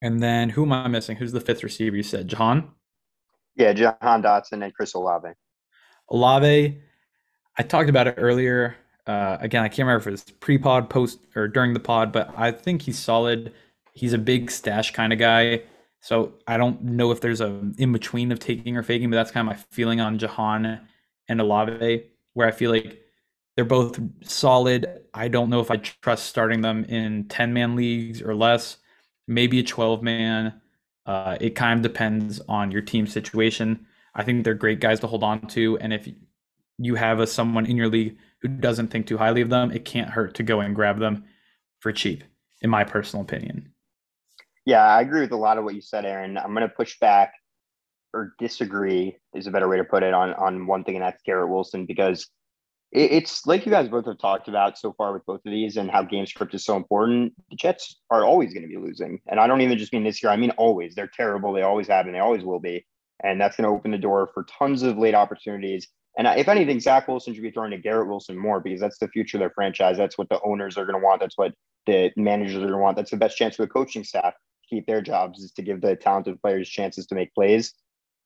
[0.00, 1.16] And then who am I missing?
[1.16, 2.28] Who's the fifth receiver you said?
[2.28, 2.70] Jahan?
[3.56, 5.30] Yeah, Jahan Dotson and Chris Olave.
[6.10, 6.80] Olave,
[7.58, 8.76] I talked about it earlier.
[9.06, 12.32] Uh, again, I can't remember if it was pre-pod, post, or during the pod, but
[12.36, 13.52] I think he's solid.
[13.92, 15.62] He's a big stash kind of guy.
[16.00, 17.46] So I don't know if there's a
[17.78, 20.80] in between of taking or faking, but that's kind of my feeling on Jahan
[21.28, 22.04] and Olave,
[22.34, 23.00] where I feel like
[23.56, 25.00] they're both solid.
[25.14, 28.76] I don't know if I trust starting them in 10 man leagues or less,
[29.26, 30.60] maybe a 12 man.
[31.06, 33.86] Uh, it kind of depends on your team situation.
[34.14, 35.78] I think they're great guys to hold on to.
[35.78, 36.08] And if
[36.78, 39.84] you have a someone in your league who doesn't think too highly of them, it
[39.84, 41.24] can't hurt to go and grab them
[41.80, 42.24] for cheap,
[42.60, 43.72] in my personal opinion.
[44.64, 46.36] Yeah, I agree with a lot of what you said, Aaron.
[46.36, 47.34] I'm going to push back
[48.12, 51.22] or disagree is a better way to put it on on one thing, and that's
[51.22, 52.28] Garrett Wilson because
[52.92, 55.90] it's like you guys both have talked about so far with both of these and
[55.90, 57.32] how game script is so important.
[57.50, 59.20] The Jets are always going to be losing.
[59.26, 60.94] And I don't even just mean this year, I mean always.
[60.94, 61.52] They're terrible.
[61.52, 62.86] They always have and they always will be.
[63.22, 65.88] And that's going to open the door for tons of late opportunities.
[66.18, 69.08] And if anything, Zach Wilson should be throwing to Garrett Wilson more because that's the
[69.08, 69.96] future of their franchise.
[69.96, 71.20] That's what the owners are going to want.
[71.20, 71.52] That's what
[71.86, 72.96] the managers are going to want.
[72.96, 75.80] That's the best chance for the coaching staff to keep their jobs is to give
[75.80, 77.74] the talented players chances to make plays.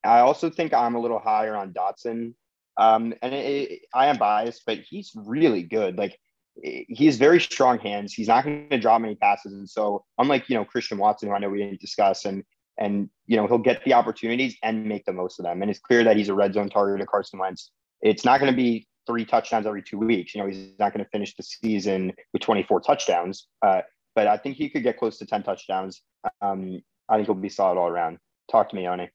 [0.04, 2.34] I also think I'm a little higher on Dotson
[2.80, 5.98] um, and it, it, I am biased, but he's really good.
[5.98, 6.18] Like
[6.62, 8.14] he has very strong hands.
[8.14, 11.34] He's not going to drop many passes, and so unlike you know Christian Watson, who
[11.34, 12.42] I know we didn't discuss, and
[12.78, 15.60] and you know he'll get the opportunities and make the most of them.
[15.60, 17.70] And it's clear that he's a red zone target to Carson Wentz.
[18.00, 20.34] It's not going to be three touchdowns every two weeks.
[20.34, 23.82] You know he's not going to finish the season with 24 touchdowns, uh,
[24.14, 26.00] but I think he could get close to 10 touchdowns.
[26.40, 26.80] Um,
[27.10, 28.18] I think he'll be solid all around.
[28.50, 29.10] Talk to me, Oni.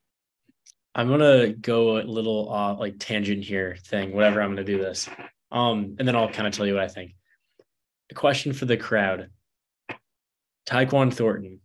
[0.98, 4.42] I'm gonna go a little uh, like tangent here thing, whatever.
[4.42, 5.10] I'm gonna do this,
[5.52, 7.12] um, and then I'll kind of tell you what I think.
[8.12, 9.30] A question for the crowd:
[10.66, 11.60] Tyquan Thornton.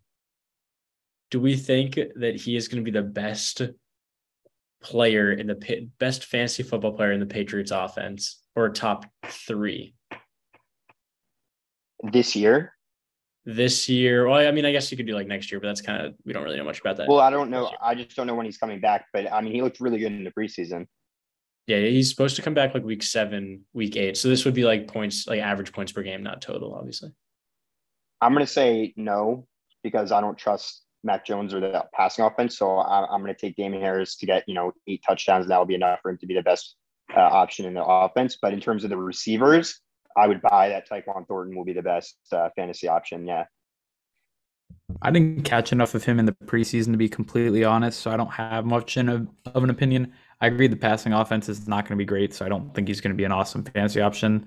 [1.31, 3.63] Do we think that he is going to be the best
[4.83, 9.95] player in the best fantasy football player in the Patriots offense, or top three
[12.03, 12.73] this year?
[13.57, 14.29] This year.
[14.29, 16.15] Well, I mean, I guess you could do like next year, but that's kind of
[16.25, 17.09] we don't really know much about that.
[17.09, 17.71] Well, I don't know.
[17.81, 19.07] I just don't know when he's coming back.
[19.13, 20.87] But I mean, he looked really good in the preseason.
[21.67, 24.17] Yeah, he's supposed to come back like week seven, week eight.
[24.17, 27.11] So this would be like points, like average points per game, not total, obviously.
[28.21, 29.47] I'm gonna say no
[29.83, 32.59] because I don't trust Mac Jones or the passing offense.
[32.59, 35.49] So I, am going to take Damien Harris to get you know eight touchdowns.
[35.49, 36.77] That will be enough for him to be the best
[37.17, 38.39] uh, option in the offense.
[38.41, 39.81] But in terms of the receivers,
[40.17, 43.27] I would buy that Tyquan Thornton will be the best uh, fantasy option.
[43.27, 43.45] Yeah.
[45.03, 48.17] I didn't catch enough of him in the preseason to be completely honest, so I
[48.17, 50.13] don't have much in a, of an opinion.
[50.41, 52.89] I agree the passing offense is not going to be great, so I don't think
[52.89, 54.47] he's going to be an awesome fantasy option.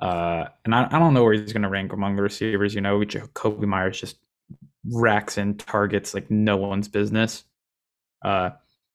[0.00, 2.74] Uh, and I, I don't know where he's going to rank among the receivers.
[2.74, 3.02] You know,
[3.34, 4.16] Kobe Meyers just
[4.84, 7.44] racks in targets like no one's business.
[8.24, 8.50] Uh,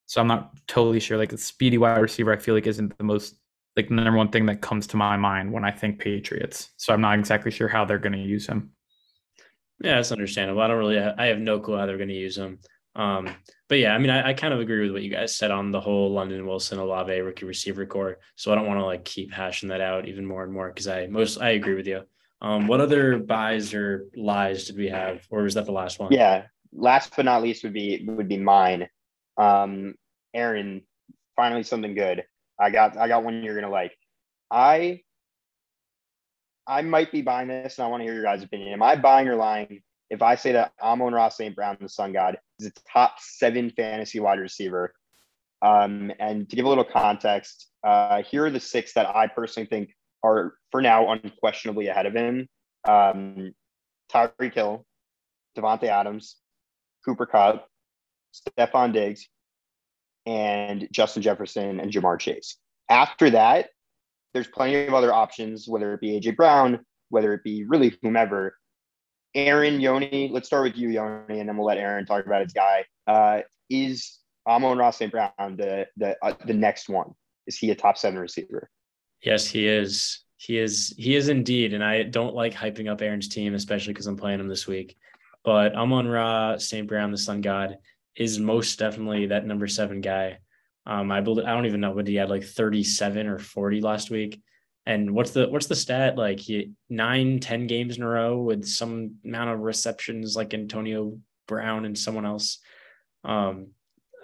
[0.06, 1.18] so I'm not totally sure.
[1.18, 3.36] Like a speedy wide receiver, I feel like isn't the most
[3.76, 6.70] like the number one thing that comes to my mind when I think Patriots.
[6.78, 8.72] So I'm not exactly sure how they're going to use him.
[9.82, 10.62] Yeah, that's understandable.
[10.62, 12.60] I don't really, I have no clue how they're going to use him.
[12.96, 13.28] Um,
[13.70, 15.72] but yeah, I mean, I, I, kind of agree with what you guys said on
[15.72, 18.20] the whole London Wilson Olave rookie receiver core.
[18.36, 20.88] So I don't want to like keep hashing that out even more and more because
[20.88, 22.04] I most I agree with you.
[22.40, 26.12] Um, what other buys or lies did we have, or was that the last one?
[26.12, 28.88] Yeah, last but not least would be would be mine.
[29.38, 29.96] Um,
[30.36, 30.84] Aaron,
[31.36, 32.26] finally something good.
[32.60, 33.96] I got I got one you're gonna like.
[34.52, 35.02] I
[36.68, 38.74] I might be buying this, and I want to hear your guys' opinion.
[38.74, 41.56] Am I buying or lying if I say that Amon-Ra St.
[41.56, 44.94] Brown, the Sun God, is a top seven fantasy wide receiver?
[45.62, 49.68] Um, and to give a little context, uh, here are the six that I personally
[49.68, 49.90] think
[50.24, 52.48] are, for now, unquestionably ahead of him.
[52.86, 53.54] Um,
[54.12, 54.86] Tyreek Hill,
[55.58, 56.36] Davante Adams,
[57.06, 57.68] Cooper Kupp,
[58.34, 59.28] Stefon Diggs,
[60.26, 62.58] and Justin Jefferson and Ja'Marr Chase.
[62.90, 63.70] After that,
[64.34, 66.80] there's plenty of other options, whether it be AJ Brown,
[67.10, 68.58] whether it be really whomever.
[69.36, 72.54] Aaron Yoni, let's start with you, Yoni, and then we'll let Aaron talk about his
[72.54, 72.86] guy.
[73.08, 75.12] Uh, is Amon-Ra St.
[75.12, 77.12] Brown the the uh, the next one?
[77.48, 78.70] Is he a top seven receiver?
[79.22, 80.24] Yes, he is.
[80.38, 80.94] He is.
[80.98, 81.74] He is indeed.
[81.74, 84.98] And I don't like hyping up Aaron's team, especially because I'm playing him this week.
[85.44, 86.88] But Amon-Ra St.
[86.88, 87.78] Brown, the Sun God,
[88.16, 90.40] is most definitely that number seven guy.
[90.86, 94.10] Um, I believe I don't even know what he had like 37 or 40 last
[94.10, 94.42] week.
[94.86, 96.40] And what's the what's the stat like?
[96.40, 101.18] He nine, 10 games in a row with some amount of receptions like Antonio
[101.48, 102.60] Brown and someone else.
[103.24, 103.68] Um,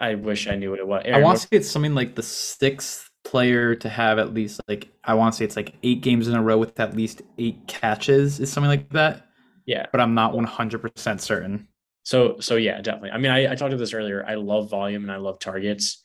[0.01, 1.03] I wish I knew what it was.
[1.05, 4.59] Aaron, I want to say it's something like the sixth player to have at least
[4.67, 7.21] like I want to say it's like eight games in a row with at least
[7.37, 9.27] eight catches is something like that.
[9.65, 11.67] Yeah, but I'm not 100 percent certain.
[12.09, 13.11] So so yeah, definitely.
[13.11, 14.25] I mean, I, I talked about this earlier.
[14.27, 16.03] I love volume and I love targets.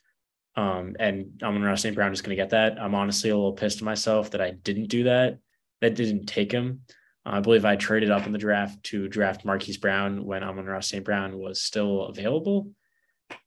[0.55, 1.95] Um, and Amon-Ra St.
[1.95, 2.79] Brown is going to get that.
[2.79, 5.39] I'm honestly a little pissed at myself that I didn't do that.
[5.81, 6.83] That didn't take him.
[7.25, 11.03] I believe I traded up in the draft to draft Marquise Brown when Amon-Ra St.
[11.03, 12.71] Brown was still available,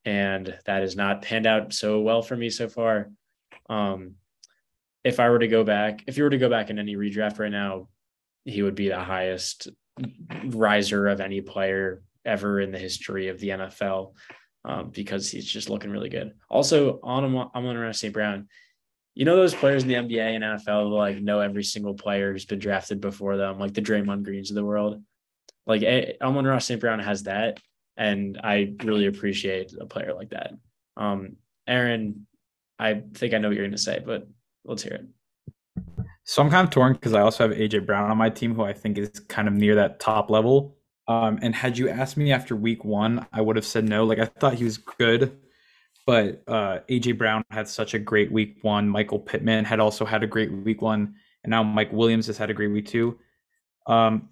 [0.03, 3.11] and that has not panned out so well for me so far.
[3.69, 4.15] Um,
[5.03, 7.37] if I were to go back, if you were to go back in any redraft
[7.37, 7.89] right now,
[8.45, 9.67] he would be the highest
[10.43, 14.13] riser of any player ever in the history of the NFL
[14.65, 16.33] um, because he's just looking really good.
[16.49, 17.23] Also, on
[17.55, 18.13] Amon-Ra St.
[18.13, 18.47] Brown,
[19.15, 22.45] you know those players in the NBA and NFL like know every single player who's
[22.45, 25.01] been drafted before them, like the Draymond Greens of the world.
[25.65, 25.83] Like
[26.21, 26.79] Amon-Ra St.
[26.79, 27.59] Brown has that,
[27.97, 30.53] and I really appreciate a player like that.
[30.95, 31.37] Um,
[31.67, 32.27] Aaron,
[32.77, 34.27] I think I know what you're going to say, but
[34.65, 35.07] let's hear it.
[36.23, 38.63] So I'm kind of torn because I also have AJ Brown on my team, who
[38.63, 40.76] I think is kind of near that top level.
[41.07, 44.03] Um, and had you asked me after week one, I would have said no.
[44.03, 45.37] Like I thought he was good,
[46.05, 48.89] but uh, AJ Brown had such a great week one.
[48.89, 52.49] Michael Pittman had also had a great week one, and now Mike Williams has had
[52.49, 53.17] a great week two.
[53.87, 54.29] Um,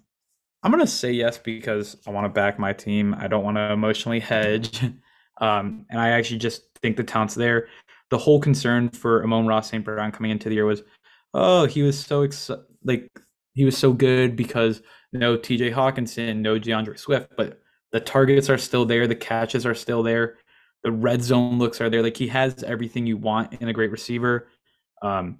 [0.62, 3.14] I'm gonna say yes because I want to back my team.
[3.18, 4.82] I don't want to emotionally hedge,
[5.40, 7.68] um, and I actually just think the talent's there.
[8.10, 9.84] The whole concern for Amon-Ra St.
[9.84, 10.82] Brown coming into the year was,
[11.34, 12.50] oh, he was so ex-
[12.84, 13.10] like
[13.56, 17.60] he was so good because no TJ Hockenson, no D'Andre Swift, but
[17.90, 20.36] the targets are still there, the catches are still there,
[20.84, 22.02] the red zone looks are there.
[22.02, 24.48] Like he has everything you want in a great receiver.
[25.00, 25.38] Um,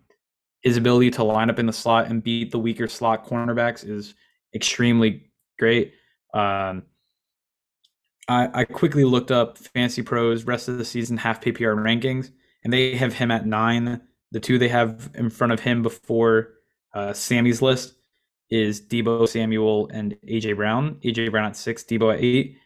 [0.63, 4.15] his ability to line up in the slot and beat the weaker slot cornerbacks is
[4.55, 5.93] extremely great.
[6.33, 6.85] Um,
[8.29, 12.31] I, I quickly looked up FantasyPros rest of the season half PPR rankings,
[12.65, 14.01] and they have him at nine.
[14.33, 16.55] The two they have in front of him before
[16.95, 17.95] uh, Sammy's list
[18.51, 21.01] is Deebo Samuel and AJ Brown.
[21.05, 22.59] AJ Brown at six, Deebo at eight.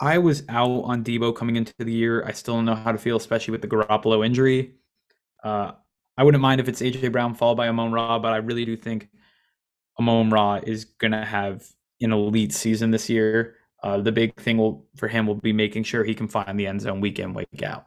[0.00, 2.24] I was out on Deebo coming into the year.
[2.24, 4.74] I still don't know how to feel, especially with the Garoppolo injury.
[5.42, 5.72] Uh,
[6.16, 9.08] I wouldn't mind if it's AJ Brown followed by Amon-Ra, but I really do think
[9.98, 11.66] Amon-Ra is going to have
[12.00, 13.56] an elite season this year.
[13.82, 16.66] Uh, the big thing will, for him will be making sure he can find the
[16.66, 17.86] end zone week in, week out.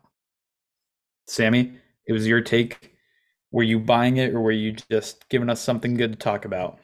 [1.27, 1.73] Sammy,
[2.07, 2.93] it was your take.
[3.51, 6.80] Were you buying it or were you just giving us something good to talk about?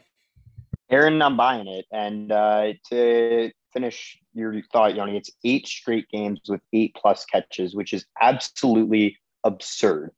[0.89, 1.85] Aaron, I'm buying it.
[1.91, 7.75] And uh, to finish your thought, Yoni, it's eight straight games with eight plus catches,
[7.75, 10.11] which is absolutely absurd.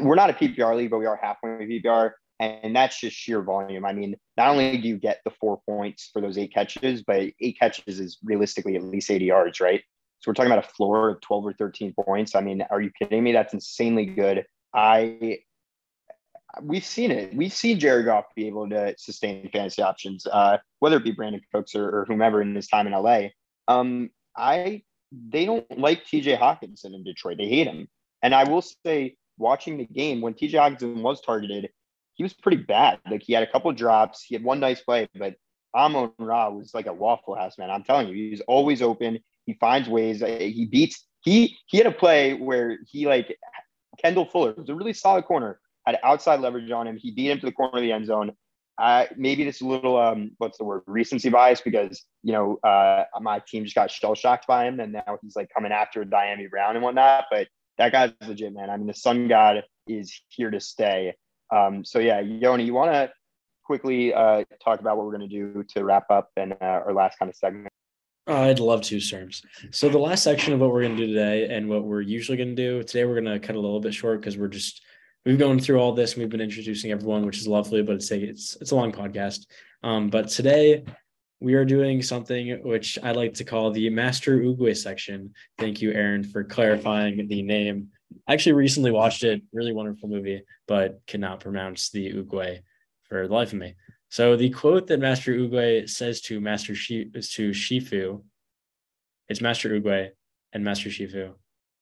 [0.00, 2.12] We're not a PPR league, but we are halfway PPR.
[2.40, 3.84] And that's just sheer volume.
[3.84, 7.30] I mean, not only do you get the four points for those eight catches, but
[7.40, 9.80] eight catches is realistically at least 80 yards, right?
[10.18, 12.34] So we're talking about a floor of 12 or 13 points.
[12.34, 13.32] I mean, are you kidding me?
[13.32, 14.44] That's insanely good.
[14.74, 15.38] I
[16.60, 17.34] we've seen it.
[17.34, 21.40] We've seen Jared Goff be able to sustain fantasy options, uh, whether it be Brandin
[21.52, 23.28] Cooks or, or, whomever in his time in LA.
[23.68, 27.38] Um, I they don't like TJ Hockenson in Detroit.
[27.38, 27.88] They hate him.
[28.22, 31.70] And I will say, watching the game when TJ Hockenson was targeted,
[32.14, 33.00] he was pretty bad.
[33.10, 35.34] Like he had a couple drops, he had one nice play, but
[35.74, 37.70] Amon-Ra was like a waffle house, man.
[37.70, 39.18] I'm telling you, he's always open.
[39.46, 40.22] He finds ways.
[40.22, 41.04] Uh, he beats.
[41.20, 43.36] He he had a play where he like
[43.98, 46.96] Kendall Fuller was a really solid corner, had outside leverage on him.
[46.96, 48.32] He beat him to the corner of the end zone.
[48.78, 53.04] Uh, maybe this a little um, what's the word recency bias because you know uh,
[53.20, 56.48] my team just got shell shocked by him and now he's like coming after Dyami
[56.48, 57.26] Brown and whatnot.
[57.30, 57.48] But
[57.78, 58.70] that guy's legit, man.
[58.70, 61.14] I mean, the Sun God is here to stay.
[61.54, 63.12] Um, so yeah, Yoni, you want to
[63.64, 66.92] quickly uh, talk about what we're going to do to wrap up and uh, our
[66.92, 67.68] last kind of segment?
[68.26, 69.42] I'd love to, Serms.
[69.72, 72.36] So the last section of what we're going to do today and what we're usually
[72.36, 74.82] going to do today, we're going to cut a little bit short because we're just
[75.24, 78.10] we've gone through all this and we've been introducing everyone, which is lovely, but it's
[78.10, 79.46] a, it's it's a long podcast.
[79.82, 80.84] Um, but today
[81.40, 85.34] we are doing something which I like to call the Master Oogway section.
[85.58, 87.88] Thank you, Aaron, for clarifying the name
[88.26, 89.42] I actually recently watched it.
[89.52, 92.60] Really wonderful movie, but cannot pronounce the Oogway
[93.04, 93.74] for the life of me.
[94.08, 98.22] So the quote that Master Oogway says to Master Shi is to Shifu.
[99.28, 100.10] It's Master Oogway
[100.52, 101.32] and Master Shifu.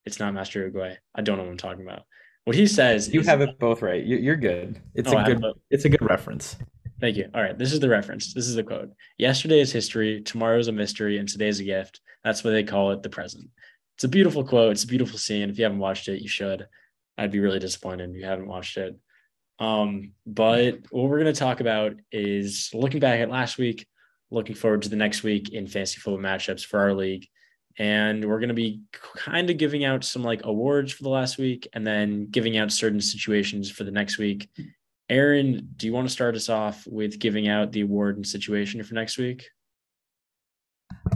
[0.05, 0.97] It's not Master Oogway.
[1.15, 2.05] I don't know what I'm talking about.
[2.45, 3.13] What he says.
[3.13, 4.05] You have it both right.
[4.05, 4.81] You're good.
[4.95, 5.45] It's oh, a good.
[5.71, 6.57] It's a good reference.
[7.01, 7.31] Thank you.
[7.35, 8.35] All right, this is the reference.
[8.35, 8.91] This is the quote.
[9.19, 10.21] Yesterday is history.
[10.21, 12.01] Tomorrow is a mystery, and today is a gift.
[12.25, 13.49] That's why they call it the present
[14.01, 14.73] it's a beautiful quote.
[14.73, 15.51] It's a beautiful scene.
[15.51, 16.67] If you haven't watched it, you should.
[17.19, 18.99] I'd be really disappointed if you haven't watched it.
[19.59, 23.87] Um, but what we're going to talk about is looking back at last week,
[24.31, 27.29] looking forward to the next week in fantasy football matchups for our league.
[27.81, 31.39] And we're going to be kind of giving out some like awards for the last
[31.39, 34.51] week and then giving out certain situations for the next week.
[35.09, 38.83] Aaron, do you want to start us off with giving out the award and situation
[38.83, 39.49] for next week?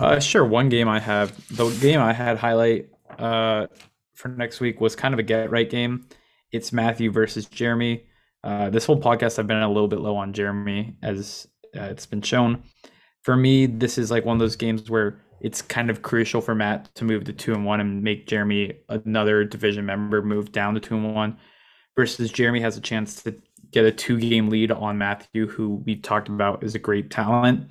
[0.01, 0.47] Uh, sure.
[0.47, 2.89] One game I have, the game I had highlight
[3.19, 3.67] uh,
[4.15, 6.09] for next week was kind of a get right game.
[6.51, 8.07] It's Matthew versus Jeremy.
[8.43, 11.47] Uh, this whole podcast, I've been a little bit low on Jeremy, as
[11.77, 12.63] uh, it's been shown.
[13.21, 16.55] For me, this is like one of those games where it's kind of crucial for
[16.55, 20.73] Matt to move to two and one and make Jeremy another division member move down
[20.73, 21.37] to two and one.
[21.97, 23.37] Versus Jeremy has a chance to
[23.71, 27.69] get a two game lead on Matthew, who we talked about is a great talent.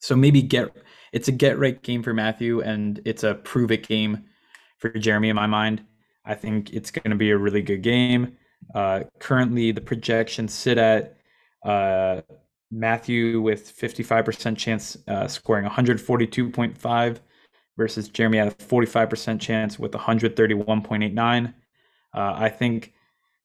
[0.00, 0.76] So maybe get
[1.12, 4.24] it's a get right game for Matthew, and it's a prove it game
[4.78, 5.84] for Jeremy in my mind.
[6.24, 8.36] I think it's going to be a really good game.
[8.74, 11.16] Uh, currently, the projections sit at
[11.64, 12.22] uh,
[12.70, 17.18] Matthew with 55% chance uh, scoring 142.5
[17.76, 21.46] versus Jeremy at a 45% chance with 131.89.
[21.46, 21.52] Uh,
[22.14, 22.94] I think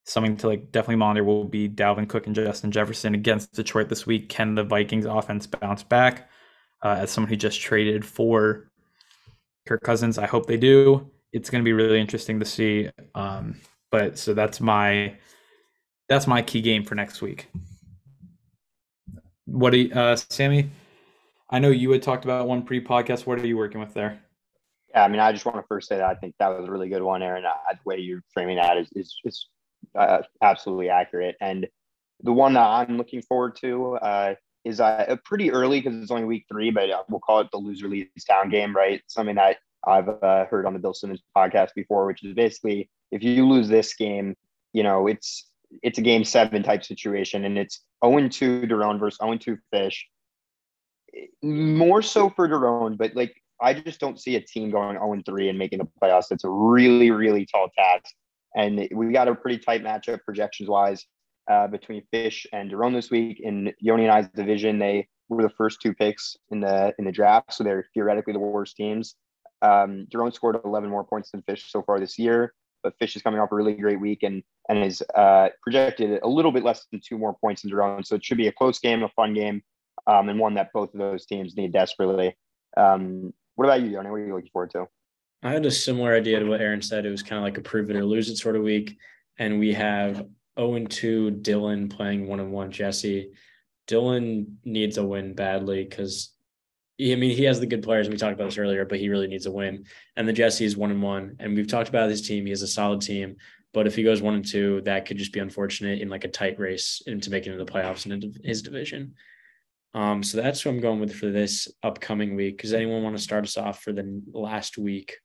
[0.03, 4.05] something to like definitely monitor will be Dalvin Cook and Justin Jefferson against Detroit this
[4.05, 4.29] week.
[4.29, 6.29] Can the Vikings offense bounce back?
[6.83, 8.71] Uh, as someone who just traded for
[9.67, 11.11] Kirk Cousins, I hope they do.
[11.31, 12.89] It's going to be really interesting to see.
[13.13, 13.61] Um,
[13.91, 15.15] but so that's my
[16.09, 17.49] that's my key game for next week.
[19.51, 20.69] What do you, uh, Sammy?
[21.49, 23.25] I know you had talked about one pre-podcast.
[23.25, 24.21] What are you working with there?
[24.91, 26.71] Yeah, I mean, I just want to first say that I think that was a
[26.71, 27.45] really good one, Aaron.
[27.45, 29.47] Uh, the way you're framing that is is, is
[29.95, 31.35] uh, absolutely accurate.
[31.41, 31.67] And
[32.23, 36.25] the one that I'm looking forward to uh, is uh, pretty early because it's only
[36.25, 39.01] week three, but uh, we'll call it the loser leaves town game, right?
[39.07, 43.23] Something that I've uh, heard on the Bill Simmons podcast before, which is basically if
[43.23, 44.35] you lose this game,
[44.73, 45.50] you know, it's
[45.83, 50.07] it's a game seven type situation, and it's 0 2 Daron versus 0 2 Fish.
[51.41, 55.49] More so for Daron, but like I just don't see a team going 0 3
[55.49, 56.31] and making the playoffs.
[56.31, 58.13] It's a really, really tall task.
[58.55, 61.05] And we got a pretty tight matchup projections wise
[61.49, 63.39] uh, between Fish and Daron this week.
[63.41, 67.11] In Yoni and I's division, they were the first two picks in the in the
[67.11, 69.15] draft, so they're theoretically the worst teams.
[69.61, 72.53] Um, scored 11 more points than Fish so far this year,
[72.83, 76.27] but Fish is coming off a really great week and and is uh, projected a
[76.27, 78.05] little bit less than two more points than Daron.
[78.05, 79.61] So it should be a close game, a fun game,
[80.07, 82.35] um, and one that both of those teams need desperately.
[82.77, 84.09] Um, what about you, Yoni?
[84.09, 84.87] What are you looking forward to?
[85.43, 87.05] I had a similar idea to what Aaron said.
[87.05, 88.97] It was kind of like a prove it or lose it sort of week.
[89.39, 90.25] And we have
[90.59, 93.31] 0 2 Dylan playing 1 and 1 Jesse.
[93.87, 96.31] Dylan needs a win badly because
[96.99, 99.09] I mean he has the good players and we talked about this earlier, but he
[99.09, 99.85] really needs a win.
[100.15, 101.35] And the Jesse is one and one.
[101.39, 102.45] And we've talked about his team.
[102.45, 103.37] He has a solid team.
[103.73, 106.29] But if he goes one and two, that could just be unfortunate in like a
[106.29, 109.15] tight race into making the playoffs in his division.
[109.93, 112.61] Um, so that's what I'm going with for this upcoming week.
[112.61, 115.15] Does anyone want to start us off for the last week?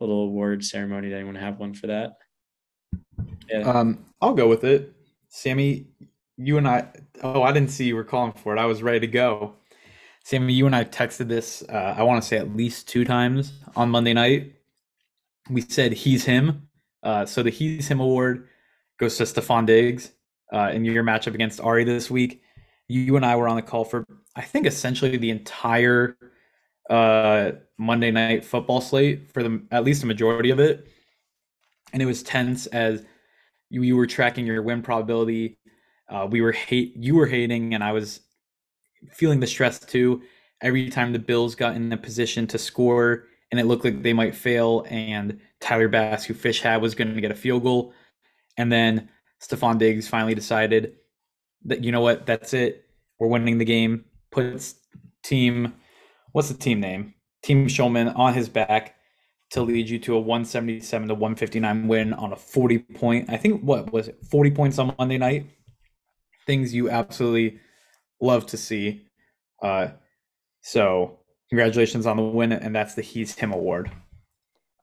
[0.00, 1.08] little award ceremony.
[1.08, 2.16] Does anyone have one for that?
[3.48, 3.60] Yeah.
[3.60, 4.92] Um, I'll go with it.
[5.28, 5.86] Sammy,
[6.36, 6.88] you and I.
[7.22, 8.60] Oh, I didn't see you were calling for it.
[8.60, 9.54] I was ready to go.
[10.26, 11.62] Sammy, you and I texted this.
[11.68, 14.54] Uh, I want to say at least two times on Monday night.
[15.48, 16.68] We said he's him.
[17.04, 18.48] Uh, so the he's him award
[18.98, 20.10] goes to Stefon Diggs
[20.52, 22.42] uh, in your matchup against Ari this week.
[22.88, 24.04] You and I were on the call for
[24.34, 26.16] I think essentially the entire
[26.90, 30.88] uh, Monday night football slate for the at least a majority of it,
[31.92, 33.04] and it was tense as
[33.70, 35.58] you, you were tracking your win probability.
[36.08, 38.22] Uh, we were hate you were hating, and I was
[39.12, 40.22] feeling the stress too.
[40.62, 44.12] Every time the Bills got in a position to score, and it looked like they
[44.12, 47.92] might fail, and Tyler Bass, who Fish had, was going to get a field goal,
[48.56, 49.08] and then
[49.40, 50.94] Stefon Diggs finally decided
[51.64, 52.86] that you know what, that's it,
[53.18, 54.04] we're winning the game.
[54.30, 54.76] Puts
[55.22, 55.74] team
[56.36, 57.14] what's the team name?
[57.42, 58.96] Team Shulman on his back
[59.50, 63.30] to lead you to a 177 to 159 win on a 40 point.
[63.30, 64.18] I think what was it?
[64.30, 65.46] 40 points on Monday night.
[66.46, 67.58] Things you absolutely
[68.20, 69.06] love to see.
[69.62, 69.88] Uh,
[70.60, 71.18] so
[71.48, 73.90] congratulations on the win, and that's the He's Him award.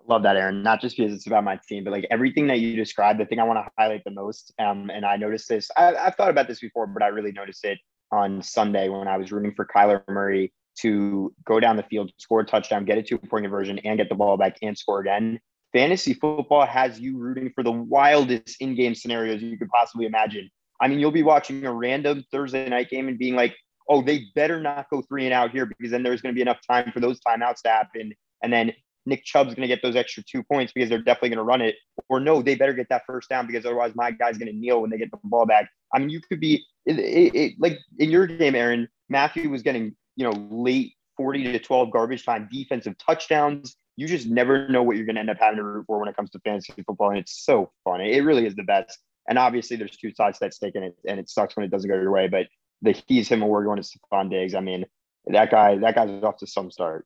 [0.08, 0.64] Love that, Aaron.
[0.64, 3.40] Not just because it's about my team, but like everything that you described, the thing
[3.40, 4.54] I want to highlight the most.
[4.60, 5.70] Um, and I noticed this.
[5.78, 7.80] I, I've thought about this before, but I really noticed it
[8.12, 12.42] on Sunday when I was rooting for Kyler Murray to go down the field, score
[12.42, 14.78] a touchdown, get it to a two point conversion, and get the ball back and
[14.78, 15.40] score again.
[15.72, 20.50] Fantasy football has you rooting for the wildest in game scenarios you could possibly imagine.
[20.82, 23.56] I mean, you'll be watching a random Thursday night game and being like,
[23.90, 26.42] oh, they better not go three and out here because then there's going to be
[26.42, 28.14] enough time for those timeouts to happen.
[28.42, 28.74] And then
[29.06, 31.62] Nick Chubb's going to get those extra two points because they're definitely going to run
[31.62, 31.76] it.
[32.10, 34.82] Or no, they better get that first down because otherwise my guy's going to kneel
[34.82, 35.70] when they get the ball back.
[35.94, 38.88] I mean, you could be it, it, it, like in your game, Aaron.
[39.10, 43.76] Matthew was getting you know, late 40 to 12 garbage time defensive touchdowns.
[43.96, 46.08] You just never know what you're going to end up having to root for when
[46.08, 47.10] it comes to fantasy football.
[47.10, 48.02] And it's so fun.
[48.02, 48.98] It really is the best.
[49.28, 51.72] And obviously, there's two sides to that stake in it, and it sucks when it
[51.72, 52.28] doesn't go your way.
[52.28, 52.48] But
[52.82, 54.54] the he's him award going to Stefon Diggs.
[54.54, 54.86] I mean,
[55.28, 57.06] that guy, that guy's off to some start.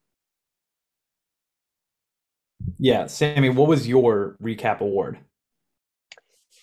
[2.80, 5.19] Yeah, Sammy, what was your recap award?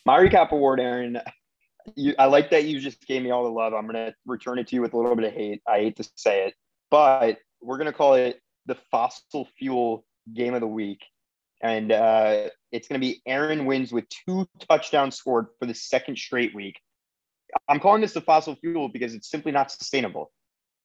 [0.04, 1.18] My recap award, Aaron,
[1.96, 3.72] you, I like that you just gave me all the love.
[3.74, 5.62] I'm gonna return it to you with a little bit of hate.
[5.66, 6.54] I hate to say it,
[6.90, 11.02] but we're gonna call it the fossil fuel game of the week,
[11.62, 16.54] and uh, it's gonna be Aaron wins with two touchdowns scored for the second straight
[16.54, 16.80] week.
[17.68, 20.32] I'm calling this the fossil fuel because it's simply not sustainable.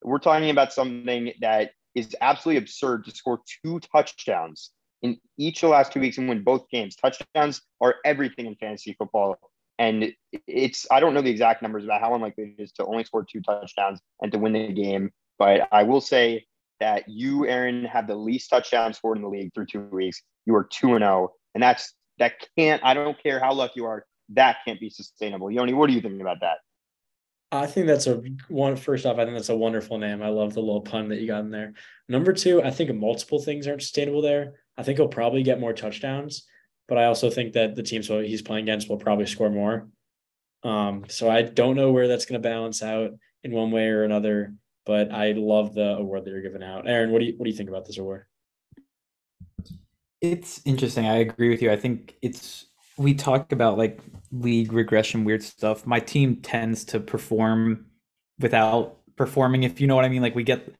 [0.03, 4.71] We're talking about something that is absolutely absurd to score two touchdowns
[5.01, 6.95] in each of the last two weeks and win both games.
[6.95, 9.37] Touchdowns are everything in fantasy football.
[9.77, 10.13] And
[10.45, 13.25] it's, I don't know the exact numbers about how unlikely it is to only score
[13.25, 15.11] two touchdowns and to win the game.
[15.37, 16.45] But I will say
[16.79, 20.21] that you, Aaron, have the least touchdowns scored in the league through two weeks.
[20.45, 21.33] You are 2 and 0.
[21.53, 25.51] And that's, that can't, I don't care how lucky you are, that can't be sustainable.
[25.51, 26.57] Yoni, what do you think about that?
[27.51, 28.75] I think that's a one.
[28.75, 30.21] First off, I think that's a wonderful name.
[30.21, 31.73] I love the little pun that you got in there.
[32.07, 34.53] Number two, I think multiple things aren't sustainable there.
[34.77, 36.45] I think he'll probably get more touchdowns,
[36.87, 39.89] but I also think that the teams he's playing against will probably score more.
[40.63, 43.11] Um, so I don't know where that's going to balance out
[43.43, 44.53] in one way or another,
[44.89, 46.87] but I love the award that you're giving out.
[46.87, 48.25] Aaron, what do you what do you think about this award?
[50.19, 51.05] It's interesting.
[51.05, 51.71] I agree with you.
[51.71, 52.65] I think it's
[52.97, 53.99] we talk about like
[54.31, 55.85] league regression weird stuff.
[55.85, 57.85] My team tends to perform
[58.39, 60.23] without performing if you know what I mean.
[60.23, 60.73] Like we get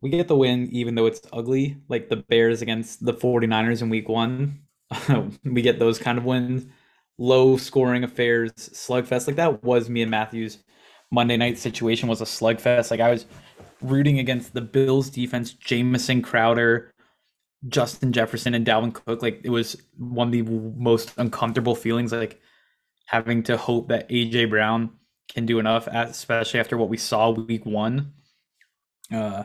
[0.00, 3.88] we get the win even though it's ugly, like the Bears against the 49ers in
[3.88, 4.58] week 1.
[5.44, 6.66] we get those kind of wins.
[7.18, 9.28] Low scoring affairs, slugfest.
[9.28, 10.58] Like that was me and Matthews
[11.12, 12.90] Monday night situation was a slugfest.
[12.90, 13.26] Like I was
[13.82, 16.92] rooting against the Bills defense, Jamison Crowder,
[17.68, 22.40] Justin Jefferson and Dalvin Cook, like it was one of the most uncomfortable feelings, like
[23.06, 24.90] having to hope that AJ Brown
[25.32, 28.14] can do enough, especially after what we saw week one.
[29.12, 29.44] Uh,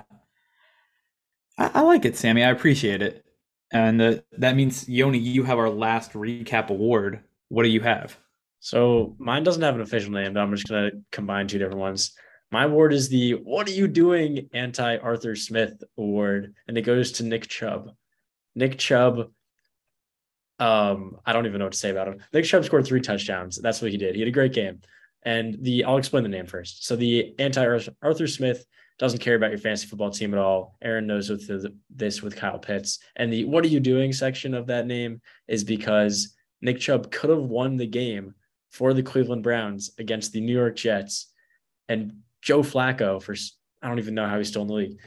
[1.57, 2.43] I, I like it, Sammy.
[2.43, 3.25] I appreciate it,
[3.71, 7.23] and uh, that means Yoni, you have our last recap award.
[7.49, 8.17] What do you have?
[8.59, 12.13] So mine doesn't have an official name, but I'm just gonna combine two different ones.
[12.51, 17.13] My award is the "What are you doing?" anti Arthur Smith award, and it goes
[17.13, 17.91] to Nick Chubb.
[18.55, 19.31] Nick Chubb,
[20.59, 22.23] um, I don't even know what to say about him.
[22.33, 23.57] Nick Chubb scored three touchdowns.
[23.57, 24.15] That's what he did.
[24.15, 24.81] He had a great game.
[25.23, 26.85] And the I'll explain the name first.
[26.85, 28.65] So the anti Arthur Smith
[28.97, 30.77] doesn't care about your fantasy football team at all.
[30.81, 32.99] Aaron knows with the, this with Kyle Pitts.
[33.15, 37.29] And the what are you doing section of that name is because Nick Chubb could
[37.29, 38.33] have won the game
[38.71, 41.31] for the Cleveland Browns against the New York Jets.
[41.89, 43.35] And Joe Flacco, for
[43.81, 44.99] I don't even know how he's still in the league,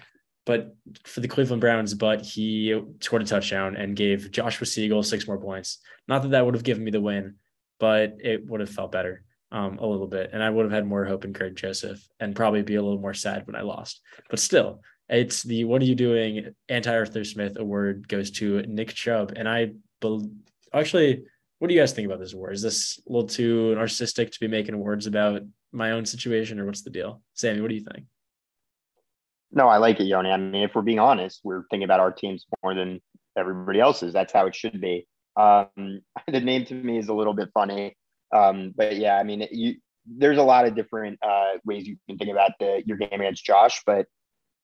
[0.47, 0.75] but
[1.05, 5.39] for the Cleveland Browns, but he scored a touchdown and gave Joshua Siegel six more
[5.39, 5.79] points.
[6.09, 7.37] Not that that would have given me the win,
[7.79, 9.23] but it would have felt better
[9.53, 10.31] um, a little bit.
[10.33, 13.01] And I would have had more hope in Greg Joseph and probably be a little
[13.01, 14.01] more sad when I lost.
[14.29, 18.95] But still, it's the what are you doing anti Arthur Smith award goes to Nick
[18.95, 19.33] Chubb.
[19.37, 20.31] And I be-
[20.73, 21.25] actually,
[21.61, 22.55] what do you guys think about this award?
[22.55, 25.43] Is this a little too narcissistic to be making awards about
[25.73, 27.21] my own situation or what's the deal?
[27.35, 28.07] Sammy, what do you think?
[29.53, 30.31] No, I like it, Yoni.
[30.31, 32.99] I mean, if we're being honest, we're thinking about our teams more than
[33.37, 34.15] everybody else's.
[34.15, 35.07] That's how it should be.
[35.37, 37.95] Um, the name to me is a little bit funny,
[38.35, 39.75] um, but yeah, I mean, you,
[40.07, 43.45] there's a lot of different uh, ways you can think about the, your game against
[43.45, 44.07] Josh, but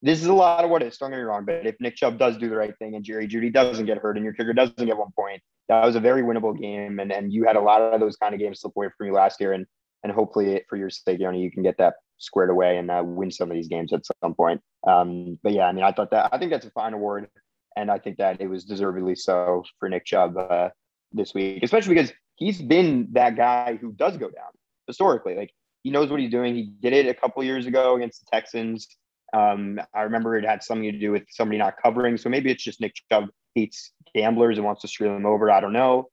[0.01, 0.97] this is a lot of what it is.
[0.97, 3.27] Don't get me wrong, but if Nick Chubb does do the right thing and Jerry
[3.27, 6.21] Jeudy doesn't get hurt and your kicker doesn't get one point, that was a very
[6.21, 8.87] winnable game, and and you had a lot of those kind of games slip away
[8.97, 9.65] from you last year, and
[10.03, 13.31] and hopefully for your sake, Yoni, you can get that squared away and uh, win
[13.31, 14.61] some of these games at some point.
[14.87, 17.27] Um, but yeah, I mean, I thought that I think that's a fine award,
[17.75, 20.69] and I think that it was deservedly so for Nick Chubb uh,
[21.11, 24.51] this week, especially because he's been that guy who does go down
[24.87, 25.35] historically.
[25.35, 25.51] Like
[25.83, 26.55] he knows what he's doing.
[26.55, 28.87] He did it a couple years ago against the Texans.
[29.33, 32.17] Um, I remember it had something to do with somebody not covering.
[32.17, 33.25] So maybe it's just Nick Chubb
[33.57, 35.49] hates gamblers and wants to screw them over.
[35.51, 36.09] I don't know.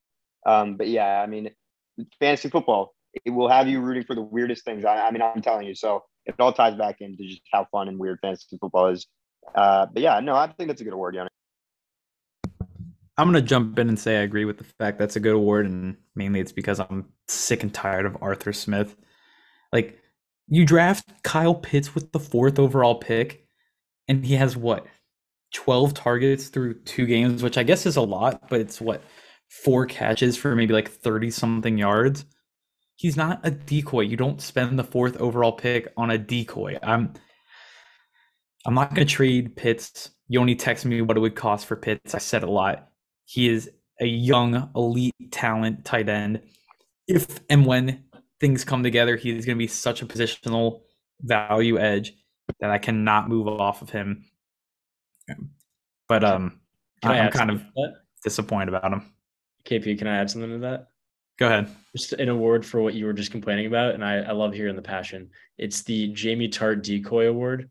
[0.46, 1.50] Um, but yeah, I mean,
[2.18, 2.94] fantasy football,
[3.24, 4.84] it will have you rooting for the weirdest things.
[4.84, 5.74] I, I, mean, I'm telling you.
[5.74, 9.06] So it all ties back into just how fun and weird fantasy football is.
[9.54, 11.28] Uh, but yeah, no, I think that's a good award, Yanni.
[13.16, 15.66] I'm gonna jump in and say I agree with the fact that's a good award,
[15.66, 18.96] and mainly it's because I'm sick and tired of Arthur Smith.
[19.72, 20.00] Like,
[20.48, 23.46] you draft Kyle Pitts with the fourth overall pick,
[24.08, 24.86] and he has what,
[25.54, 29.02] 12 targets through two games, which I guess is a lot, but it's what,
[29.48, 32.26] four catches for maybe like 30 something yards
[32.96, 34.02] he's not a decoy.
[34.02, 36.78] You don't spend the fourth overall pick on a decoy.
[36.82, 37.12] I'm
[38.66, 40.10] I'm not gonna trade Pitts.
[40.28, 42.14] You only text me what it would cost for Pitts.
[42.14, 42.88] I said a lot.
[43.26, 43.70] He is
[44.00, 46.42] a young elite talent tight end.
[47.06, 48.04] If and when
[48.40, 50.80] things come together, he's gonna be such a positional
[51.20, 52.14] value edge
[52.60, 54.24] that I cannot move off of him.
[56.08, 56.60] But um
[57.02, 57.62] I'm kind of
[58.22, 59.12] disappointed about him.
[59.64, 60.88] KP, can I add something to that?
[61.38, 61.68] Go ahead.
[61.96, 64.76] Just an award for what you were just complaining about, and I, I love hearing
[64.76, 65.30] the passion.
[65.58, 67.70] It's the Jamie Tartt Decoy Award.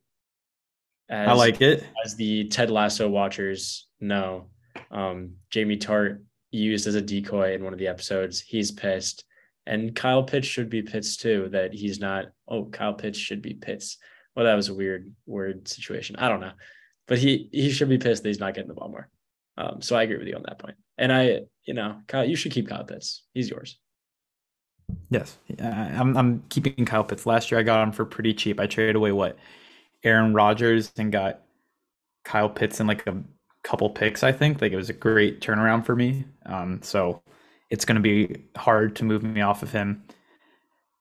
[1.09, 1.85] As, I like it.
[2.03, 4.49] As the Ted Lasso watchers know,
[4.91, 6.21] um, Jamie Tartt
[6.51, 8.41] used as a decoy in one of the episodes.
[8.41, 9.23] He's pissed,
[9.65, 11.49] and Kyle Pitts should be pissed too.
[11.51, 12.25] That he's not.
[12.47, 13.97] Oh, Kyle Pitts should be pissed.
[14.35, 16.15] Well, that was a weird, word situation.
[16.17, 16.53] I don't know,
[17.07, 19.09] but he he should be pissed that he's not getting the ball more.
[19.57, 20.75] Um, so I agree with you on that point.
[20.97, 23.23] And I, you know, Kyle, you should keep Kyle Pitts.
[23.33, 23.77] He's yours.
[25.09, 26.17] Yes, I'm.
[26.17, 27.25] I'm keeping Kyle Pitts.
[27.25, 28.59] Last year, I got him for pretty cheap.
[28.59, 29.37] I traded away what
[30.03, 31.41] Aaron Rodgers and got
[32.25, 33.23] Kyle Pitts in like a
[33.63, 34.23] couple picks.
[34.23, 36.25] I think like it was a great turnaround for me.
[36.45, 37.21] Um, so
[37.69, 40.03] it's going to be hard to move me off of him.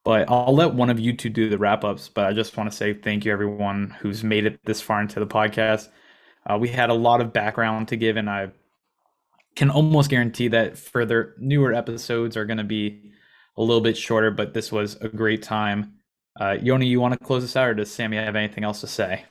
[0.05, 2.09] But I'll let one of you two do the wrap ups.
[2.09, 5.21] But I just want to say thank you, everyone who's made it this far into
[5.21, 5.89] the podcast.
[6.49, 8.51] Uh, we had a lot of background to give, and I
[9.55, 13.13] can almost guarantee that further newer episodes are going to be
[13.57, 14.31] a little bit shorter.
[14.31, 15.95] But this was a great time.
[16.41, 18.87] Uh, Yoni, you want to close this out, or does Sammy have anything else to
[18.87, 19.25] say?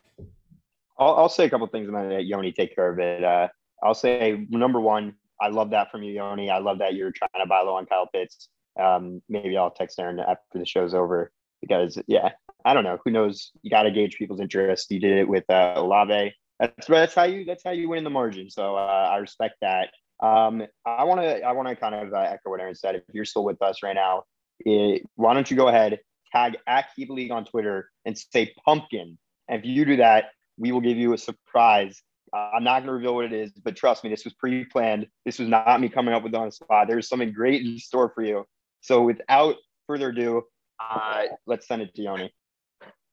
[0.98, 3.24] I'll, I'll say a couple things and then Yoni take care of it.
[3.24, 3.48] Uh,
[3.84, 6.52] I'll say number one, I love that from you, Yoni.
[6.52, 8.48] I love that you're trying to buy low on Kyle Pitts.
[8.82, 11.32] Um, maybe I'll text Aaron after the show's over
[11.62, 12.32] because yeah,
[12.66, 13.00] I don't know.
[13.06, 13.52] Who knows?
[13.62, 14.92] You got to gauge people's interest.
[14.92, 16.34] You did it with uh, Olave.
[16.60, 18.50] That's that's how you that's how you win in the margin.
[18.50, 19.90] So uh, I respect that.
[20.22, 22.96] Um, I want to I want to kind of uh, echo what Aaron said.
[22.96, 24.24] If you're still with us right now,
[24.60, 26.00] it, why don't you go ahead
[26.32, 29.18] tag at Keep League on Twitter and say pumpkin.
[29.50, 32.02] And if you do that, we will give you a surprise
[32.34, 35.08] I'm not going to reveal what it is, but trust me, this was pre-planned.
[35.26, 36.88] This was not me coming up with on the spot.
[36.88, 38.46] There's something great in store for you.
[38.82, 39.56] So without
[39.88, 40.44] further ado,
[40.80, 42.34] uh, let's send it to Yoni.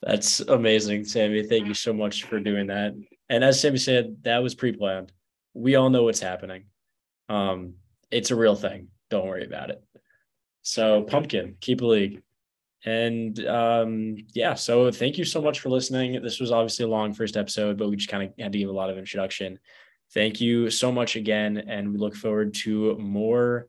[0.02, 1.42] That's amazing, Sammy.
[1.46, 2.94] Thank you so much for doing that.
[3.28, 5.12] And as Sammy said, that was pre-planned.
[5.54, 6.64] We all know what's happening.
[7.28, 7.74] Um,
[8.10, 8.88] it's a real thing.
[9.10, 9.82] Don't worry about it.
[10.62, 12.22] So, Pumpkin, keep a league.
[12.84, 16.22] And um, yeah, so thank you so much for listening.
[16.22, 18.68] This was obviously a long first episode, but we just kind of had to give
[18.68, 19.58] a lot of introduction.
[20.14, 21.58] Thank you so much again.
[21.58, 23.66] And we look forward to more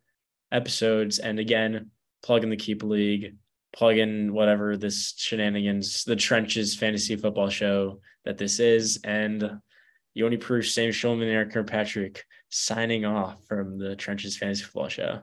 [0.51, 1.19] episodes.
[1.19, 1.91] And again,
[2.23, 3.35] plug in the Keep League,
[3.73, 8.99] plug in whatever this shenanigans, the trenches fantasy football show that this is.
[9.03, 9.59] And
[10.13, 15.21] Yoni Prus, Sam Schulman, Eric Kirkpatrick signing off from the trenches fantasy football show.